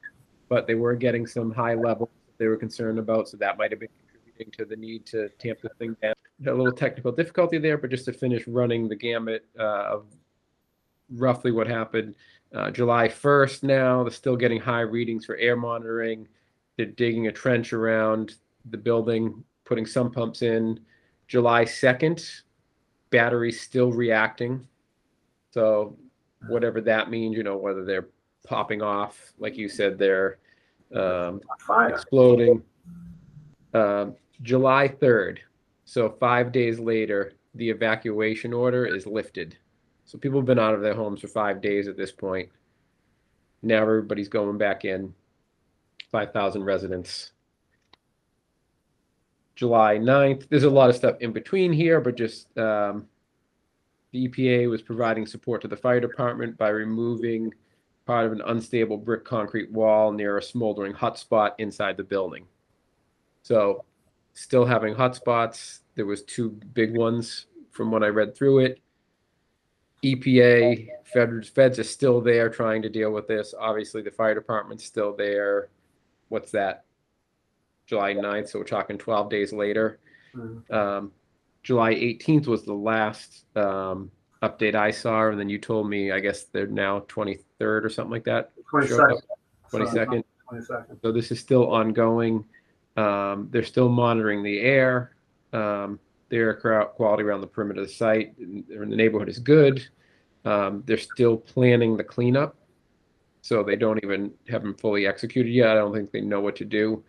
but 0.49 0.67
they 0.67 0.75
were 0.75 0.95
getting 0.95 1.27
some 1.27 1.53
high 1.53 1.75
levels 1.75 2.09
they 2.39 2.47
were 2.47 2.57
concerned 2.57 2.99
about. 2.99 3.29
So 3.29 3.37
that 3.39 3.59
might 3.59 3.71
have 3.71 3.81
been 3.81 3.89
contributing 4.11 4.53
to 4.59 4.65
the 4.65 4.77
need 4.77 5.05
to 5.07 5.29
tamp 5.39 5.61
the 5.61 5.71
thing 5.79 5.97
down. 6.03 6.15
A 6.47 6.51
little 6.51 6.73
technical 6.73 7.13
difficulty 7.13 7.59
there, 7.59 7.79
but 7.79 7.91
just 7.91 8.05
to 8.07 8.13
finish 8.13 8.47
running 8.47 8.89
the 8.89 8.97
gamut 8.97 9.45
uh, 9.59 9.85
of 9.85 10.07
roughly 11.15 11.51
what 11.51 11.67
happened. 11.67 12.15
Uh, 12.55 12.71
July 12.71 13.09
1st 13.09 13.63
now, 13.65 14.03
they're 14.03 14.11
still 14.11 14.37
getting 14.37 14.61
high 14.61 14.81
readings 14.81 15.25
for 15.27 15.37
air 15.37 15.57
monitoring. 15.57 16.27
They're 16.77 16.87
digging 16.87 17.27
a 17.27 17.33
trench 17.33 17.73
around 17.73 18.35
the 18.71 18.79
building, 18.79 19.43
putting 19.65 19.87
some 19.87 20.11
pumps 20.11 20.43
in. 20.43 20.81
July 21.29 21.65
2nd, 21.65 22.43
batteries 23.11 23.61
still 23.61 23.93
reacting. 23.93 24.67
So 25.51 25.97
whatever 26.49 26.81
that 26.83 27.11
means, 27.11 27.37
you 27.37 27.43
know, 27.43 27.57
whether 27.57 27.85
they're 27.85 28.09
popping 28.47 28.83
off, 28.83 29.33
like 29.39 29.57
you 29.57 29.69
said, 29.69 29.99
they're 29.99 30.39
um, 30.95 31.41
exploding. 31.89 32.63
Uh, 33.75 34.07
July 34.43 34.89
3rd, 34.89 35.39
so 35.85 36.11
five 36.21 36.53
days 36.53 36.79
later, 36.79 37.33
the 37.55 37.69
evacuation 37.71 38.53
order 38.53 38.87
is 38.87 39.07
lifted. 39.07 39.57
So 40.07 40.19
people 40.19 40.39
have 40.39 40.47
been 40.47 40.59
out 40.59 40.75
of 40.75 40.81
their 40.81 40.95
homes 40.95 41.21
for 41.21 41.29
five 41.29 41.61
days 41.61 41.89
at 41.89 41.97
this 41.97 42.13
point. 42.13 42.49
Now 43.63 43.83
everybody's 43.83 44.29
going 44.29 44.57
back 44.57 44.85
in. 44.85 45.13
5,000 46.13 46.63
residents. 46.63 47.33
July 49.57 49.99
9th. 49.99 50.49
There's 50.49 50.63
a 50.63 50.71
lot 50.71 50.91
of 50.91 50.97
stuff 50.97 51.17
in 51.21 51.33
between 51.33 51.73
here, 51.73 52.01
but 52.01 52.17
just 52.17 52.57
um, 52.57 53.07
the 54.13 54.29
EPA 54.29 54.71
was 54.71 54.83
providing 54.83 55.27
support 55.27 55.61
to 55.63 55.69
the 55.69 55.77
fire 55.77 56.01
department 56.01 56.57
by 56.57 56.69
removing 56.69 57.53
part 58.05 58.27
of 58.27 58.33
an 58.33 58.43
unstable 58.47 58.97
brick 58.97 59.25
concrete 59.25 59.73
wall 59.73 60.13
near 60.13 60.39
a 60.39 60.43
smoldering 60.43 60.93
hotspot 60.93 61.53
inside 61.59 61.97
the 61.97 62.05
building. 62.05 62.47
So, 63.43 63.85
still 64.35 64.65
having 64.65 64.95
hotspots. 64.95 65.81
There 65.97 66.07
was 66.07 66.23
two 66.23 66.51
big 66.75 66.97
ones 66.97 67.47
from 67.73 67.91
what 67.91 68.05
I 68.05 68.09
read 68.09 68.37
through 68.37 68.61
it. 68.61 68.81
EPA, 70.05 70.89
feds, 71.05 71.49
feds 71.49 71.79
are 71.79 71.85
still 71.85 72.21
there 72.21 72.49
trying 72.49 72.83
to 72.83 72.89
deal 72.89 73.11
with 73.11 73.27
this. 73.27 73.55
Obviously, 73.59 74.03
the 74.03 74.11
fire 74.11 74.35
department's 74.35 74.85
still 74.85 75.15
there. 75.15 75.69
What's 76.29 76.51
that? 76.53 76.85
July 77.87 78.15
9th, 78.15 78.49
so 78.49 78.59
we're 78.59 78.65
talking 78.65 78.99
12 78.99 79.31
days 79.31 79.53
later. 79.53 79.99
Mm-hmm. 80.35 80.75
Um, 80.75 81.13
July 81.63 81.95
18th 81.95 82.47
was 82.47 82.65
the 82.65 82.75
last 82.75 83.45
um, 83.57 84.11
update 84.43 84.75
I 84.75 84.91
saw, 84.91 85.29
and 85.29 85.39
then 85.39 85.49
you 85.49 85.59
told 85.59 85.89
me, 85.89 86.13
I 86.13 86.21
guess 86.21 86.45
they're 86.45 86.67
now 86.67 87.01
23rd 87.01 87.41
or 87.61 87.89
something 87.89 88.11
like 88.11 88.25
that. 88.25 88.51
22nd. 88.73 89.21
22nd. 89.73 90.25
22nd. 90.53 91.03
So 91.03 91.13
this 91.13 91.31
is 91.31 91.41
still 91.41 91.71
ongoing. 91.71 92.45
Um, 92.97 93.49
they're 93.51 93.65
still 93.65 93.89
monitoring 93.89 94.43
the 94.43 94.61
air. 94.61 95.13
Um, 95.53 95.99
the 96.29 96.37
air 96.37 96.55
quality 96.55 97.22
around 97.22 97.41
the 97.41 97.47
perimeter 97.47 97.83
of 97.83 97.89
the 97.89 97.93
site 97.93 98.35
in 98.39 98.64
the 98.68 98.97
neighborhood 98.97 99.29
is 99.29 99.39
good. 99.39 99.87
Um, 100.45 100.83
they're 100.87 100.97
still 100.97 101.37
planning 101.37 101.97
the 101.97 102.05
cleanup, 102.05 102.57
so 103.43 103.62
they 103.62 103.77
don't 103.77 104.03
even 104.03 104.33
have 104.49 104.62
them 104.62 104.74
fully 104.74 105.07
executed 105.07 105.51
yet. 105.51 105.70
I 105.70 105.74
don't 105.74 105.93
think 105.93 106.12
they 106.12 106.20
know 106.20 106.41
what 106.41 106.57
to 106.57 106.64
do, 106.64 107.03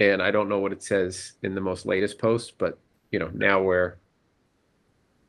and 0.00 0.22
I 0.22 0.30
don't 0.30 0.48
know 0.48 0.58
what 0.58 0.72
it 0.72 0.82
says 0.82 1.34
in 1.42 1.54
the 1.54 1.60
most 1.60 1.86
latest 1.86 2.18
post. 2.18 2.54
But 2.58 2.78
you 3.12 3.18
know, 3.18 3.30
now 3.32 3.62
we're 3.62 3.96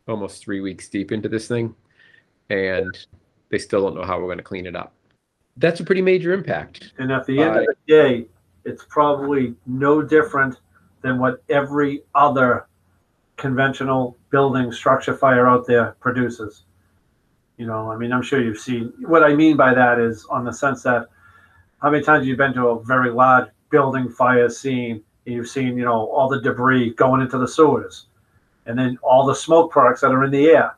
almost 0.07 0.43
three 0.43 0.61
weeks 0.61 0.89
deep 0.89 1.11
into 1.11 1.29
this 1.29 1.47
thing, 1.47 1.75
and 2.49 2.97
they 3.49 3.59
still 3.59 3.81
don't 3.81 3.95
know 3.95 4.05
how 4.05 4.19
we're 4.19 4.25
going 4.25 4.37
to 4.37 4.43
clean 4.43 4.65
it 4.65 4.75
up. 4.75 4.93
That's 5.57 5.79
a 5.79 5.83
pretty 5.83 6.01
major 6.01 6.33
impact. 6.33 6.93
And 6.97 7.11
at 7.11 7.25
the 7.25 7.39
end 7.39 7.57
uh, 7.57 7.59
of 7.61 7.65
the 7.67 7.75
day, 7.87 8.27
it's 8.65 8.85
probably 8.89 9.55
no 9.65 10.01
different 10.01 10.57
than 11.01 11.19
what 11.19 11.43
every 11.49 12.03
other 12.15 12.67
conventional 13.41 14.15
building 14.29 14.71
structure 14.71 15.17
fire 15.17 15.47
out 15.47 15.65
there 15.65 15.95
produces. 15.99 16.63
You 17.57 17.65
know, 17.65 17.91
I 17.91 17.97
mean, 17.97 18.13
I'm 18.13 18.21
sure 18.21 18.41
you've 18.41 18.59
seen 18.59 18.93
what 18.99 19.23
I 19.23 19.33
mean 19.33 19.57
by 19.57 19.73
that 19.73 19.99
is 19.99 20.25
on 20.29 20.45
the 20.45 20.53
sense 20.53 20.83
that 20.83 21.07
how 21.81 21.89
many 21.89 22.03
times 22.03 22.27
you've 22.27 22.37
been 22.37 22.53
to 22.53 22.67
a 22.67 22.83
very 22.83 23.09
large 23.09 23.49
building 23.71 24.09
fire 24.09 24.47
scene 24.47 25.03
and 25.25 25.35
you've 25.35 25.49
seen, 25.49 25.75
you 25.75 25.85
know, 25.85 26.05
all 26.07 26.29
the 26.29 26.39
debris 26.39 26.93
going 26.93 27.21
into 27.21 27.39
the 27.39 27.47
sewers 27.47 28.05
and 28.67 28.77
then 28.77 28.97
all 29.01 29.25
the 29.25 29.35
smoke 29.35 29.71
products 29.71 30.01
that 30.01 30.11
are 30.11 30.23
in 30.23 30.31
the 30.31 30.47
air. 30.47 30.75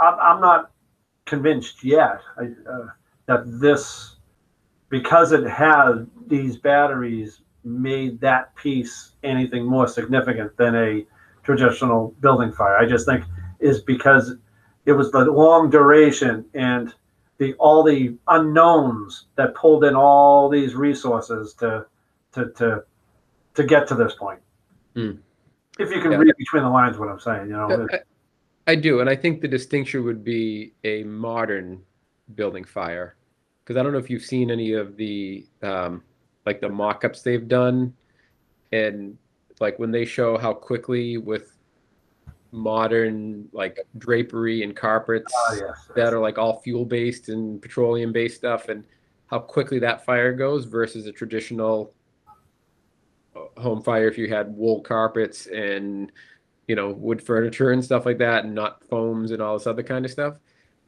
I'm, 0.00 0.18
I'm 0.18 0.40
not 0.40 0.70
convinced 1.26 1.84
yet 1.84 2.20
I, 2.38 2.44
uh, 2.68 2.86
that 3.26 3.60
this, 3.60 4.16
because 4.88 5.32
it 5.32 5.46
has 5.46 6.06
these 6.26 6.56
batteries, 6.56 7.40
made 7.62 8.20
that 8.20 8.54
piece 8.56 9.12
anything 9.22 9.64
more 9.64 9.88
significant 9.88 10.54
than 10.56 10.74
a 10.74 11.06
traditional 11.44 12.14
building 12.20 12.52
fire. 12.52 12.76
I 12.76 12.86
just 12.86 13.06
think 13.06 13.24
is 13.60 13.80
because 13.82 14.34
it 14.84 14.92
was 14.92 15.10
the 15.12 15.24
long 15.24 15.70
duration 15.70 16.44
and 16.54 16.92
the 17.38 17.54
all 17.54 17.82
the 17.82 18.16
unknowns 18.28 19.26
that 19.36 19.54
pulled 19.54 19.84
in 19.84 19.94
all 19.94 20.48
these 20.48 20.74
resources 20.74 21.54
to 21.54 21.86
to 22.32 22.50
to 22.50 22.84
to 23.54 23.62
get 23.64 23.86
to 23.88 23.94
this 23.94 24.14
point. 24.14 24.40
Mm. 24.96 25.18
If 25.78 25.90
you 25.90 26.00
can 26.00 26.12
yeah. 26.12 26.18
read 26.18 26.34
between 26.38 26.62
the 26.62 26.68
lines, 26.68 26.98
what 26.98 27.08
I'm 27.08 27.20
saying, 27.20 27.48
you 27.48 27.52
know. 27.52 27.88
I, 27.92 28.00
I 28.66 28.74
do, 28.76 29.00
and 29.00 29.10
I 29.10 29.16
think 29.16 29.40
the 29.40 29.48
distinction 29.48 30.04
would 30.04 30.22
be 30.22 30.72
a 30.84 31.02
modern 31.04 31.82
building 32.36 32.64
fire, 32.64 33.16
because 33.62 33.76
I 33.76 33.82
don't 33.82 33.92
know 33.92 33.98
if 33.98 34.08
you've 34.08 34.24
seen 34.24 34.50
any 34.50 34.72
of 34.74 34.96
the 34.96 35.46
um, 35.62 36.02
like 36.46 36.60
the 36.60 36.68
mock-ups 36.68 37.22
they've 37.22 37.48
done, 37.48 37.92
and 38.72 39.18
like 39.64 39.78
when 39.78 39.90
they 39.90 40.04
show 40.04 40.36
how 40.36 40.52
quickly 40.52 41.16
with 41.16 41.56
modern 42.52 43.48
like 43.52 43.80
drapery 43.96 44.62
and 44.62 44.76
carpets 44.76 45.32
oh, 45.34 45.56
yes, 45.58 45.88
that 45.96 46.12
are 46.12 46.20
like 46.20 46.36
all 46.36 46.60
fuel 46.60 46.84
based 46.84 47.30
and 47.30 47.62
petroleum 47.62 48.12
based 48.12 48.36
stuff 48.36 48.68
and 48.68 48.84
how 49.28 49.38
quickly 49.38 49.78
that 49.78 50.04
fire 50.04 50.34
goes 50.34 50.66
versus 50.66 51.06
a 51.06 51.12
traditional 51.12 51.94
uh, 53.34 53.58
home 53.58 53.82
fire 53.82 54.06
if 54.06 54.18
you 54.18 54.28
had 54.28 54.54
wool 54.54 54.82
carpets 54.82 55.46
and 55.46 56.12
you 56.68 56.76
know 56.76 56.90
wood 56.90 57.22
furniture 57.22 57.70
and 57.70 57.82
stuff 57.82 58.04
like 58.04 58.18
that 58.18 58.44
and 58.44 58.54
not 58.54 58.84
foams 58.84 59.30
and 59.30 59.40
all 59.40 59.56
this 59.56 59.66
other 59.66 59.82
kind 59.82 60.04
of 60.04 60.10
stuff. 60.10 60.38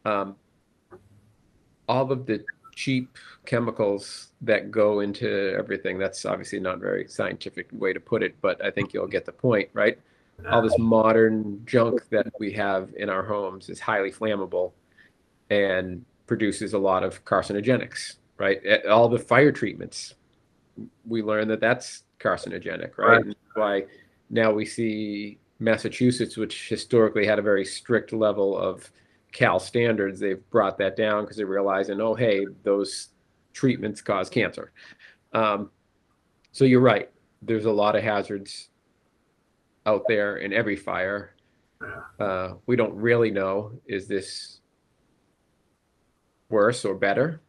Um, 0.04 0.36
all 1.88 2.12
of 2.12 2.26
the 2.26 2.44
cheap 2.76 3.18
chemicals 3.46 4.28
that 4.42 4.70
go 4.70 5.00
into 5.00 5.54
everything. 5.58 5.98
That's 5.98 6.24
obviously 6.24 6.60
not 6.60 6.76
a 6.76 6.78
very 6.78 7.08
scientific 7.08 7.68
way 7.72 7.92
to 7.92 7.98
put 7.98 8.22
it, 8.22 8.36
but 8.40 8.64
I 8.64 8.70
think 8.70 8.92
you'll 8.94 9.08
get 9.08 9.26
the 9.26 9.32
point, 9.32 9.68
right? 9.72 9.98
All 10.50 10.60
this 10.60 10.78
modern 10.78 11.62
junk 11.64 12.08
that 12.10 12.26
we 12.38 12.52
have 12.52 12.90
in 12.96 13.08
our 13.08 13.22
homes 13.22 13.70
is 13.70 13.80
highly 13.80 14.12
flammable 14.12 14.72
and 15.48 16.04
produces 16.26 16.74
a 16.74 16.78
lot 16.78 17.02
of 17.02 17.24
carcinogenics, 17.24 18.16
right? 18.36 18.60
Eh, 18.64 18.82
all 18.86 19.08
the 19.08 19.18
fire 19.18 19.50
treatments, 19.50 20.14
we 21.06 21.22
learn 21.22 21.48
that 21.48 21.60
that's 21.60 22.04
carcinogenic, 22.20 22.98
right? 22.98 23.24
right. 23.24 23.36
why 23.54 23.84
now 24.28 24.52
we 24.52 24.66
see 24.66 25.38
Massachusetts, 25.58 26.36
which 26.36 26.68
historically 26.68 27.24
had 27.24 27.38
a 27.38 27.42
very 27.42 27.64
strict 27.64 28.12
level 28.12 28.58
of 28.58 28.90
Cal 29.32 29.58
standards, 29.58 30.20
they've 30.20 30.48
brought 30.50 30.78
that 30.78 30.96
down 30.96 31.24
because 31.24 31.36
they're 31.36 31.46
realizing, 31.46 32.00
oh, 32.00 32.14
hey, 32.14 32.46
those 32.62 33.08
treatments 33.52 34.00
cause 34.00 34.28
cancer. 34.28 34.72
Um, 35.32 35.70
so 36.52 36.64
you're 36.64 36.80
right. 36.80 37.10
There's 37.42 37.66
a 37.66 37.72
lot 37.72 37.96
of 37.96 38.02
hazards 38.02 38.70
out 39.84 40.02
there 40.08 40.38
in 40.38 40.52
every 40.52 40.76
fire. 40.76 41.34
Uh, 42.18 42.54
we 42.66 42.76
don't 42.76 42.94
really 42.94 43.30
know 43.30 43.72
is 43.86 44.08
this 44.08 44.60
worse 46.48 46.84
or 46.84 46.94
better 46.94 47.42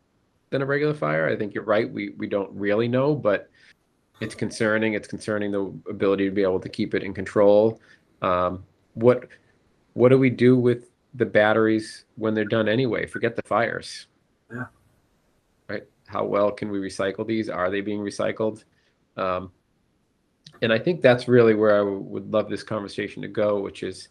than 0.49 0.61
a 0.61 0.65
regular 0.65 0.93
fire? 0.93 1.28
I 1.28 1.36
think 1.36 1.53
you're 1.53 1.63
right. 1.63 1.89
We 1.89 2.09
we 2.17 2.28
don't 2.28 2.51
really 2.51 2.88
know, 2.88 3.15
but 3.15 3.49
it's 4.19 4.36
concerning. 4.36 4.93
It's 4.93 5.07
concerning 5.07 5.51
the 5.51 5.73
ability 5.89 6.25
to 6.25 6.32
be 6.32 6.43
able 6.43 6.59
to 6.59 6.69
keep 6.69 6.93
it 6.93 7.03
in 7.03 7.13
control. 7.13 7.80
Um, 8.21 8.63
what 8.93 9.28
what 9.93 10.09
do 10.09 10.17
we 10.17 10.30
do 10.30 10.57
with 10.57 10.89
the 11.18 11.26
batteries 11.26 12.05
when 12.15 12.34
they're 12.34 12.45
done 12.45 12.70
anyway? 12.70 13.05
Forget 13.05 13.36
the 13.36 13.43
fires. 13.43 14.07
Yeah. 14.51 14.65
Right. 15.68 15.84
How 16.07 16.24
well 16.24 16.51
can 16.51 16.70
we 16.70 16.80
recycle 16.80 17.28
these? 17.28 17.49
Are 17.49 17.70
they 17.70 17.82
being 17.82 17.99
recycled? 17.99 18.63
Um, 19.18 19.51
and 20.61 20.72
I 20.72 20.80
think 20.80 21.01
that's 21.01 21.28
really 21.28 21.53
where 21.53 21.78
I 21.78 21.82
would 21.82 22.32
love 22.32 22.49
this 22.49 22.63
conversation 22.63 23.22
to 23.22 23.28
go, 23.28 23.59
which 23.59 23.84
is 23.84 24.09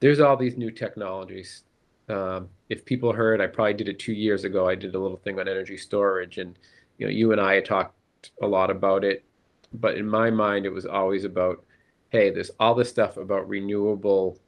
there's 0.00 0.20
all 0.20 0.36
these 0.36 0.56
new 0.56 0.70
technologies. 0.70 1.64
Um, 2.08 2.48
if 2.68 2.84
people 2.84 3.12
heard, 3.12 3.40
I 3.40 3.46
probably 3.46 3.74
did 3.74 3.88
it 3.88 3.98
two 3.98 4.12
years 4.12 4.44
ago. 4.44 4.68
I 4.68 4.74
did 4.74 4.94
a 4.94 4.98
little 4.98 5.16
thing 5.16 5.40
on 5.40 5.48
energy 5.48 5.76
storage, 5.76 6.38
and 6.38 6.58
you 6.98 7.06
know, 7.06 7.12
you 7.12 7.32
and 7.32 7.40
I 7.40 7.60
talked 7.60 7.94
a 8.42 8.46
lot 8.46 8.70
about 8.70 9.04
it. 9.04 9.24
But 9.72 9.96
in 9.96 10.06
my 10.06 10.30
mind, 10.30 10.66
it 10.66 10.72
was 10.72 10.86
always 10.86 11.24
about, 11.24 11.64
hey, 12.10 12.30
there's 12.30 12.50
all 12.60 12.74
this 12.74 12.88
stuff 12.88 13.16
about 13.16 13.48
renewable 13.48 14.38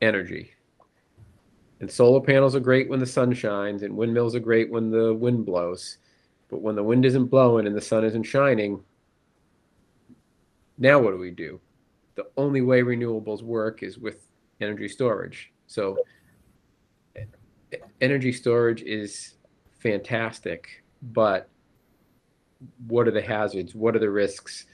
energy. 0.00 0.52
And 1.80 1.90
solar 1.90 2.20
panels 2.20 2.56
are 2.56 2.60
great 2.60 2.88
when 2.88 3.00
the 3.00 3.06
sun 3.06 3.34
shines, 3.34 3.82
and 3.82 3.96
windmills 3.96 4.34
are 4.34 4.40
great 4.40 4.70
when 4.70 4.90
the 4.90 5.12
wind 5.12 5.44
blows. 5.44 5.98
But 6.48 6.62
when 6.62 6.76
the 6.76 6.82
wind 6.82 7.04
isn't 7.04 7.26
blowing 7.26 7.66
and 7.66 7.76
the 7.76 7.80
sun 7.80 8.04
isn't 8.04 8.22
shining, 8.22 8.82
now 10.78 10.98
what 10.98 11.10
do 11.10 11.18
we 11.18 11.30
do? 11.30 11.60
The 12.14 12.26
only 12.36 12.62
way 12.62 12.80
renewables 12.80 13.42
work 13.42 13.82
is 13.82 13.98
with 13.98 14.26
energy 14.60 14.88
storage. 14.88 15.52
So 15.66 15.98
energy 18.00 18.32
storage 18.32 18.82
is 18.82 19.34
fantastic, 19.78 20.82
but 21.02 21.48
what 22.86 23.06
are 23.06 23.12
the 23.12 23.20
hazards? 23.20 23.74
What 23.74 23.94
are 23.94 23.98
the 23.98 24.10
risks? 24.10 24.66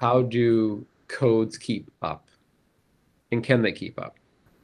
How 0.00 0.22
do 0.22 0.84
codes 1.08 1.56
keep 1.56 1.90
up? 2.02 2.28
And 3.32 3.42
can 3.42 3.62
they 3.62 3.72
keep 3.72 3.98
up? 3.98 4.16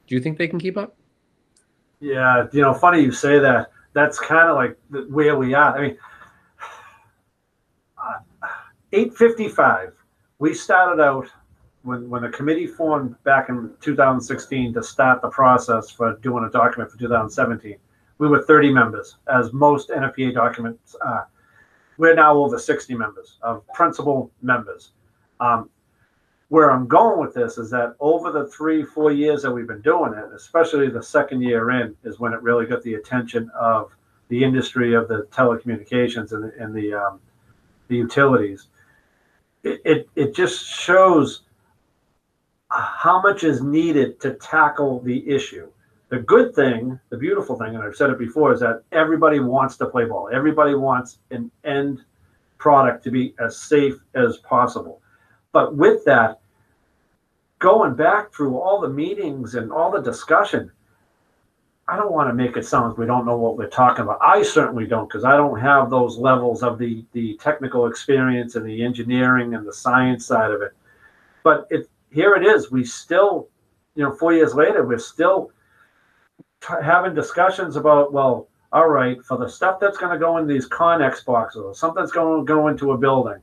Do 0.05 0.15
you 0.15 0.21
think 0.21 0.37
they 0.37 0.47
can 0.47 0.59
keep 0.59 0.77
up? 0.77 0.95
Yeah, 2.01 2.47
you 2.51 2.61
know, 2.61 2.73
funny 2.73 3.01
you 3.01 3.13
say 3.13 3.39
that. 3.39 3.71
That's 3.93 4.19
kind 4.19 4.49
of 4.49 4.55
like 4.55 4.77
where 5.09 5.37
we 5.37 5.53
are. 5.53 5.77
I 5.77 5.81
mean, 5.81 5.97
855 8.93 9.93
we 10.41 10.55
started 10.55 11.01
out 11.01 11.27
when 11.83 12.09
when 12.09 12.23
the 12.23 12.29
committee 12.29 12.65
formed 12.65 13.15
back 13.23 13.49
in 13.49 13.69
2016 13.79 14.73
to 14.73 14.83
start 14.83 15.21
the 15.21 15.29
process 15.29 15.91
for 15.91 16.17
doing 16.17 16.43
a 16.43 16.49
document 16.49 16.91
for 16.91 16.97
2017 16.97 17.77
we 18.17 18.27
were 18.27 18.41
30 18.41 18.73
members 18.73 19.17
as 19.31 19.53
most 19.53 19.89
nfpa 19.89 20.33
documents 20.33 20.95
are 21.01 21.27
we're 21.97 22.15
now 22.15 22.35
over 22.35 22.57
60 22.57 22.95
members 22.95 23.37
of 23.43 23.63
principal 23.75 24.31
members 24.41 24.93
um, 25.39 25.69
where 26.51 26.71
i'm 26.71 26.87
going 26.87 27.19
with 27.19 27.33
this 27.33 27.57
is 27.57 27.69
that 27.69 27.95
over 27.99 28.31
the 28.31 28.47
three 28.47 28.83
four 28.83 29.11
years 29.11 29.41
that 29.41 29.51
we've 29.51 29.67
been 29.67 29.81
doing 29.81 30.13
it 30.13 30.25
especially 30.35 30.89
the 30.89 31.01
second 31.01 31.41
year 31.41 31.71
in 31.71 31.95
is 32.03 32.19
when 32.19 32.33
it 32.33 32.41
really 32.41 32.65
got 32.65 32.81
the 32.83 32.95
attention 32.95 33.49
of 33.59 33.91
the 34.27 34.43
industry 34.43 34.93
of 34.93 35.07
the 35.07 35.27
telecommunications 35.31 36.31
and 36.31 36.43
the, 36.43 36.53
and 36.59 36.73
the, 36.73 36.93
um, 36.93 37.19
the 37.87 37.95
utilities 37.95 38.67
it, 39.63 39.81
it, 39.85 40.09
it 40.15 40.35
just 40.35 40.65
shows 40.65 41.43
how 42.71 43.21
much 43.21 43.43
is 43.43 43.61
needed 43.61 44.19
to 44.21 44.33
tackle 44.35 45.01
the 45.01 45.27
issue. 45.29 45.69
The 46.09 46.19
good 46.19 46.53
thing, 46.55 46.99
the 47.09 47.17
beautiful 47.17 47.57
thing, 47.57 47.75
and 47.75 47.83
I've 47.83 47.95
said 47.95 48.09
it 48.09 48.19
before, 48.19 48.53
is 48.53 48.59
that 48.61 48.83
everybody 48.91 49.39
wants 49.39 49.77
to 49.77 49.85
play 49.85 50.05
ball. 50.05 50.29
Everybody 50.31 50.75
wants 50.75 51.19
an 51.31 51.51
end 51.63 52.03
product 52.57 53.03
to 53.05 53.11
be 53.11 53.33
as 53.39 53.57
safe 53.57 53.95
as 54.13 54.37
possible. 54.37 55.01
But 55.51 55.75
with 55.75 56.03
that, 56.05 56.40
going 57.61 57.93
back 57.95 58.33
through 58.33 58.57
all 58.57 58.81
the 58.81 58.89
meetings 58.89 59.55
and 59.55 59.71
all 59.71 59.91
the 59.91 60.01
discussion, 60.01 60.69
I 61.87 61.95
don't 61.95 62.11
want 62.11 62.29
to 62.29 62.33
make 62.33 62.57
it 62.57 62.65
sound 62.65 62.89
like 62.89 62.97
we 62.97 63.05
don't 63.05 63.25
know 63.25 63.37
what 63.37 63.57
we're 63.57 63.69
talking 63.69 64.03
about. 64.03 64.17
I 64.21 64.43
certainly 64.43 64.85
don't, 64.85 65.07
because 65.07 65.23
I 65.23 65.37
don't 65.37 65.59
have 65.59 65.89
those 65.89 66.17
levels 66.17 66.63
of 66.63 66.77
the 66.77 67.05
the 67.13 67.37
technical 67.37 67.85
experience 67.85 68.55
and 68.55 68.65
the 68.65 68.83
engineering 68.83 69.53
and 69.53 69.65
the 69.65 69.73
science 69.73 70.25
side 70.25 70.51
of 70.51 70.61
it. 70.61 70.73
But 71.43 71.67
it 71.69 71.87
here 72.11 72.35
it 72.35 72.45
is. 72.45 72.71
We 72.71 72.83
still, 72.83 73.47
you 73.95 74.03
know, 74.03 74.13
four 74.13 74.33
years 74.33 74.53
later, 74.53 74.85
we're 74.85 74.99
still 74.99 75.51
t- 76.61 76.73
having 76.83 77.13
discussions 77.13 77.75
about 77.75 78.11
well, 78.11 78.47
all 78.71 78.89
right, 78.89 79.23
for 79.23 79.37
the 79.37 79.49
stuff 79.49 79.79
that's 79.79 79.97
going 79.97 80.13
to 80.13 80.19
go 80.19 80.37
in 80.37 80.47
these 80.47 80.67
Conex 80.67 81.23
boxes 81.23 81.61
or 81.61 81.75
something 81.75 82.01
that's 82.01 82.13
going 82.13 82.41
to 82.41 82.45
go 82.45 82.69
into 82.69 82.93
a 82.93 82.97
building, 82.97 83.39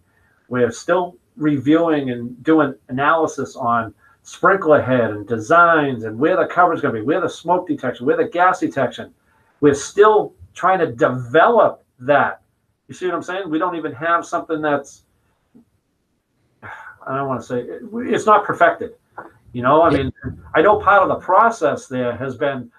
we're 0.49 0.73
still 0.73 1.17
reviewing 1.37 2.11
and 2.11 2.43
doing 2.43 2.75
analysis 2.89 3.55
on 3.55 3.95
sprinkler 4.29 4.83
head 4.83 5.11
and 5.11 5.27
designs 5.27 6.05
and 6.05 6.19
where 6.19 6.37
the 6.37 6.45
cover 6.45 6.75
is 6.75 6.83
going 6.83 6.95
to 6.95 7.01
be, 7.01 7.07
where 7.07 7.23
the 7.23 7.29
smoke 7.31 7.67
detection, 7.67 8.05
where 8.05 8.19
the 8.19 8.29
gas 8.29 8.61
detection. 8.61 9.11
We're 9.63 9.73
still 9.73 10.35
trying 10.53 10.81
to 10.81 10.93
develop 10.93 11.83
that. 12.01 12.43
You 12.89 12.95
see 12.95 13.07
what 13.07 13.15
I'm 13.15 13.23
saying? 13.23 13.49
We 13.49 13.59
don't 13.59 13.75
even 13.75 13.93
have 13.93 14.27
something 14.27 14.61
that's, 14.61 15.05
I 16.63 17.17
don't 17.17 17.27
want 17.27 17.41
to 17.41 17.47
say, 17.47 17.65
it's 18.13 18.27
not 18.27 18.45
perfected. 18.45 18.97
You 19.55 19.63
know, 19.63 19.81
I 19.81 19.89
mean, 19.89 20.13
I 20.55 20.61
know 20.61 20.79
part 20.79 21.03
of 21.03 21.09
the 21.09 21.25
process 21.25 21.87
there 21.87 22.15
has 22.15 22.37
been 22.37 22.71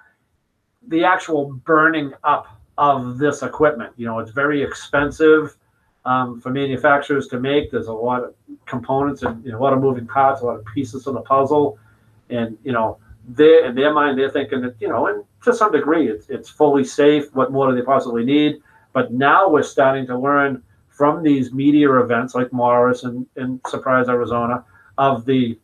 the 0.88 1.04
actual 1.04 1.52
burning 1.66 2.14
up 2.24 2.62
of 2.78 3.18
this 3.18 3.42
equipment. 3.42 3.92
You 3.98 4.06
know, 4.06 4.20
it's 4.20 4.32
very 4.32 4.62
expensive 4.62 5.58
um, 6.10 6.42
for 6.42 6.50
manufacturers 6.50 7.28
to 7.28 7.40
make. 7.40 7.70
There's 7.70 7.88
a 7.88 7.94
lot 7.94 8.24
of 8.24 8.34
components 8.66 9.22
and 9.22 9.46
you 9.46 9.52
know, 9.52 9.60
a 9.60 9.64
lot 9.64 9.74
of 9.74 9.80
moving 9.80 10.08
parts, 10.08 10.42
a 10.42 10.46
lot 10.46 10.56
of 10.56 10.66
pieces 10.74 11.06
of 11.06 11.14
the 11.14 11.22
puzzle, 11.22 11.78
and 12.32 12.58
you 12.64 12.72
know, 12.72 12.98
they 13.28 13.64
in 13.64 13.76
their 13.76 13.94
mind 13.94 14.18
they're 14.18 14.32
thinking 14.32 14.62
that 14.62 14.76
you 14.80 14.88
know, 14.88 15.06
and 15.06 15.24
to 15.44 15.54
some 15.54 15.72
degree, 15.72 16.10
it's 16.10 16.28
it's 16.28 16.50
fully 16.50 16.84
safe. 16.84 17.34
What 17.36 17.52
more 17.52 17.70
do 17.70 17.76
they 17.76 17.84
possibly 17.84 18.26
need? 18.26 18.60
But 18.92 19.14
now 19.14 19.50
we're 19.50 19.62
starting 19.62 20.08
to 20.08 20.18
learn 20.18 20.64
from 20.90 21.22
these 21.22 21.54
media 21.54 21.94
events 22.00 22.34
like 22.34 22.52
Morris 22.52 23.04
and, 23.04 23.28
and 23.36 23.62
Surprise, 23.68 24.10
Arizona, 24.10 24.66
of 24.98 25.26
the 25.26 25.60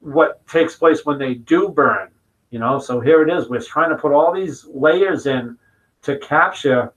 what 0.00 0.44
takes 0.48 0.74
place 0.74 1.06
when 1.06 1.18
they 1.18 1.34
do 1.34 1.68
burn. 1.68 2.08
You 2.50 2.58
know, 2.58 2.80
so 2.80 2.98
here 2.98 3.22
it 3.22 3.32
is. 3.32 3.48
We're 3.48 3.60
trying 3.60 3.90
to 3.90 3.96
put 3.96 4.10
all 4.10 4.34
these 4.34 4.66
layers 4.74 5.26
in 5.26 5.56
to 6.02 6.18
capture 6.18 6.92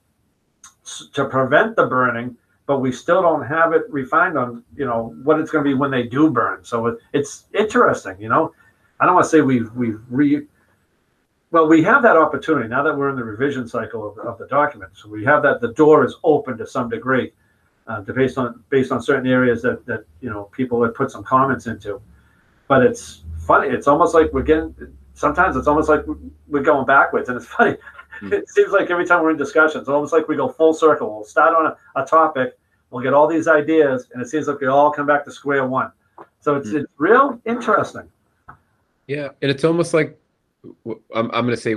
to 1.14 1.26
prevent 1.26 1.76
the 1.76 1.86
burning 1.86 2.36
but 2.66 2.80
we 2.80 2.92
still 2.92 3.22
don't 3.22 3.46
have 3.46 3.74
it 3.74 3.84
refined 3.90 4.38
on 4.38 4.64
you 4.76 4.86
know 4.86 5.16
what 5.24 5.40
it's 5.40 5.52
going 5.52 5.64
to 5.64 5.70
be 5.70 5.74
when 5.74 5.92
they 5.92 6.04
do 6.04 6.30
burn. 6.30 6.64
So 6.64 6.88
it, 6.88 6.98
it's 7.12 7.46
interesting. 7.54 8.20
You 8.20 8.30
know, 8.30 8.54
I 9.00 9.06
don't 9.06 9.16
want 9.16 9.26
to 9.26 9.30
say 9.30 9.42
we've 9.42 9.72
we've 9.74 10.02
re. 10.10 10.48
Well, 11.52 11.68
we 11.68 11.84
have 11.84 12.02
that 12.02 12.18
opportunity 12.18 12.68
now 12.68 12.82
that 12.82 12.98
we're 12.98 13.10
in 13.10 13.16
the 13.16 13.24
revision 13.24 13.68
cycle 13.68 14.10
of, 14.10 14.18
of 14.26 14.40
the 14.40 14.48
document. 14.48 14.94
So 14.96 15.08
we 15.08 15.24
have 15.26 15.44
that 15.44 15.62
the 15.62 15.74
door 15.74 16.04
is 16.04 16.16
open 16.24 16.58
to 16.58 16.66
some 16.66 16.90
degree, 16.90 17.32
uh, 17.86 18.04
to 18.04 18.14
based 18.14 18.38
on 18.38 18.64
based 18.70 18.92
on 18.92 19.02
certain 19.02 19.28
areas 19.28 19.62
that 19.64 19.86
that 19.86 20.06
you 20.22 20.30
know 20.30 20.46
people 20.46 20.82
have 20.84 20.96
put 20.96 21.12
some 21.12 21.24
comments 21.24 21.68
into. 21.68 22.02
But 22.68 22.84
it's 22.84 23.24
funny. 23.46 23.68
It's 23.68 23.88
almost 23.88 24.14
like 24.14 24.32
we're 24.34 24.44
getting. 24.44 24.76
Sometimes 25.16 25.56
it's 25.56 25.68
almost 25.68 25.90
like 25.90 26.04
we're 26.48 26.64
going 26.64 26.86
backwards, 26.86 27.30
and 27.30 27.38
it's 27.38 27.46
funny 27.58 27.78
it 28.22 28.50
seems 28.50 28.72
like 28.72 28.90
every 28.90 29.06
time 29.06 29.24
we're 29.24 29.32
in 29.32 29.38
discussions, 29.38 29.82
it's 29.82 29.90
almost 29.90 30.14
like 30.14 30.28
we 30.28 30.36
go 30.36 30.50
full 30.50 30.74
circle. 30.74 31.14
We'll 31.14 31.24
start 31.24 31.56
on 31.56 31.68
a, 31.68 32.02
a, 32.02 32.06
topic, 32.06 32.58
we'll 32.90 33.04
get 33.04 33.14
all 33.14 33.28
these 33.28 33.48
ideas, 33.48 34.08
and 34.14 34.22
it 34.22 34.28
seems 34.28 34.48
like 34.48 34.60
we 34.60 34.68
all 34.68 34.92
come 34.92 35.06
back 35.06 35.26
to 35.26 35.32
square 35.32 35.66
one. 35.66 35.92
So 36.42 36.56
it's, 36.56 36.70
mm-hmm. 36.70 36.78
it's 36.78 36.92
real 36.98 37.42
interesting. 37.46 38.10
Yeah, 39.08 39.30
and 39.42 39.52
it's 39.52 39.64
almost 39.64 39.94
like 39.94 40.18
I'm, 41.14 41.30
I'm 41.32 41.46
going 41.46 41.50
to 41.50 41.58
say 41.58 41.76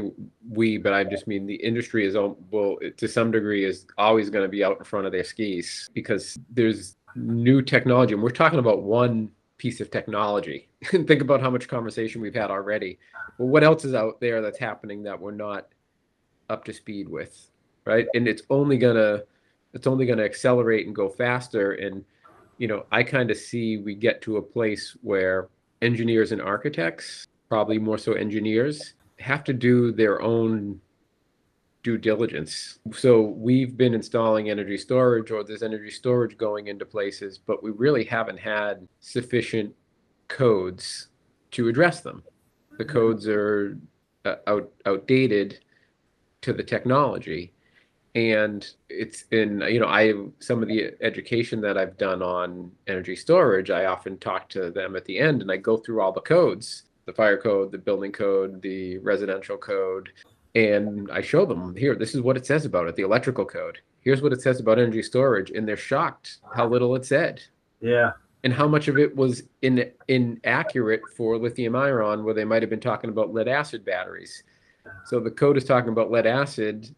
we, 0.48 0.78
but 0.78 0.92
I 0.92 1.04
just 1.04 1.26
mean 1.26 1.46
the 1.46 1.56
industry 1.56 2.06
is 2.06 2.14
well 2.14 2.76
to 2.96 3.08
some 3.08 3.30
degree 3.30 3.64
is 3.64 3.86
always 3.98 4.30
going 4.30 4.44
to 4.44 4.48
be 4.48 4.62
out 4.62 4.78
in 4.78 4.84
front 4.84 5.06
of 5.06 5.12
their 5.12 5.24
skis 5.24 5.90
because 5.92 6.38
there's 6.50 6.96
new 7.16 7.62
technology, 7.62 8.14
and 8.14 8.22
we're 8.22 8.30
talking 8.30 8.58
about 8.58 8.82
one 8.82 9.30
piece 9.58 9.80
of 9.80 9.90
technology. 9.90 10.68
Think 10.84 11.22
about 11.22 11.40
how 11.40 11.50
much 11.50 11.66
conversation 11.66 12.20
we've 12.20 12.34
had 12.34 12.50
already. 12.50 12.98
Well, 13.38 13.48
what 13.48 13.64
else 13.64 13.84
is 13.84 13.94
out 13.94 14.20
there 14.20 14.40
that's 14.40 14.58
happening 14.58 15.02
that 15.04 15.18
we're 15.18 15.32
not 15.32 15.68
up 16.48 16.64
to 16.64 16.72
speed 16.72 17.08
with, 17.08 17.50
right? 17.84 18.06
And 18.14 18.28
it's 18.28 18.42
only 18.50 18.78
gonna 18.78 19.22
it's 19.72 19.86
only 19.86 20.06
gonna 20.06 20.24
accelerate 20.24 20.86
and 20.86 20.94
go 20.94 21.08
faster. 21.08 21.72
And 21.72 22.04
you 22.58 22.68
know, 22.68 22.86
I 22.90 23.02
kind 23.02 23.30
of 23.30 23.36
see 23.36 23.78
we 23.78 23.94
get 23.94 24.22
to 24.22 24.38
a 24.38 24.42
place 24.42 24.96
where 25.02 25.48
engineers 25.82 26.32
and 26.32 26.40
architects, 26.40 27.26
probably 27.48 27.78
more 27.78 27.98
so 27.98 28.12
engineers, 28.14 28.94
have 29.18 29.44
to 29.44 29.52
do 29.52 29.92
their 29.92 30.22
own 30.22 30.80
due 31.82 31.96
diligence. 31.96 32.80
So 32.92 33.20
we've 33.20 33.76
been 33.76 33.94
installing 33.94 34.50
energy 34.50 34.76
storage 34.76 35.30
or 35.30 35.44
there's 35.44 35.62
energy 35.62 35.90
storage 35.90 36.36
going 36.36 36.66
into 36.66 36.84
places, 36.84 37.38
but 37.38 37.62
we 37.62 37.70
really 37.70 38.04
haven't 38.04 38.38
had 38.38 38.88
sufficient 38.98 39.72
codes 40.26 41.08
to 41.52 41.68
address 41.68 42.00
them. 42.00 42.24
the 42.78 42.84
codes 42.84 43.28
are 43.28 43.78
uh, 44.24 44.36
out, 44.48 44.72
outdated 44.84 45.60
to 46.46 46.52
the 46.52 46.62
technology. 46.62 47.52
And 48.14 48.66
it's 48.88 49.24
in 49.30 49.60
you 49.68 49.78
know 49.78 49.88
i 49.88 50.14
some 50.38 50.62
of 50.62 50.68
the 50.68 50.90
education 51.02 51.60
that 51.60 51.76
i've 51.76 51.98
done 51.98 52.22
on 52.22 52.72
energy 52.86 53.14
storage 53.14 53.68
i 53.70 53.84
often 53.84 54.16
talk 54.16 54.48
to 54.48 54.70
them 54.70 54.96
at 54.96 55.04
the 55.04 55.18
end 55.18 55.42
and 55.42 55.52
i 55.52 55.56
go 55.58 55.76
through 55.76 56.00
all 56.00 56.12
the 56.12 56.20
codes 56.22 56.84
the 57.04 57.12
fire 57.12 57.36
code 57.36 57.70
the 57.70 57.76
building 57.76 58.10
code 58.10 58.62
the 58.62 58.96
residential 58.98 59.58
code 59.58 60.08
and 60.54 61.10
i 61.12 61.20
show 61.20 61.44
them 61.44 61.76
here 61.76 61.94
this 61.94 62.14
is 62.14 62.22
what 62.22 62.38
it 62.38 62.46
says 62.46 62.64
about 62.64 62.88
it 62.88 62.96
the 62.96 63.02
electrical 63.02 63.44
code. 63.44 63.80
Here's 64.00 64.22
what 64.22 64.32
it 64.32 64.40
says 64.40 64.60
about 64.60 64.78
energy 64.78 65.02
storage 65.02 65.50
and 65.50 65.68
they're 65.68 65.76
shocked 65.76 66.38
how 66.54 66.66
little 66.66 66.96
it 66.96 67.04
said. 67.04 67.42
Yeah. 67.82 68.12
and 68.44 68.52
how 68.52 68.66
much 68.68 68.88
of 68.88 68.96
it 68.96 69.14
was 69.14 69.42
in, 69.60 69.90
inaccurate 70.08 71.02
for 71.16 71.36
lithium 71.36 71.76
ion 71.76 72.24
where 72.24 72.32
they 72.32 72.44
might 72.46 72.62
have 72.62 72.70
been 72.70 72.80
talking 72.80 73.10
about 73.10 73.34
lead 73.34 73.48
acid 73.48 73.84
batteries 73.84 74.42
so 75.04 75.20
the 75.20 75.30
code 75.30 75.56
is 75.56 75.64
talking 75.64 75.90
about 75.90 76.10
lead 76.10 76.26
acid 76.26 76.94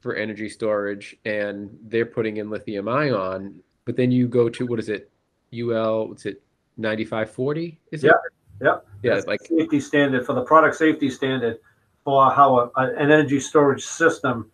for 0.00 0.14
energy 0.14 0.48
storage 0.48 1.16
and 1.24 1.76
they're 1.88 2.06
putting 2.06 2.36
in 2.36 2.50
lithium 2.50 2.88
ion 2.88 3.60
but 3.84 3.96
then 3.96 4.10
you 4.10 4.28
go 4.28 4.48
to 4.48 4.66
what 4.66 4.78
is 4.78 4.88
it 4.88 5.10
ul 5.52 6.08
what's 6.08 6.26
it 6.26 6.42
9540 6.76 7.78
is 7.92 8.04
it 8.04 8.08
Yep, 8.08 8.20
yep. 8.62 8.86
yeah 9.02 9.20
like 9.26 9.40
safety 9.42 9.80
standard 9.80 10.26
for 10.26 10.34
the 10.34 10.42
product 10.42 10.76
safety 10.76 11.10
standard 11.10 11.58
for 12.04 12.30
how 12.30 12.58
a, 12.58 12.70
an 12.76 13.10
energy 13.10 13.40
storage 13.40 13.84
system 13.84 14.50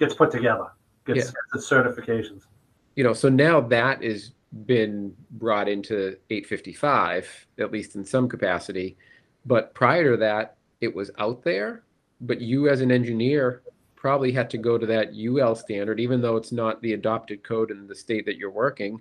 gets 0.00 0.14
put 0.14 0.32
together, 0.32 0.66
gets, 1.06 1.30
gets 1.30 1.36
its 1.54 1.70
certifications. 1.70 2.42
you 2.96 3.04
know 3.04 3.12
so 3.12 3.28
now 3.28 3.60
that 3.60 4.02
has 4.02 4.32
been 4.66 5.14
brought 5.32 5.68
into 5.68 6.16
855 6.30 7.46
at 7.58 7.72
least 7.72 7.96
in 7.96 8.04
some 8.04 8.28
capacity 8.28 8.96
but 9.46 9.74
prior 9.74 10.12
to 10.12 10.16
that 10.16 10.56
it 10.84 10.94
was 10.94 11.10
out 11.18 11.42
there 11.42 11.82
but 12.20 12.40
you 12.40 12.68
as 12.68 12.80
an 12.80 12.92
engineer 12.92 13.62
probably 14.04 14.32
had 14.32 14.50
to 14.50 14.58
go 14.58 14.76
to 14.76 14.86
that 14.86 15.14
ul 15.14 15.54
standard 15.54 15.98
even 15.98 16.20
though 16.20 16.36
it's 16.36 16.52
not 16.52 16.80
the 16.82 16.92
adopted 16.92 17.42
code 17.42 17.70
in 17.70 17.86
the 17.86 17.94
state 17.94 18.26
that 18.26 18.36
you're 18.36 18.50
working. 18.50 19.00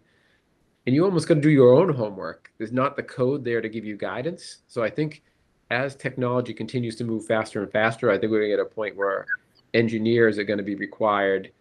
And 0.85 0.93
you 0.93 1.05
almost 1.05 1.27
got 1.27 1.35
to 1.35 1.41
do 1.41 1.49
your 1.49 1.73
own 1.73 1.93
homework. 1.93 2.51
There's 2.57 2.73
not 2.73 2.95
the 2.95 3.03
code 3.03 3.43
there 3.43 3.61
to 3.61 3.69
give 3.69 3.85
you 3.85 3.97
guidance. 3.97 4.59
So 4.67 4.83
i 4.83 4.89
think 4.89 5.23
as 5.71 5.95
technology 5.95 6.53
continues 6.53 6.95
to 6.97 7.03
move 7.03 7.25
faster 7.25 7.63
and 7.63 7.71
faster 7.71 8.11
i 8.11 8.17
think 8.17 8.31
we're 8.31 8.39
going 8.39 8.51
to 8.51 8.57
get 8.57 8.65
a 8.65 8.75
point 8.75 8.95
where 8.95 9.25
engineers 9.73 10.37
are 10.37 10.43
going 10.43 10.57
to 10.57 10.63
be 10.63 10.75
required 10.75 11.51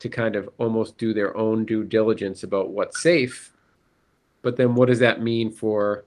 to 0.00 0.08
kind 0.08 0.36
of 0.36 0.48
almost 0.58 0.98
do 0.98 1.14
their 1.14 1.36
own 1.36 1.64
due 1.64 1.84
diligence 1.84 2.42
about 2.42 2.70
what's 2.70 3.02
safe. 3.02 3.52
But 4.42 4.56
then 4.56 4.74
what 4.74 4.88
does 4.88 4.98
that 4.98 5.22
mean 5.22 5.50
for 5.50 6.04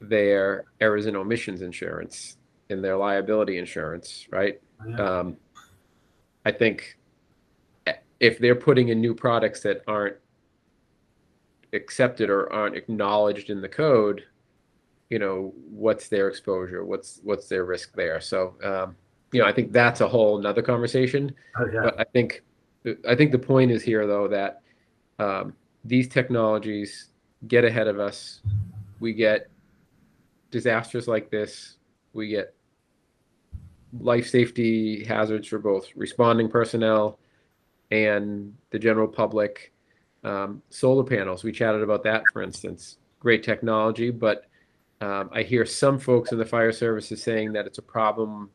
their 0.00 0.64
errors 0.80 1.06
and 1.06 1.16
omissions 1.16 1.60
insurance 1.60 2.36
and 2.70 2.82
their 2.82 2.96
liability 2.96 3.58
insurance, 3.58 4.26
right? 4.30 4.60
Yeah. 4.86 4.96
Um, 4.96 5.36
I 6.44 6.52
think 6.52 6.98
if 8.20 8.38
they're 8.38 8.54
putting 8.54 8.88
in 8.88 9.00
new 9.00 9.14
products 9.14 9.60
that 9.60 9.82
aren't 9.86 10.16
accepted 11.72 12.30
or 12.30 12.52
aren't 12.52 12.76
acknowledged 12.76 13.50
in 13.50 13.60
the 13.60 13.68
code, 13.68 14.24
you 15.10 15.18
know, 15.18 15.52
what's 15.70 16.08
their 16.08 16.28
exposure? 16.28 16.84
What's 16.84 17.20
what's 17.22 17.48
their 17.48 17.64
risk 17.64 17.94
there? 17.94 18.20
So, 18.20 18.54
um, 18.62 18.96
you 19.32 19.40
know, 19.40 19.46
I 19.46 19.52
think 19.52 19.72
that's 19.72 20.00
a 20.00 20.08
whole 20.08 20.38
nother 20.38 20.62
conversation. 20.62 21.34
Oh, 21.58 21.66
yeah. 21.66 21.80
But 21.84 22.00
I 22.00 22.04
think 22.04 22.42
I 23.08 23.14
think 23.14 23.32
the 23.32 23.38
point 23.38 23.70
is 23.70 23.82
here 23.82 24.06
though 24.06 24.28
that 24.28 24.62
um, 25.18 25.54
these 25.84 26.08
technologies 26.08 27.10
get 27.48 27.64
ahead 27.64 27.88
of 27.88 27.98
us. 27.98 28.40
We 29.00 29.12
get 29.12 29.48
disasters 30.50 31.08
like 31.08 31.30
this. 31.30 31.76
We 32.14 32.28
get 32.28 32.54
life 34.00 34.28
safety 34.28 35.04
hazards 35.04 35.48
for 35.48 35.58
both 35.58 35.88
responding 35.94 36.48
personnel 36.48 37.18
and 37.90 38.54
the 38.70 38.78
general 38.78 39.08
public. 39.08 39.72
Um, 40.24 40.62
solar 40.70 41.04
panels, 41.04 41.44
we 41.44 41.52
chatted 41.52 41.82
about 41.82 42.02
that, 42.04 42.22
for 42.32 42.42
instance. 42.42 42.96
Great 43.20 43.42
technology, 43.42 44.10
but 44.10 44.46
um, 45.00 45.28
I 45.32 45.42
hear 45.42 45.66
some 45.66 45.98
folks 45.98 46.32
in 46.32 46.38
the 46.38 46.46
fire 46.46 46.72
services 46.72 47.22
saying 47.22 47.52
that 47.52 47.66
it's 47.66 47.78
a 47.78 47.82
problem 47.82 48.50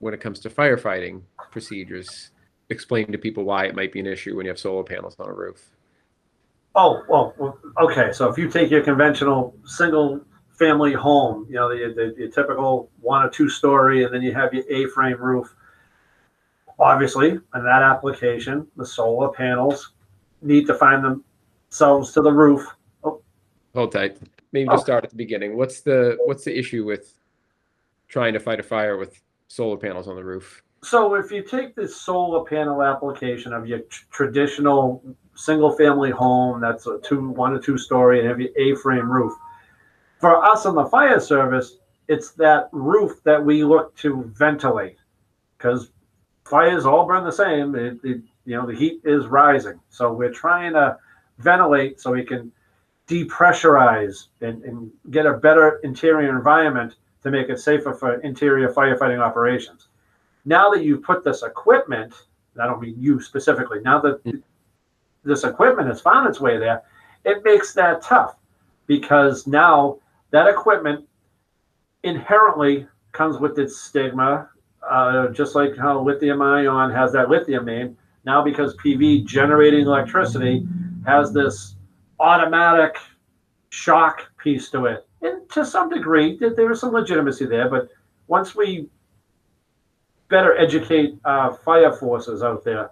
when 0.00 0.12
it 0.12 0.20
comes 0.20 0.38
to 0.40 0.50
firefighting 0.50 1.22
procedures. 1.50 2.30
Explain 2.68 3.10
to 3.12 3.18
people 3.18 3.44
why 3.44 3.64
it 3.66 3.74
might 3.74 3.92
be 3.92 4.00
an 4.00 4.06
issue 4.06 4.36
when 4.36 4.44
you 4.44 4.50
have 4.50 4.58
solar 4.58 4.84
panels 4.84 5.16
on 5.18 5.28
a 5.28 5.32
roof. 5.32 5.70
Oh, 6.74 7.02
well, 7.08 7.58
okay. 7.80 8.12
So 8.12 8.28
if 8.28 8.36
you 8.36 8.50
take 8.50 8.70
your 8.70 8.82
conventional 8.82 9.54
single 9.64 10.20
family 10.54 10.92
home, 10.92 11.46
you 11.48 11.56
know, 11.56 11.68
the, 11.68 11.92
the, 11.94 12.14
the 12.16 12.28
typical 12.30 12.90
one 13.00 13.24
or 13.24 13.28
two 13.28 13.48
story, 13.48 14.04
and 14.04 14.14
then 14.14 14.22
you 14.22 14.32
have 14.32 14.54
your 14.54 14.64
A 14.68 14.86
frame 14.90 15.20
roof. 15.20 15.54
Obviously, 16.78 17.30
in 17.30 17.42
that 17.52 17.82
application, 17.82 18.66
the 18.76 18.86
solar 18.86 19.28
panels 19.28 19.92
need 20.42 20.66
to 20.66 20.74
find 20.74 21.04
themselves 21.04 22.12
to 22.12 22.22
the 22.22 22.32
roof. 22.32 22.66
Oh, 23.04 23.20
hold 23.74 23.92
tight. 23.92 24.18
Maybe 24.52 24.68
just 24.68 24.82
oh. 24.82 24.84
start 24.84 25.04
at 25.04 25.10
the 25.10 25.16
beginning. 25.16 25.56
What's 25.56 25.80
the 25.80 26.16
what's 26.24 26.44
the 26.44 26.56
issue 26.56 26.84
with 26.84 27.18
trying 28.08 28.32
to 28.34 28.40
fight 28.40 28.60
a 28.60 28.62
fire 28.62 28.96
with 28.96 29.20
solar 29.48 29.76
panels 29.76 30.08
on 30.08 30.16
the 30.16 30.24
roof? 30.24 30.62
So 30.82 31.14
if 31.14 31.32
you 31.32 31.42
take 31.42 31.74
this 31.74 31.96
solar 31.96 32.44
panel 32.44 32.82
application 32.82 33.52
of 33.52 33.66
your 33.66 33.80
tr- 33.80 34.04
traditional 34.10 35.02
single 35.34 35.72
family 35.72 36.10
home, 36.10 36.60
that's 36.60 36.86
a 36.86 36.98
two, 36.98 37.30
one 37.30 37.54
or 37.54 37.58
two 37.58 37.78
story 37.78 38.20
and 38.20 38.28
have 38.28 38.40
your 38.40 38.50
A 38.56 38.76
frame 38.76 39.10
roof. 39.10 39.32
For 40.24 40.42
us 40.42 40.64
in 40.64 40.74
the 40.74 40.86
fire 40.86 41.20
service, 41.20 41.76
it's 42.08 42.30
that 42.30 42.70
roof 42.72 43.22
that 43.24 43.44
we 43.44 43.62
look 43.62 43.94
to 43.96 44.32
ventilate 44.34 44.96
because 45.58 45.90
fires 46.46 46.86
all 46.86 47.04
burn 47.04 47.24
the 47.24 47.30
same. 47.30 47.74
It, 47.74 47.98
it, 48.02 48.22
you 48.46 48.56
know, 48.56 48.66
the 48.66 48.74
heat 48.74 49.02
is 49.04 49.26
rising. 49.26 49.78
So 49.90 50.14
we're 50.14 50.32
trying 50.32 50.72
to 50.72 50.96
ventilate 51.36 52.00
so 52.00 52.12
we 52.12 52.24
can 52.24 52.50
depressurize 53.06 54.28
and, 54.40 54.64
and 54.64 54.90
get 55.10 55.26
a 55.26 55.34
better 55.34 55.80
interior 55.84 56.34
environment 56.34 56.94
to 57.22 57.30
make 57.30 57.50
it 57.50 57.60
safer 57.60 57.92
for 57.92 58.14
interior 58.22 58.72
firefighting 58.72 59.20
operations. 59.20 59.88
Now 60.46 60.70
that 60.70 60.84
you've 60.84 61.02
put 61.02 61.22
this 61.22 61.42
equipment, 61.42 62.14
I 62.58 62.66
don't 62.66 62.80
mean 62.80 62.94
you 62.98 63.20
specifically, 63.20 63.80
now 63.82 64.00
that 64.00 64.24
mm. 64.24 64.42
this 65.22 65.44
equipment 65.44 65.88
has 65.88 66.00
found 66.00 66.26
its 66.30 66.40
way 66.40 66.56
there, 66.56 66.82
it 67.26 67.44
makes 67.44 67.74
that 67.74 68.00
tough 68.00 68.36
because 68.86 69.46
now 69.46 69.98
that 70.34 70.48
equipment 70.48 71.06
inherently 72.02 72.88
comes 73.12 73.38
with 73.38 73.56
its 73.56 73.76
stigma, 73.80 74.48
uh, 74.90 75.28
just 75.28 75.54
like 75.54 75.76
how 75.76 76.02
lithium 76.02 76.42
ion 76.42 76.90
has 76.90 77.12
that 77.12 77.28
lithium 77.30 77.64
name. 77.64 77.96
Now, 78.24 78.42
because 78.42 78.74
PV 78.78 79.24
generating 79.24 79.86
electricity 79.86 80.66
has 81.06 81.32
this 81.32 81.76
automatic 82.18 82.96
shock 83.70 84.22
piece 84.36 84.70
to 84.72 84.86
it, 84.86 85.06
and 85.22 85.48
to 85.50 85.64
some 85.64 85.88
degree, 85.88 86.36
there- 86.36 86.72
is 86.72 86.80
some 86.80 86.92
legitimacy 86.92 87.46
there. 87.46 87.68
But 87.68 87.88
once 88.26 88.56
we 88.56 88.88
better 90.28 90.56
educate 90.58 91.16
uh, 91.24 91.52
fire 91.52 91.92
forces 91.92 92.42
out 92.42 92.64
there 92.64 92.90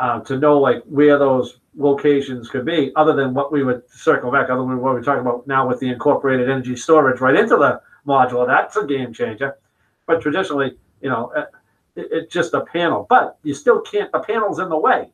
uh, 0.00 0.18
to 0.22 0.36
know 0.38 0.58
like 0.58 0.82
where 0.86 1.18
those 1.20 1.60
locations 1.78 2.50
could 2.50 2.66
be, 2.66 2.92
other 2.96 3.14
than 3.14 3.32
what 3.32 3.52
we 3.52 3.62
would 3.62 3.88
circle 3.88 4.30
back, 4.30 4.50
other 4.50 4.60
than 4.60 4.78
what 4.80 4.92
we're 4.92 5.02
talking 5.02 5.20
about 5.20 5.46
now 5.46 5.66
with 5.66 5.78
the 5.80 5.88
incorporated 5.88 6.50
energy 6.50 6.76
storage 6.76 7.20
right 7.20 7.36
into 7.36 7.56
the 7.56 7.80
module. 8.06 8.46
That's 8.46 8.76
a 8.76 8.84
game 8.84 9.12
changer. 9.12 9.56
But 10.06 10.20
traditionally, 10.20 10.76
you 11.00 11.08
know, 11.08 11.32
it, 11.36 12.08
it's 12.10 12.32
just 12.32 12.52
a 12.54 12.62
panel, 12.62 13.06
but 13.08 13.38
you 13.44 13.54
still 13.54 13.80
can't. 13.80 14.10
The 14.12 14.18
panel's 14.20 14.58
in 14.58 14.68
the 14.68 14.78
way, 14.78 15.10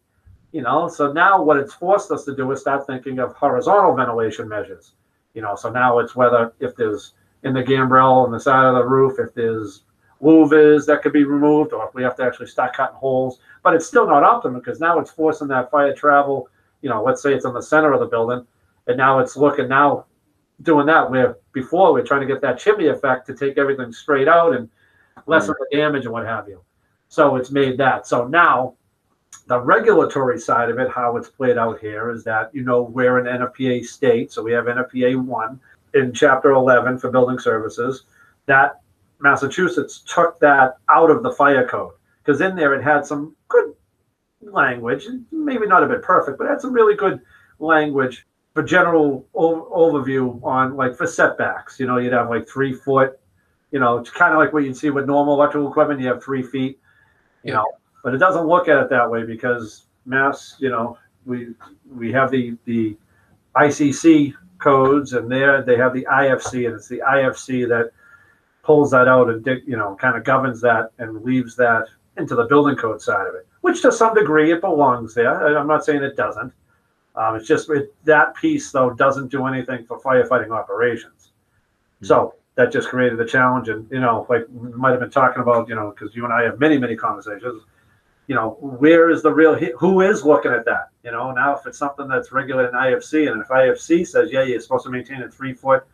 you 0.53 0.63
know. 0.63 0.89
So 0.89 1.13
now 1.13 1.43
what 1.43 1.59
it's 1.59 1.75
forced 1.75 2.11
us 2.11 2.25
to 2.25 2.35
do 2.35 2.51
is 2.53 2.61
start 2.61 2.87
thinking 2.87 3.19
of 3.19 3.35
horizontal 3.35 3.95
ventilation 3.95 4.49
measures. 4.49 4.93
You 5.35 5.43
know, 5.43 5.57
so 5.57 5.71
now 5.71 5.99
it's 5.99 6.17
whether 6.17 6.55
if 6.61 6.77
there's 6.77 7.13
in 7.43 7.53
the 7.53 7.63
gambrel 7.63 8.25
on 8.25 8.33
the 8.33 8.41
side 8.41 8.65
of 8.65 8.75
the 8.75 8.87
roof, 8.87 9.19
if 9.19 9.35
there's 9.35 9.83
louvers 10.23 10.87
that 10.87 11.03
could 11.03 11.13
be 11.13 11.25
removed, 11.25 11.73
or 11.73 11.87
if 11.87 11.95
we 11.95 12.03
have 12.03 12.17
to 12.17 12.23
actually 12.23 12.47
start 12.47 12.75
cutting 12.75 12.97
holes. 12.97 13.41
But 13.63 13.75
it's 13.75 13.87
still 13.87 14.07
not 14.07 14.23
optimal 14.23 14.61
because 14.65 14.81
now 14.81 14.99
it's 14.99 15.11
forcing 15.11 15.49
that 15.49 15.71
fire 15.71 15.95
travel. 15.95 16.49
You 16.85 16.91
know, 16.91 17.03
let's 17.03 17.23
say 17.23 17.33
it's 17.33 17.47
in 17.47 17.55
the 17.55 17.63
center 17.63 17.95
of 17.95 18.01
the 18.01 18.07
building, 18.07 18.47
and 18.87 18.99
now 18.99 19.19
it's 19.19 19.39
looking 19.39 19.69
now 19.69 20.05
doing 20.61 20.85
that 20.85 21.11
where 21.11 21.39
before 21.53 21.95
we 21.95 22.01
are 22.03 22.05
trying 22.05 22.21
to 22.21 22.27
get 22.27 22.43
that 22.43 22.59
chimney 22.59 22.89
effect 22.89 23.27
to 23.27 23.35
take 23.35 23.57
everything 23.57 23.91
straight 23.91 24.29
out 24.29 24.55
and 24.55 24.69
lessen 25.27 25.55
the 25.59 25.77
damage 25.77 26.05
and 26.05 26.13
what 26.13 26.27
have 26.27 26.47
you. 26.47 26.63
So 27.09 27.37
it's 27.37 27.51
made 27.51 27.79
that. 27.79 28.07
So 28.07 28.29
now 28.29 28.75
the 29.47 29.59
regulatory 29.59 30.39
side 30.39 30.69
of 30.69 30.79
it, 30.79 30.91
how 30.91 31.17
it's 31.17 31.31
played 31.31 31.57
out 31.57 31.81
here 31.81 32.11
is 32.11 32.23
that, 32.25 32.55
you 32.55 32.63
know, 32.63 32.83
we're 32.83 33.19
an 33.19 33.41
NFPA 33.41 33.87
state. 33.87 34.31
So 34.31 34.43
we 34.43 34.53
have 34.53 34.67
NFPA 34.67 35.25
1 35.25 35.61
in 35.95 36.13
Chapter 36.13 36.51
11 36.51 36.99
for 36.99 37.11
building 37.11 37.39
services. 37.39 38.05
That 38.45 38.81
Massachusetts 39.21 40.05
took 40.07 40.39
that 40.41 40.77
out 40.91 41.11
of 41.11 41.23
the 41.23 41.33
fire 41.33 41.67
code 41.67 41.95
because 42.23 42.43
in 42.43 42.55
there 42.55 42.75
it 42.75 42.83
had 42.85 43.07
some 43.07 43.35
good 43.49 43.75
language, 44.51 45.07
maybe 45.33 45.67
not 45.67 45.83
a 45.83 45.87
bit 45.87 46.03
perfect, 46.03 46.39
but 46.39 46.49
had 46.49 46.61
some 46.61 46.73
really 46.73 46.95
good 46.95 47.21
language 47.59 48.27
for 48.55 48.63
general 48.63 49.27
o- 49.35 49.69
overview 49.75 50.43
on 50.45 50.77
like 50.77 50.95
for 50.97 51.07
setbacks, 51.07 51.79
you 51.81 51.87
know, 51.87 51.99
you'd 51.99 52.13
have 52.13 52.29
like 52.31 52.49
three 52.49 52.73
foot, 52.73 53.19
you 53.73 53.81
know, 53.81 53.99
it's 53.99 54.11
kind 54.11 54.33
of 54.33 54.39
like 54.39 54.53
what 54.53 54.65
you'd 54.65 54.77
see 54.77 54.91
with 54.91 55.07
normal 55.07 55.35
electrical 55.35 55.69
equipment. 55.69 56.01
You 56.01 56.09
have 56.09 56.23
three 56.23 56.43
feet, 56.43 56.79
you 57.43 57.53
Yeah. 57.53 57.55
know, 57.57 57.67
but 58.03 58.15
it 58.15 58.19
doesn't 58.19 58.47
look 58.47 58.69
at 58.69 58.81
it 58.81 58.91
that 58.91 59.11
way 59.11 59.25
because 59.25 59.87
mass, 60.07 60.57
you 60.61 60.71
know, 60.71 60.99
we 61.27 61.55
we 61.91 62.13
have 62.13 62.31
the 62.31 62.57
the 62.65 62.97
ICC 63.57 64.35
codes 64.59 65.13
and 65.13 65.31
there 65.31 65.63
they 65.63 65.77
have 65.77 65.93
the 65.93 66.07
IFC 66.11 66.67
and 66.67 66.75
it's 66.77 66.89
the 66.89 67.01
IFC 67.07 67.69
that 67.69 67.91
pulls 68.63 68.91
that 68.93 69.09
out 69.09 69.29
and 69.29 69.47
you 69.67 69.77
know 69.77 69.95
kind 70.01 70.17
of 70.17 70.25
governs 70.25 70.61
that 70.61 70.91
and 70.99 71.23
leaves 71.23 71.55
that 71.57 71.87
into 72.17 72.35
the 72.35 72.45
building 72.45 72.77
code 72.77 73.01
side 73.03 73.27
of 73.27 73.35
it, 73.35 73.47
which 73.65 73.81
to 73.81 73.91
some 73.91 74.13
degree 74.13 74.53
it 74.53 74.61
belongs 74.61 75.15
there. 75.15 75.57
I'm 75.57 75.67
not 75.67 75.87
saying 75.87 76.03
it 76.03 76.19
doesn't. 76.19 76.53
Um, 77.17 77.37
it's 77.37 77.49
just 77.49 77.71
it, 77.71 77.95
that 78.05 78.37
piece 78.37 78.71
though 78.71 78.91
doesn't 78.91 79.31
do 79.31 79.47
anything 79.47 79.87
for 79.87 79.99
firefighting 79.99 80.51
operations. 80.51 81.31
So 82.03 82.35
that 82.57 82.71
just 82.71 82.89
created 82.89 83.19
a 83.19 83.27
challenge, 83.27 83.71
and 83.71 83.91
you 83.91 84.01
know, 84.01 84.27
like 84.29 84.45
we 84.53 84.71
might 84.73 84.91
have 84.91 85.01
been 85.01 85.11
talking 85.11 85.41
about, 85.41 85.67
you 85.71 85.75
know, 85.75 85.95
because 85.97 86.15
you 86.15 86.25
and 86.25 86.33
I 86.35 86.43
have 86.43 86.61
many, 86.61 86.77
many 86.77 86.95
conversations. 86.95 87.63
You 88.27 88.35
know, 88.35 88.59
where 88.61 89.09
is 89.09 89.23
the 89.23 89.33
real? 89.33 89.55
Who 89.79 90.03
is 90.03 90.25
looking 90.25 90.53
at 90.53 90.67
that? 90.67 90.91
You 91.03 91.13
know, 91.13 91.31
now 91.31 91.57
if 91.57 91.67
it's 91.67 91.79
something 91.79 92.07
that's 92.07 92.33
regulated 92.33 92.75
in 92.75 92.77
IFC, 92.79 93.33
and 93.33 93.41
if 93.41 93.49
IFC 93.49 94.07
says, 94.07 94.31
yeah, 94.31 94.43
you're 94.43 94.61
supposed 94.61 94.85
to 94.85 94.91
maintain 94.91 95.23
a 95.23 95.31
three 95.31 95.55
foot, 95.55 95.85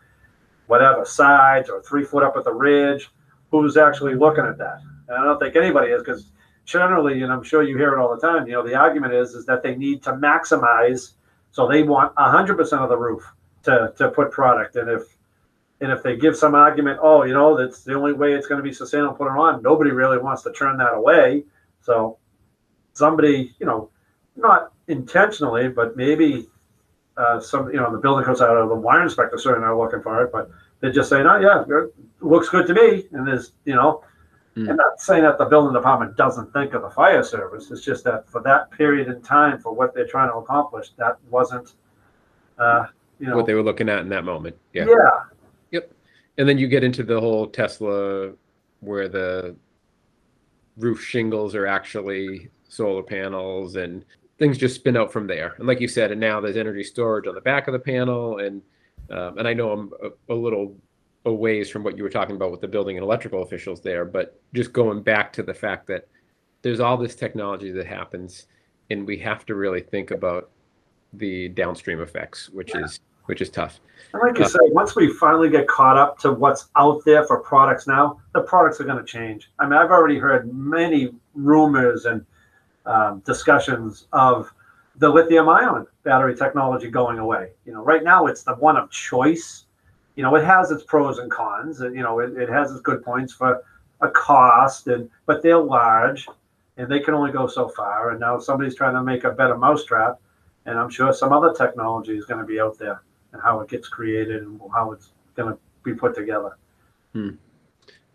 whatever 0.66 1.04
sides 1.04 1.70
or 1.70 1.80
three 1.82 2.04
foot 2.04 2.24
up 2.24 2.36
at 2.36 2.42
the 2.42 2.52
ridge, 2.52 3.10
who's 3.52 3.76
actually 3.76 4.16
looking 4.16 4.44
at 4.44 4.58
that? 4.58 4.80
And 5.06 5.16
I 5.16 5.22
don't 5.22 5.38
think 5.38 5.54
anybody 5.54 5.92
is 5.92 6.02
because 6.02 6.32
generally, 6.70 7.22
and 7.22 7.32
I'm 7.32 7.42
sure 7.42 7.62
you 7.62 7.76
hear 7.76 7.92
it 7.92 7.98
all 7.98 8.14
the 8.14 8.20
time, 8.20 8.46
you 8.46 8.52
know, 8.52 8.66
the 8.66 8.74
argument 8.74 9.12
is 9.12 9.34
is 9.34 9.44
that 9.46 9.62
they 9.62 9.74
need 9.74 10.02
to 10.04 10.12
maximize, 10.12 11.12
so 11.50 11.66
they 11.66 11.82
want 11.82 12.14
100% 12.14 12.72
of 12.78 12.88
the 12.88 12.96
roof 12.96 13.22
to 13.64 13.92
to 13.96 14.08
put 14.10 14.30
product, 14.30 14.76
and 14.76 14.88
if 14.88 15.02
and 15.80 15.90
if 15.90 16.02
they 16.02 16.16
give 16.16 16.36
some 16.36 16.54
argument, 16.54 17.00
oh, 17.02 17.24
you 17.24 17.32
know, 17.32 17.56
that's 17.56 17.82
the 17.84 17.94
only 17.94 18.12
way 18.12 18.34
it's 18.34 18.46
going 18.46 18.58
to 18.58 18.62
be 18.62 18.72
sustainable, 18.72 19.14
put 19.14 19.28
it 19.28 19.38
on. 19.38 19.62
Nobody 19.62 19.90
really 19.90 20.18
wants 20.18 20.42
to 20.42 20.52
turn 20.52 20.76
that 20.76 20.92
away. 20.92 21.44
So 21.80 22.18
somebody, 22.92 23.54
you 23.58 23.66
know, 23.66 23.90
not 24.36 24.72
intentionally, 24.88 25.68
but 25.68 25.96
maybe 25.96 26.48
uh, 27.16 27.40
some, 27.40 27.70
you 27.72 27.80
know, 27.80 27.90
the 27.90 27.98
building 27.98 28.26
comes 28.26 28.42
out 28.42 28.58
of 28.58 28.68
the 28.68 28.74
wire 28.74 29.02
inspector 29.02 29.38
certainly 29.38 29.66
are 29.66 29.76
looking 29.76 30.02
for 30.02 30.22
it, 30.22 30.30
but 30.30 30.50
they're 30.80 30.92
just 30.92 31.08
saying, 31.08 31.26
oh, 31.26 31.38
yeah, 31.38 31.62
it 31.62 31.94
looks 32.20 32.50
good 32.50 32.66
to 32.66 32.74
me. 32.74 33.06
And 33.12 33.26
there's, 33.26 33.52
you 33.64 33.74
know, 33.74 34.04
Mm. 34.56 34.70
I'm 34.70 34.76
not 34.76 35.00
saying 35.00 35.22
that 35.22 35.38
the 35.38 35.44
building 35.44 35.72
department 35.72 36.16
doesn't 36.16 36.52
think 36.52 36.74
of 36.74 36.82
the 36.82 36.90
fire 36.90 37.22
service. 37.22 37.70
It's 37.70 37.84
just 37.84 38.04
that 38.04 38.28
for 38.28 38.42
that 38.42 38.70
period 38.72 39.08
in 39.08 39.22
time, 39.22 39.60
for 39.60 39.72
what 39.72 39.94
they're 39.94 40.06
trying 40.06 40.28
to 40.30 40.36
accomplish, 40.36 40.90
that 40.98 41.18
wasn't, 41.28 41.74
uh, 42.58 42.86
you 43.18 43.28
know, 43.28 43.36
what 43.36 43.46
they 43.46 43.54
were 43.54 43.62
looking 43.62 43.88
at 43.88 44.00
in 44.00 44.08
that 44.08 44.24
moment. 44.24 44.56
Yeah. 44.72 44.86
yeah, 45.70 45.80
And 46.36 46.48
then 46.48 46.58
you 46.58 46.66
get 46.66 46.82
into 46.82 47.04
the 47.04 47.20
whole 47.20 47.46
Tesla 47.46 48.32
where 48.80 49.08
the 49.08 49.54
roof 50.76 51.02
shingles 51.04 51.54
are 51.54 51.66
actually 51.66 52.48
solar 52.68 53.02
panels 53.02 53.76
and 53.76 54.04
things 54.38 54.56
just 54.58 54.74
spin 54.74 54.96
out 54.96 55.12
from 55.12 55.26
there. 55.26 55.54
And 55.58 55.66
like 55.66 55.80
you 55.80 55.88
said, 55.88 56.10
and 56.10 56.20
now 56.20 56.40
there's 56.40 56.56
energy 56.56 56.82
storage 56.82 57.26
on 57.26 57.34
the 57.34 57.40
back 57.40 57.68
of 57.68 57.72
the 57.72 57.78
panel. 57.78 58.38
And 58.38 58.62
um, 59.10 59.38
and 59.38 59.46
I 59.46 59.52
know 59.52 59.72
I'm 59.72 59.92
a, 60.02 60.32
a 60.32 60.34
little 60.34 60.76
a 61.26 61.32
ways 61.32 61.68
from 61.68 61.82
what 61.82 61.96
you 61.96 62.02
were 62.02 62.10
talking 62.10 62.36
about 62.36 62.50
with 62.50 62.60
the 62.60 62.68
building 62.68 62.96
and 62.96 63.04
electrical 63.04 63.42
officials 63.42 63.80
there, 63.80 64.04
but 64.04 64.40
just 64.54 64.72
going 64.72 65.02
back 65.02 65.32
to 65.34 65.42
the 65.42 65.54
fact 65.54 65.86
that 65.86 66.08
there's 66.62 66.80
all 66.80 66.96
this 66.96 67.14
technology 67.14 67.70
that 67.72 67.86
happens, 67.86 68.46
and 68.90 69.06
we 69.06 69.18
have 69.18 69.44
to 69.46 69.54
really 69.54 69.80
think 69.80 70.10
about 70.10 70.50
the 71.14 71.48
downstream 71.50 72.00
effects, 72.00 72.48
which 72.50 72.74
is 72.74 73.00
which 73.26 73.40
is 73.40 73.48
tough. 73.48 73.78
And 74.12 74.22
like 74.22 74.38
you 74.38 74.48
say, 74.48 74.58
once 74.72 74.96
we 74.96 75.12
finally 75.12 75.50
get 75.50 75.68
caught 75.68 75.96
up 75.96 76.18
to 76.20 76.32
what's 76.32 76.68
out 76.76 77.04
there 77.04 77.24
for 77.24 77.38
products 77.38 77.86
now, 77.86 78.20
the 78.34 78.40
products 78.40 78.80
are 78.80 78.84
going 78.84 78.98
to 78.98 79.04
change. 79.04 79.52
I 79.58 79.64
mean, 79.66 79.74
I've 79.74 79.90
already 79.90 80.18
heard 80.18 80.52
many 80.52 81.10
rumors 81.34 82.06
and 82.06 82.26
um, 82.86 83.20
discussions 83.20 84.08
of 84.12 84.52
the 84.96 85.08
lithium 85.08 85.48
ion 85.48 85.86
battery 86.02 86.34
technology 86.34 86.90
going 86.90 87.18
away. 87.18 87.50
You 87.64 87.72
know, 87.72 87.84
right 87.84 88.02
now 88.02 88.26
it's 88.26 88.42
the 88.42 88.54
one 88.54 88.76
of 88.76 88.90
choice. 88.90 89.66
You 90.16 90.22
know, 90.22 90.34
it 90.34 90.44
has 90.44 90.70
its 90.70 90.82
pros 90.84 91.18
and 91.18 91.30
cons. 91.30 91.80
You 91.80 92.02
know, 92.02 92.20
it, 92.20 92.36
it 92.36 92.48
has 92.48 92.70
its 92.70 92.80
good 92.80 93.02
points 93.02 93.32
for 93.32 93.62
a 94.00 94.10
cost, 94.10 94.86
and 94.88 95.10
but 95.26 95.42
they're 95.42 95.58
large 95.58 96.26
and 96.80 96.90
they 96.90 97.00
can 97.00 97.12
only 97.12 97.30
go 97.30 97.46
so 97.46 97.68
far. 97.68 98.10
And 98.10 98.20
now 98.20 98.38
somebody's 98.38 98.74
trying 98.74 98.94
to 98.94 99.02
make 99.02 99.24
a 99.24 99.30
better 99.30 99.56
mousetrap, 99.56 100.18
and 100.64 100.78
I'm 100.78 100.88
sure 100.88 101.12
some 101.12 101.32
other 101.32 101.52
technology 101.52 102.16
is 102.16 102.24
going 102.24 102.40
to 102.40 102.46
be 102.46 102.58
out 102.58 102.78
there 102.78 103.02
and 103.32 103.42
how 103.42 103.60
it 103.60 103.68
gets 103.68 103.88
created 103.88 104.42
and 104.42 104.58
how 104.72 104.92
it's 104.92 105.10
going 105.34 105.52
to 105.52 105.58
be 105.82 105.94
put 105.94 106.14
together. 106.14 106.56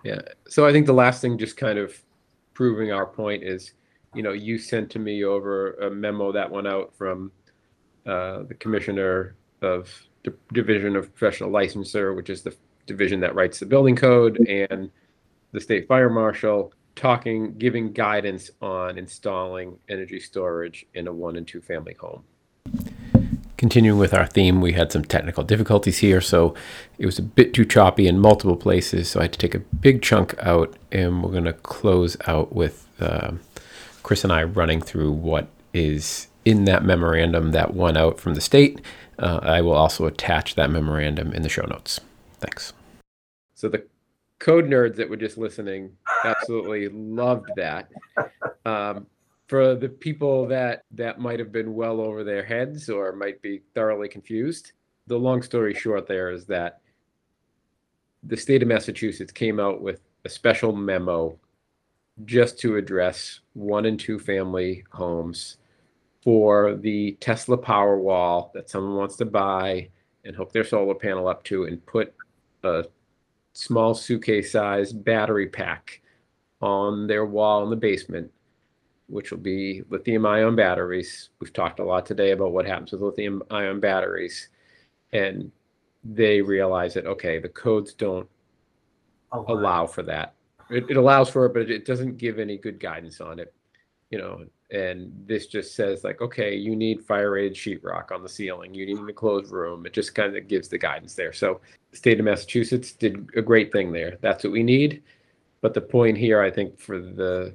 Yeah. 0.03 0.21
So 0.47 0.65
I 0.65 0.71
think 0.71 0.87
the 0.87 0.93
last 0.93 1.21
thing, 1.21 1.37
just 1.37 1.57
kind 1.57 1.77
of 1.77 1.95
proving 2.55 2.91
our 2.91 3.05
point, 3.05 3.43
is 3.43 3.73
you 4.15 4.23
know 4.23 4.31
you 4.31 4.57
sent 4.57 4.89
to 4.91 4.99
me 4.99 5.23
over 5.23 5.73
a 5.75 5.91
memo 5.91 6.31
that 6.31 6.49
went 6.49 6.67
out 6.67 6.93
from 6.95 7.31
uh, 8.07 8.43
the 8.43 8.55
commissioner 8.59 9.35
of 9.61 9.91
the 10.25 10.35
division 10.53 10.95
of 10.95 11.13
professional 11.15 11.49
licensure, 11.49 12.15
which 12.15 12.29
is 12.29 12.41
the 12.41 12.55
division 12.85 13.19
that 13.21 13.33
writes 13.33 13.59
the 13.59 13.65
building 13.65 13.95
code, 13.95 14.37
and 14.47 14.91
the 15.51 15.61
state 15.61 15.87
fire 15.87 16.09
marshal 16.09 16.73
talking, 16.95 17.57
giving 17.57 17.91
guidance 17.91 18.51
on 18.61 18.97
installing 18.97 19.77
energy 19.89 20.19
storage 20.19 20.85
in 20.93 21.07
a 21.07 21.13
one 21.13 21.35
and 21.35 21.47
two 21.47 21.61
family 21.61 21.95
home. 21.99 22.23
Continuing 23.57 23.99
with 23.99 24.13
our 24.13 24.25
theme, 24.25 24.59
we 24.59 24.73
had 24.73 24.91
some 24.91 25.03
technical 25.03 25.43
difficulties 25.43 25.99
here, 25.99 26.19
so 26.19 26.53
it 26.97 27.05
was 27.05 27.17
a 27.17 27.21
bit 27.21 27.53
too 27.53 27.65
choppy 27.65 28.05
in 28.05 28.19
multiple 28.19 28.57
places. 28.57 29.09
So 29.09 29.19
I 29.19 29.23
had 29.23 29.33
to 29.33 29.39
take 29.39 29.55
a 29.55 29.59
big 29.59 30.01
chunk 30.01 30.35
out, 30.41 30.75
and 30.91 31.23
we're 31.23 31.31
going 31.31 31.45
to 31.45 31.53
close 31.53 32.17
out 32.27 32.53
with 32.53 32.87
uh, 32.99 33.31
Chris 34.03 34.23
and 34.23 34.33
I 34.33 34.43
running 34.43 34.81
through 34.81 35.11
what 35.11 35.47
is 35.73 36.27
in 36.43 36.65
that 36.65 36.83
memorandum 36.83 37.51
that 37.51 37.73
went 37.73 37.97
out 37.97 38.19
from 38.19 38.35
the 38.35 38.41
state. 38.41 38.81
Uh, 39.19 39.39
I 39.41 39.61
will 39.61 39.73
also 39.73 40.05
attach 40.05 40.55
that 40.55 40.69
memorandum 40.69 41.33
in 41.33 41.41
the 41.41 41.49
show 41.49 41.65
notes. 41.65 41.99
Thanks. 42.39 42.73
So 43.53 43.69
the 43.69 43.85
code 44.39 44.65
nerds 44.65 44.95
that 44.97 45.09
were 45.09 45.15
just 45.15 45.37
listening 45.37 45.91
absolutely 46.23 46.89
loved 46.89 47.49
that. 47.55 47.89
Um, 48.65 49.07
for 49.47 49.75
the 49.75 49.89
people 49.89 50.47
that 50.47 50.83
that 50.91 51.19
might 51.19 51.39
have 51.39 51.51
been 51.51 51.73
well 51.73 52.01
over 52.01 52.23
their 52.23 52.43
heads 52.43 52.89
or 52.89 53.15
might 53.15 53.41
be 53.41 53.61
thoroughly 53.73 54.07
confused 54.07 54.73
the 55.07 55.17
long 55.17 55.41
story 55.41 55.73
short 55.73 56.07
there 56.07 56.31
is 56.31 56.45
that 56.45 56.81
the 58.23 58.37
state 58.37 58.61
of 58.61 58.67
massachusetts 58.67 59.31
came 59.31 59.59
out 59.59 59.81
with 59.81 60.01
a 60.25 60.29
special 60.29 60.75
memo 60.75 61.37
just 62.23 62.57
to 62.59 62.77
address 62.77 63.41
one 63.53 63.85
and 63.85 63.99
two 63.99 64.17
family 64.17 64.83
homes 64.91 65.57
for 66.25 66.75
the 66.75 67.13
tesla 67.21 67.57
Powerwall 67.57 68.51
that 68.53 68.69
someone 68.69 68.97
wants 68.97 69.15
to 69.15 69.25
buy 69.25 69.87
and 70.25 70.35
hook 70.35 70.51
their 70.51 70.65
solar 70.65 70.95
panel 70.95 71.29
up 71.29 71.43
to 71.45 71.63
and 71.65 71.85
put 71.85 72.13
a 72.63 72.83
small 73.53 73.93
suitcase 73.93 74.51
sized 74.51 75.05
battery 75.05 75.47
pack 75.47 76.01
on 76.61 77.07
their 77.07 77.25
wall 77.25 77.63
in 77.63 77.69
the 77.69 77.75
basement 77.77 78.29
which 79.07 79.31
will 79.31 79.39
be 79.39 79.83
lithium 79.89 80.25
ion 80.25 80.55
batteries. 80.55 81.29
We've 81.39 81.53
talked 81.53 81.79
a 81.79 81.83
lot 81.83 82.05
today 82.05 82.31
about 82.31 82.51
what 82.51 82.65
happens 82.65 82.91
with 82.91 83.01
lithium 83.01 83.43
ion 83.51 83.79
batteries. 83.79 84.49
And 85.13 85.51
they 86.03 86.41
realize 86.41 86.93
that, 86.95 87.05
okay, 87.05 87.39
the 87.39 87.49
codes 87.49 87.93
don't 87.93 88.27
oh, 89.31 89.45
allow 89.47 89.85
for 89.85 90.03
that. 90.03 90.33
It, 90.69 90.85
it 90.89 90.97
allows 90.97 91.29
for 91.29 91.45
it, 91.45 91.53
but 91.53 91.69
it 91.69 91.85
doesn't 91.85 92.17
give 92.17 92.39
any 92.39 92.57
good 92.57 92.79
guidance 92.79 93.21
on 93.21 93.39
it, 93.39 93.53
you 94.09 94.17
know. 94.17 94.45
And 94.75 95.09
this 95.25 95.47
just 95.47 95.73
says, 95.73 96.03
like, 96.03 96.19
okay, 96.19 96.53
you 96.53 96.75
need 96.75 97.01
fire 97.01 97.31
rated 97.31 97.53
sheetrock 97.53 98.11
on 98.11 98.21
the 98.21 98.27
ceiling, 98.27 98.73
you 98.73 98.85
need 98.85 98.97
an 98.97 99.07
enclosed 99.07 99.49
room. 99.49 99.85
It 99.85 99.93
just 99.93 100.13
kind 100.13 100.35
of 100.35 100.49
gives 100.49 100.67
the 100.67 100.77
guidance 100.77 101.15
there. 101.15 101.31
So, 101.31 101.61
the 101.91 101.97
state 101.97 102.19
of 102.19 102.25
Massachusetts 102.25 102.91
did 102.91 103.29
a 103.37 103.41
great 103.41 103.71
thing 103.71 103.93
there. 103.93 104.17
That's 104.19 104.43
what 104.43 104.51
we 104.51 104.63
need. 104.63 105.01
But 105.61 105.75
the 105.75 105.81
point 105.81 106.17
here, 106.17 106.41
I 106.41 106.51
think, 106.51 106.77
for 106.77 106.99
the 106.99 107.53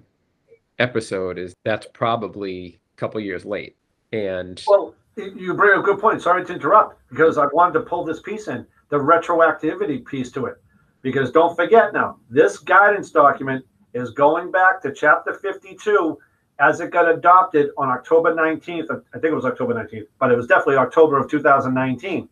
episode 0.78 1.36
is 1.36 1.52
that's 1.62 1.86
probably 1.92 2.80
a 2.94 2.96
couple 2.96 3.20
years 3.20 3.44
late. 3.44 3.76
And 4.12 4.62
Well, 4.66 4.94
you 5.16 5.52
bring 5.52 5.78
up 5.78 5.84
a 5.84 5.86
good 5.86 6.00
point. 6.00 6.22
Sorry 6.22 6.42
to 6.46 6.52
interrupt 6.54 7.02
because 7.10 7.36
I 7.36 7.46
wanted 7.52 7.74
to 7.74 7.80
pull 7.80 8.02
this 8.02 8.20
piece 8.20 8.48
in 8.48 8.66
the 8.88 8.96
retroactivity 8.96 10.06
piece 10.06 10.32
to 10.32 10.46
it. 10.46 10.54
Because 11.02 11.30
don't 11.32 11.54
forget 11.54 11.92
now, 11.92 12.16
this 12.30 12.56
guidance 12.56 13.10
document 13.10 13.66
is 13.92 14.10
going 14.10 14.50
back 14.50 14.80
to 14.82 14.92
chapter 14.92 15.34
52 15.34 16.18
as 16.60 16.80
it 16.80 16.90
got 16.90 17.08
adopted 17.08 17.70
on 17.76 17.88
October 17.88 18.34
19th. 18.34 18.90
I 18.90 19.18
think 19.18 19.32
it 19.32 19.34
was 19.34 19.44
October 19.44 19.74
19th, 19.74 20.06
but 20.18 20.30
it 20.30 20.36
was 20.36 20.46
definitely 20.46 20.76
October 20.76 21.18
of 21.18 21.30
2019. 21.30 22.28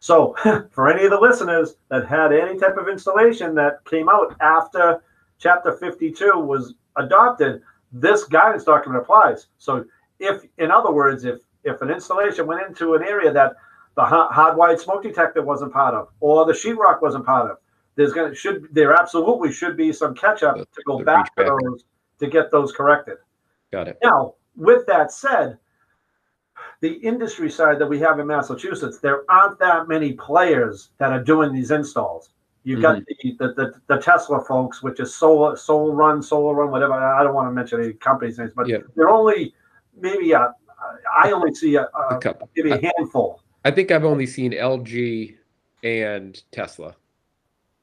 So, 0.00 0.34
for 0.70 0.88
any 0.88 1.04
of 1.04 1.10
the 1.10 1.20
listeners 1.20 1.76
that 1.90 2.06
had 2.06 2.32
any 2.32 2.58
type 2.58 2.76
of 2.76 2.88
installation 2.88 3.54
that 3.56 3.84
came 3.84 4.08
out 4.08 4.36
after 4.40 5.02
chapter 5.38 5.72
52 5.72 6.38
was 6.38 6.74
adopted, 6.96 7.62
this 7.92 8.24
guidance 8.24 8.64
document 8.64 9.02
applies. 9.02 9.46
So, 9.58 9.84
if, 10.18 10.42
in 10.58 10.70
other 10.70 10.90
words, 10.92 11.24
if 11.24 11.40
if 11.64 11.82
an 11.82 11.90
installation 11.90 12.46
went 12.46 12.66
into 12.66 12.94
an 12.94 13.02
area 13.02 13.32
that 13.32 13.54
the 13.94 14.02
hardwired 14.02 14.78
smoke 14.78 15.02
detector 15.02 15.42
wasn't 15.42 15.72
part 15.72 15.94
of, 15.94 16.08
or 16.20 16.46
the 16.46 16.52
sheetrock 16.52 17.02
wasn't 17.02 17.26
part 17.26 17.50
of. 17.50 17.58
There's 17.96 18.12
gonna 18.12 18.34
should 18.34 18.68
there 18.70 18.94
absolutely 18.94 19.52
should 19.52 19.76
be 19.76 19.92
some 19.92 20.14
catch 20.14 20.44
up 20.44 20.56
to 20.56 20.82
go 20.86 21.02
back 21.02 21.34
to 21.34 21.44
those 21.44 21.84
to 22.20 22.28
get 22.28 22.50
those 22.52 22.70
corrected. 22.70 23.16
Got 23.70 23.88
it. 23.88 23.98
Now, 24.02 24.34
with 24.56 24.86
that 24.86 25.12
said, 25.12 25.58
the 26.80 26.92
industry 26.94 27.50
side 27.50 27.78
that 27.78 27.86
we 27.86 27.98
have 28.00 28.18
in 28.18 28.26
Massachusetts, 28.26 28.98
there 28.98 29.30
aren't 29.30 29.58
that 29.58 29.88
many 29.88 30.12
players 30.14 30.90
that 30.98 31.12
are 31.12 31.22
doing 31.22 31.52
these 31.52 31.70
installs. 31.70 32.30
You've 32.64 32.82
got 32.82 32.96
mm-hmm. 32.96 33.28
the, 33.38 33.54
the, 33.54 33.74
the, 33.86 34.00
Tesla 34.00 34.44
folks, 34.44 34.82
which 34.82 35.00
is 35.00 35.14
solar, 35.14 35.56
solar 35.56 35.94
run, 35.94 36.22
solar 36.22 36.54
run, 36.54 36.70
whatever. 36.70 36.92
I 36.92 37.22
don't 37.22 37.34
want 37.34 37.48
to 37.48 37.52
mention 37.52 37.82
any 37.82 37.94
companies' 37.94 38.38
names, 38.38 38.52
but 38.54 38.68
yeah. 38.68 38.78
they're 38.94 39.08
only 39.08 39.54
maybe 39.98 40.32
a, 40.32 40.52
I 41.16 41.30
only 41.32 41.54
see 41.54 41.76
a, 41.76 41.82
a, 41.82 42.16
a 42.16 42.18
couple. 42.18 42.50
maybe 42.56 42.72
a 42.72 42.92
handful. 42.96 43.42
I 43.64 43.70
think 43.70 43.90
I've 43.90 44.04
only 44.04 44.26
seen 44.26 44.52
LG 44.52 45.36
and 45.82 46.42
Tesla 46.52 46.94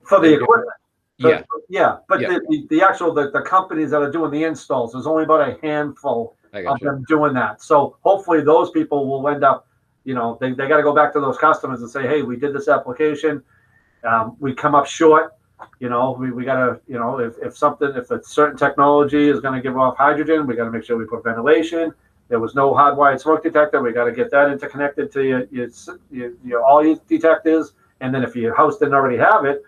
for 0.04 0.20
the 0.20 0.36
equipment. 0.36 0.70
Yeah, 1.18 1.44
yeah, 1.70 1.98
but 2.08 2.20
yeah. 2.22 2.28
The, 2.28 2.42
the, 2.50 2.68
the, 2.70 2.82
actual 2.82 3.14
the, 3.14 3.32
the 3.32 3.42
companies 3.42 3.92
that 3.92 4.02
are 4.02 4.12
doing 4.12 4.32
the 4.32 4.44
installs, 4.44 4.94
there's 4.94 5.08
only 5.08 5.24
about 5.24 5.48
a 5.48 5.58
handful 5.62 6.36
of 6.54 6.64
you. 6.82 6.88
them 6.88 7.06
doing 7.08 7.34
that. 7.34 7.62
So 7.62 7.98
hopefully 8.02 8.42
those 8.42 8.72
people 8.72 9.08
will 9.08 9.28
end 9.30 9.44
up, 9.44 9.68
you 10.04 10.14
know, 10.14 10.38
they, 10.40 10.52
they 10.52 10.68
got 10.68 10.78
to 10.78 10.84
go 10.84 10.94
back 10.94 11.14
to 11.14 11.20
those 11.20 11.38
customers 11.38 11.82
and 11.82 11.90
say, 11.90 12.04
hey, 12.08 12.22
we 12.22 12.36
did 12.38 12.54
this 12.54 12.68
application, 12.68 13.44
um, 14.04 14.36
we 14.40 14.54
come 14.54 14.76
up 14.76 14.86
short. 14.86 15.32
You 15.80 15.88
know, 15.88 16.18
we, 16.20 16.32
we 16.32 16.44
got 16.44 16.56
to, 16.56 16.82
you 16.86 17.00
know, 17.00 17.20
if, 17.20 17.36
if 17.42 17.58
something, 17.58 17.90
if 17.96 18.12
a 18.12 18.22
certain 18.24 18.58
technology 18.58 19.30
is 19.30 19.40
going 19.40 19.54
to 19.54 19.62
give 19.62 19.78
off 19.78 19.96
hydrogen, 19.98 20.46
we 20.46 20.56
got 20.56 20.66
to 20.66 20.72
make 20.72 20.84
sure 20.84 20.98
we 20.98 21.06
put 21.06 21.24
ventilation. 21.24 21.94
There 22.28 22.40
was 22.40 22.56
no 22.56 22.74
hardwired 22.74 23.22
smoke 23.22 23.44
detector. 23.44 23.82
We 23.82 23.94
got 23.94 24.04
to 24.06 24.12
get 24.12 24.32
that 24.32 24.52
interconnected 24.52 25.14
to 25.14 25.24
your, 25.24 25.46
your, 25.52 25.70
your, 26.12 26.32
your 26.44 26.64
all 26.64 26.86
your 26.86 26.98
detectors. 27.08 27.72
And 28.02 28.14
then 28.14 28.24
if 28.24 28.36
your 28.36 28.54
house 28.54 28.78
didn't 28.78 28.96
already 28.96 29.18
have 29.18 29.46
it, 29.46 29.64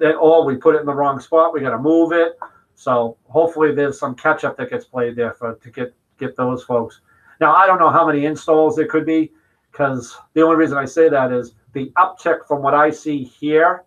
then 0.00 0.16
or 0.16 0.44
we 0.44 0.56
put 0.56 0.74
it 0.74 0.80
in 0.80 0.86
the 0.86 0.94
wrong 0.94 1.20
spot, 1.20 1.52
we 1.52 1.60
got 1.60 1.70
to 1.70 1.78
move 1.78 2.12
it. 2.12 2.38
So 2.74 3.16
hopefully 3.28 3.74
there's 3.74 3.98
some 3.98 4.14
catch 4.14 4.42
up 4.42 4.56
that 4.56 4.70
gets 4.70 4.86
played 4.86 5.14
there 5.14 5.34
for 5.34 5.54
to 5.54 5.70
get 5.70 5.94
get 6.18 6.34
those 6.36 6.64
folks. 6.64 7.00
Now 7.40 7.54
I 7.54 7.66
don't 7.66 7.78
know 7.78 7.90
how 7.90 8.06
many 8.06 8.24
installs 8.24 8.74
there 8.74 8.88
could 8.88 9.06
be 9.06 9.30
because 9.70 10.16
the 10.34 10.42
only 10.42 10.56
reason 10.56 10.78
I 10.78 10.86
say 10.86 11.08
that 11.08 11.30
is 11.32 11.54
the 11.74 11.92
uptick 11.96 12.46
from 12.48 12.62
what 12.62 12.74
I 12.74 12.90
see 12.90 13.22
here 13.22 13.84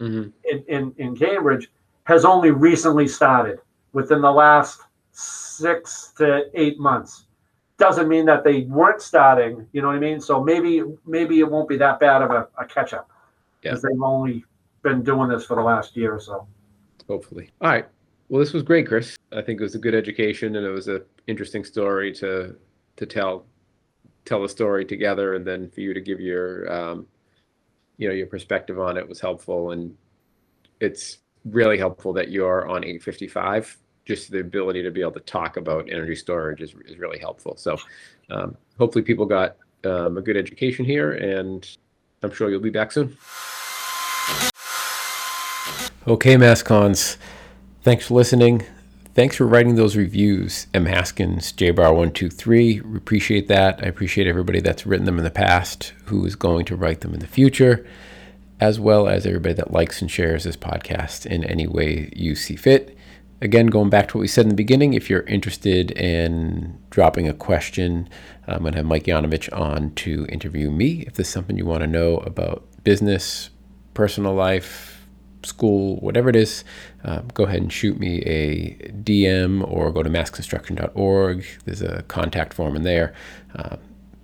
mm-hmm. 0.00 0.30
in, 0.44 0.64
in, 0.68 0.94
in 0.96 1.16
Cambridge 1.16 1.70
has 2.04 2.24
only 2.24 2.50
recently 2.50 3.08
started 3.08 3.58
within 3.92 4.22
the 4.22 4.30
last 4.30 4.80
six 5.10 6.12
to 6.18 6.44
eight 6.54 6.78
months. 6.78 7.26
Doesn't 7.78 8.08
mean 8.08 8.24
that 8.26 8.44
they 8.44 8.62
weren't 8.62 9.02
starting, 9.02 9.66
you 9.72 9.82
know 9.82 9.88
what 9.88 9.96
I 9.96 10.00
mean? 10.00 10.20
So 10.20 10.42
maybe 10.42 10.82
maybe 11.04 11.40
it 11.40 11.50
won't 11.50 11.68
be 11.68 11.76
that 11.78 12.00
bad 12.00 12.22
of 12.22 12.30
a, 12.30 12.48
a 12.58 12.64
catch 12.64 12.94
up 12.94 13.10
because 13.60 13.82
yeah. 13.82 13.90
they've 13.90 14.02
only 14.02 14.44
been 14.86 15.02
doing 15.02 15.28
this 15.28 15.44
for 15.44 15.56
the 15.56 15.62
last 15.62 15.96
year 15.96 16.14
or 16.14 16.20
so. 16.20 16.46
Hopefully. 17.08 17.50
All 17.60 17.70
right. 17.70 17.86
Well, 18.28 18.40
this 18.40 18.52
was 18.52 18.62
great, 18.62 18.86
Chris. 18.86 19.16
I 19.32 19.42
think 19.42 19.60
it 19.60 19.62
was 19.62 19.74
a 19.74 19.78
good 19.78 19.94
education 19.94 20.56
and 20.56 20.66
it 20.66 20.70
was 20.70 20.88
an 20.88 21.02
interesting 21.26 21.64
story 21.64 22.12
to 22.14 22.56
to 22.96 23.06
tell 23.06 23.46
tell 24.24 24.42
the 24.42 24.48
story 24.48 24.84
together 24.84 25.34
and 25.34 25.46
then 25.46 25.70
for 25.70 25.80
you 25.80 25.92
to 25.94 26.00
give 26.00 26.20
your 26.20 26.72
um, 26.72 27.06
you 27.98 28.08
know 28.08 28.14
your 28.14 28.26
perspective 28.26 28.80
on 28.80 28.96
it 28.96 29.08
was 29.08 29.20
helpful 29.20 29.72
and 29.72 29.96
it's 30.80 31.18
really 31.44 31.78
helpful 31.78 32.12
that 32.12 32.30
you're 32.30 32.66
on 32.66 32.84
855 32.84 33.78
just 34.04 34.30
the 34.30 34.40
ability 34.40 34.82
to 34.82 34.90
be 34.90 35.00
able 35.00 35.12
to 35.12 35.20
talk 35.20 35.56
about 35.56 35.88
energy 35.90 36.14
storage 36.14 36.60
is, 36.60 36.74
is 36.86 36.98
really 36.98 37.18
helpful 37.18 37.56
so 37.56 37.76
um, 38.30 38.56
hopefully 38.78 39.04
people 39.04 39.26
got 39.26 39.56
um, 39.84 40.16
a 40.16 40.22
good 40.22 40.36
education 40.36 40.84
here 40.84 41.12
and 41.12 41.76
i'm 42.22 42.32
sure 42.32 42.50
you'll 42.50 42.60
be 42.60 42.70
back 42.70 42.90
soon 42.90 43.16
okay 46.06 46.36
Mascons, 46.36 47.18
thanks 47.82 48.06
for 48.06 48.14
listening 48.14 48.64
thanks 49.16 49.34
for 49.34 49.46
writing 49.46 49.76
those 49.76 49.96
reviews, 49.96 50.66
M. 50.74 50.84
Haskins, 50.84 51.50
JBar123. 51.54 52.82
We 52.82 52.96
appreciate 52.98 53.48
that. 53.48 53.80
I 53.82 53.86
appreciate 53.86 54.26
everybody 54.26 54.60
that's 54.60 54.84
written 54.84 55.06
them 55.06 55.16
in 55.16 55.24
the 55.24 55.30
past 55.30 55.94
who 56.04 56.26
is 56.26 56.36
going 56.36 56.66
to 56.66 56.76
write 56.76 57.00
them 57.00 57.14
in 57.14 57.20
the 57.20 57.26
future, 57.26 57.86
as 58.60 58.78
well 58.78 59.08
as 59.08 59.24
everybody 59.24 59.54
that 59.54 59.72
likes 59.72 60.02
and 60.02 60.10
shares 60.10 60.44
this 60.44 60.58
podcast 60.58 61.24
in 61.24 61.44
any 61.44 61.66
way 61.66 62.12
you 62.14 62.34
see 62.34 62.56
fit. 62.56 62.94
Again, 63.40 63.68
going 63.68 63.88
back 63.88 64.08
to 64.08 64.18
what 64.18 64.20
we 64.20 64.28
said 64.28 64.44
in 64.44 64.50
the 64.50 64.54
beginning, 64.54 64.92
if 64.92 65.08
you're 65.08 65.22
interested 65.22 65.92
in 65.92 66.78
dropping 66.90 67.26
a 67.26 67.32
question, 67.32 68.10
I'm 68.46 68.60
going 68.60 68.72
to 68.72 68.80
have 68.80 68.86
Mike 68.86 69.04
Yanovich 69.04 69.48
on 69.58 69.94
to 69.94 70.26
interview 70.28 70.70
me. 70.70 71.04
If 71.06 71.14
there's 71.14 71.28
something 71.28 71.56
you 71.56 71.64
want 71.64 71.80
to 71.80 71.86
know 71.86 72.18
about 72.18 72.66
business, 72.84 73.48
personal 73.94 74.34
life, 74.34 74.95
school, 75.46 75.96
whatever 75.96 76.28
it 76.28 76.36
is, 76.36 76.64
uh, 77.04 77.20
go 77.34 77.44
ahead 77.44 77.60
and 77.60 77.72
shoot 77.72 77.98
me 77.98 78.20
a 78.22 78.74
DM 79.02 79.66
or 79.70 79.90
go 79.92 80.02
to 80.02 80.10
massconstruction.org. 80.10 81.46
There's 81.64 81.82
a 81.82 82.02
contact 82.02 82.54
form 82.54 82.76
in 82.76 82.82
there. 82.82 83.14
Uh, 83.54 83.76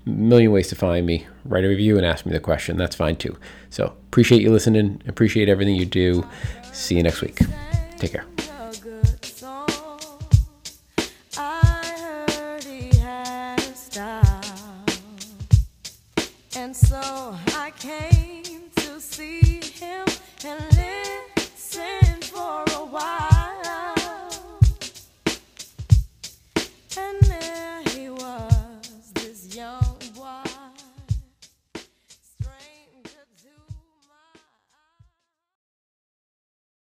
million 0.05 0.53
ways 0.53 0.69
to 0.69 0.75
find 0.75 1.07
me. 1.07 1.27
Write 1.45 1.65
a 1.65 1.69
review 1.69 1.97
and 1.97 2.05
ask 2.05 2.27
me 2.27 2.33
the 2.33 2.41
question. 2.41 2.77
That's 2.77 2.97
fine 2.97 3.17
too. 3.17 3.37
So 3.71 3.95
appreciate 4.09 4.43
you 4.43 4.51
listening. 4.51 5.03
Appreciate 5.07 5.49
everything 5.49 5.77
you 5.77 5.87
do. 5.87 6.27
See 6.73 6.97
you 6.97 7.03
next 7.03 7.21
week. 7.21 7.39
Take 7.99 8.13
care. 8.13 8.27
And 16.55 16.77
so 16.77 17.01
I 17.57 17.73
came 17.79 18.71
to 18.77 19.01
see 19.01 19.61
him 19.61 20.07
and. 20.45 20.82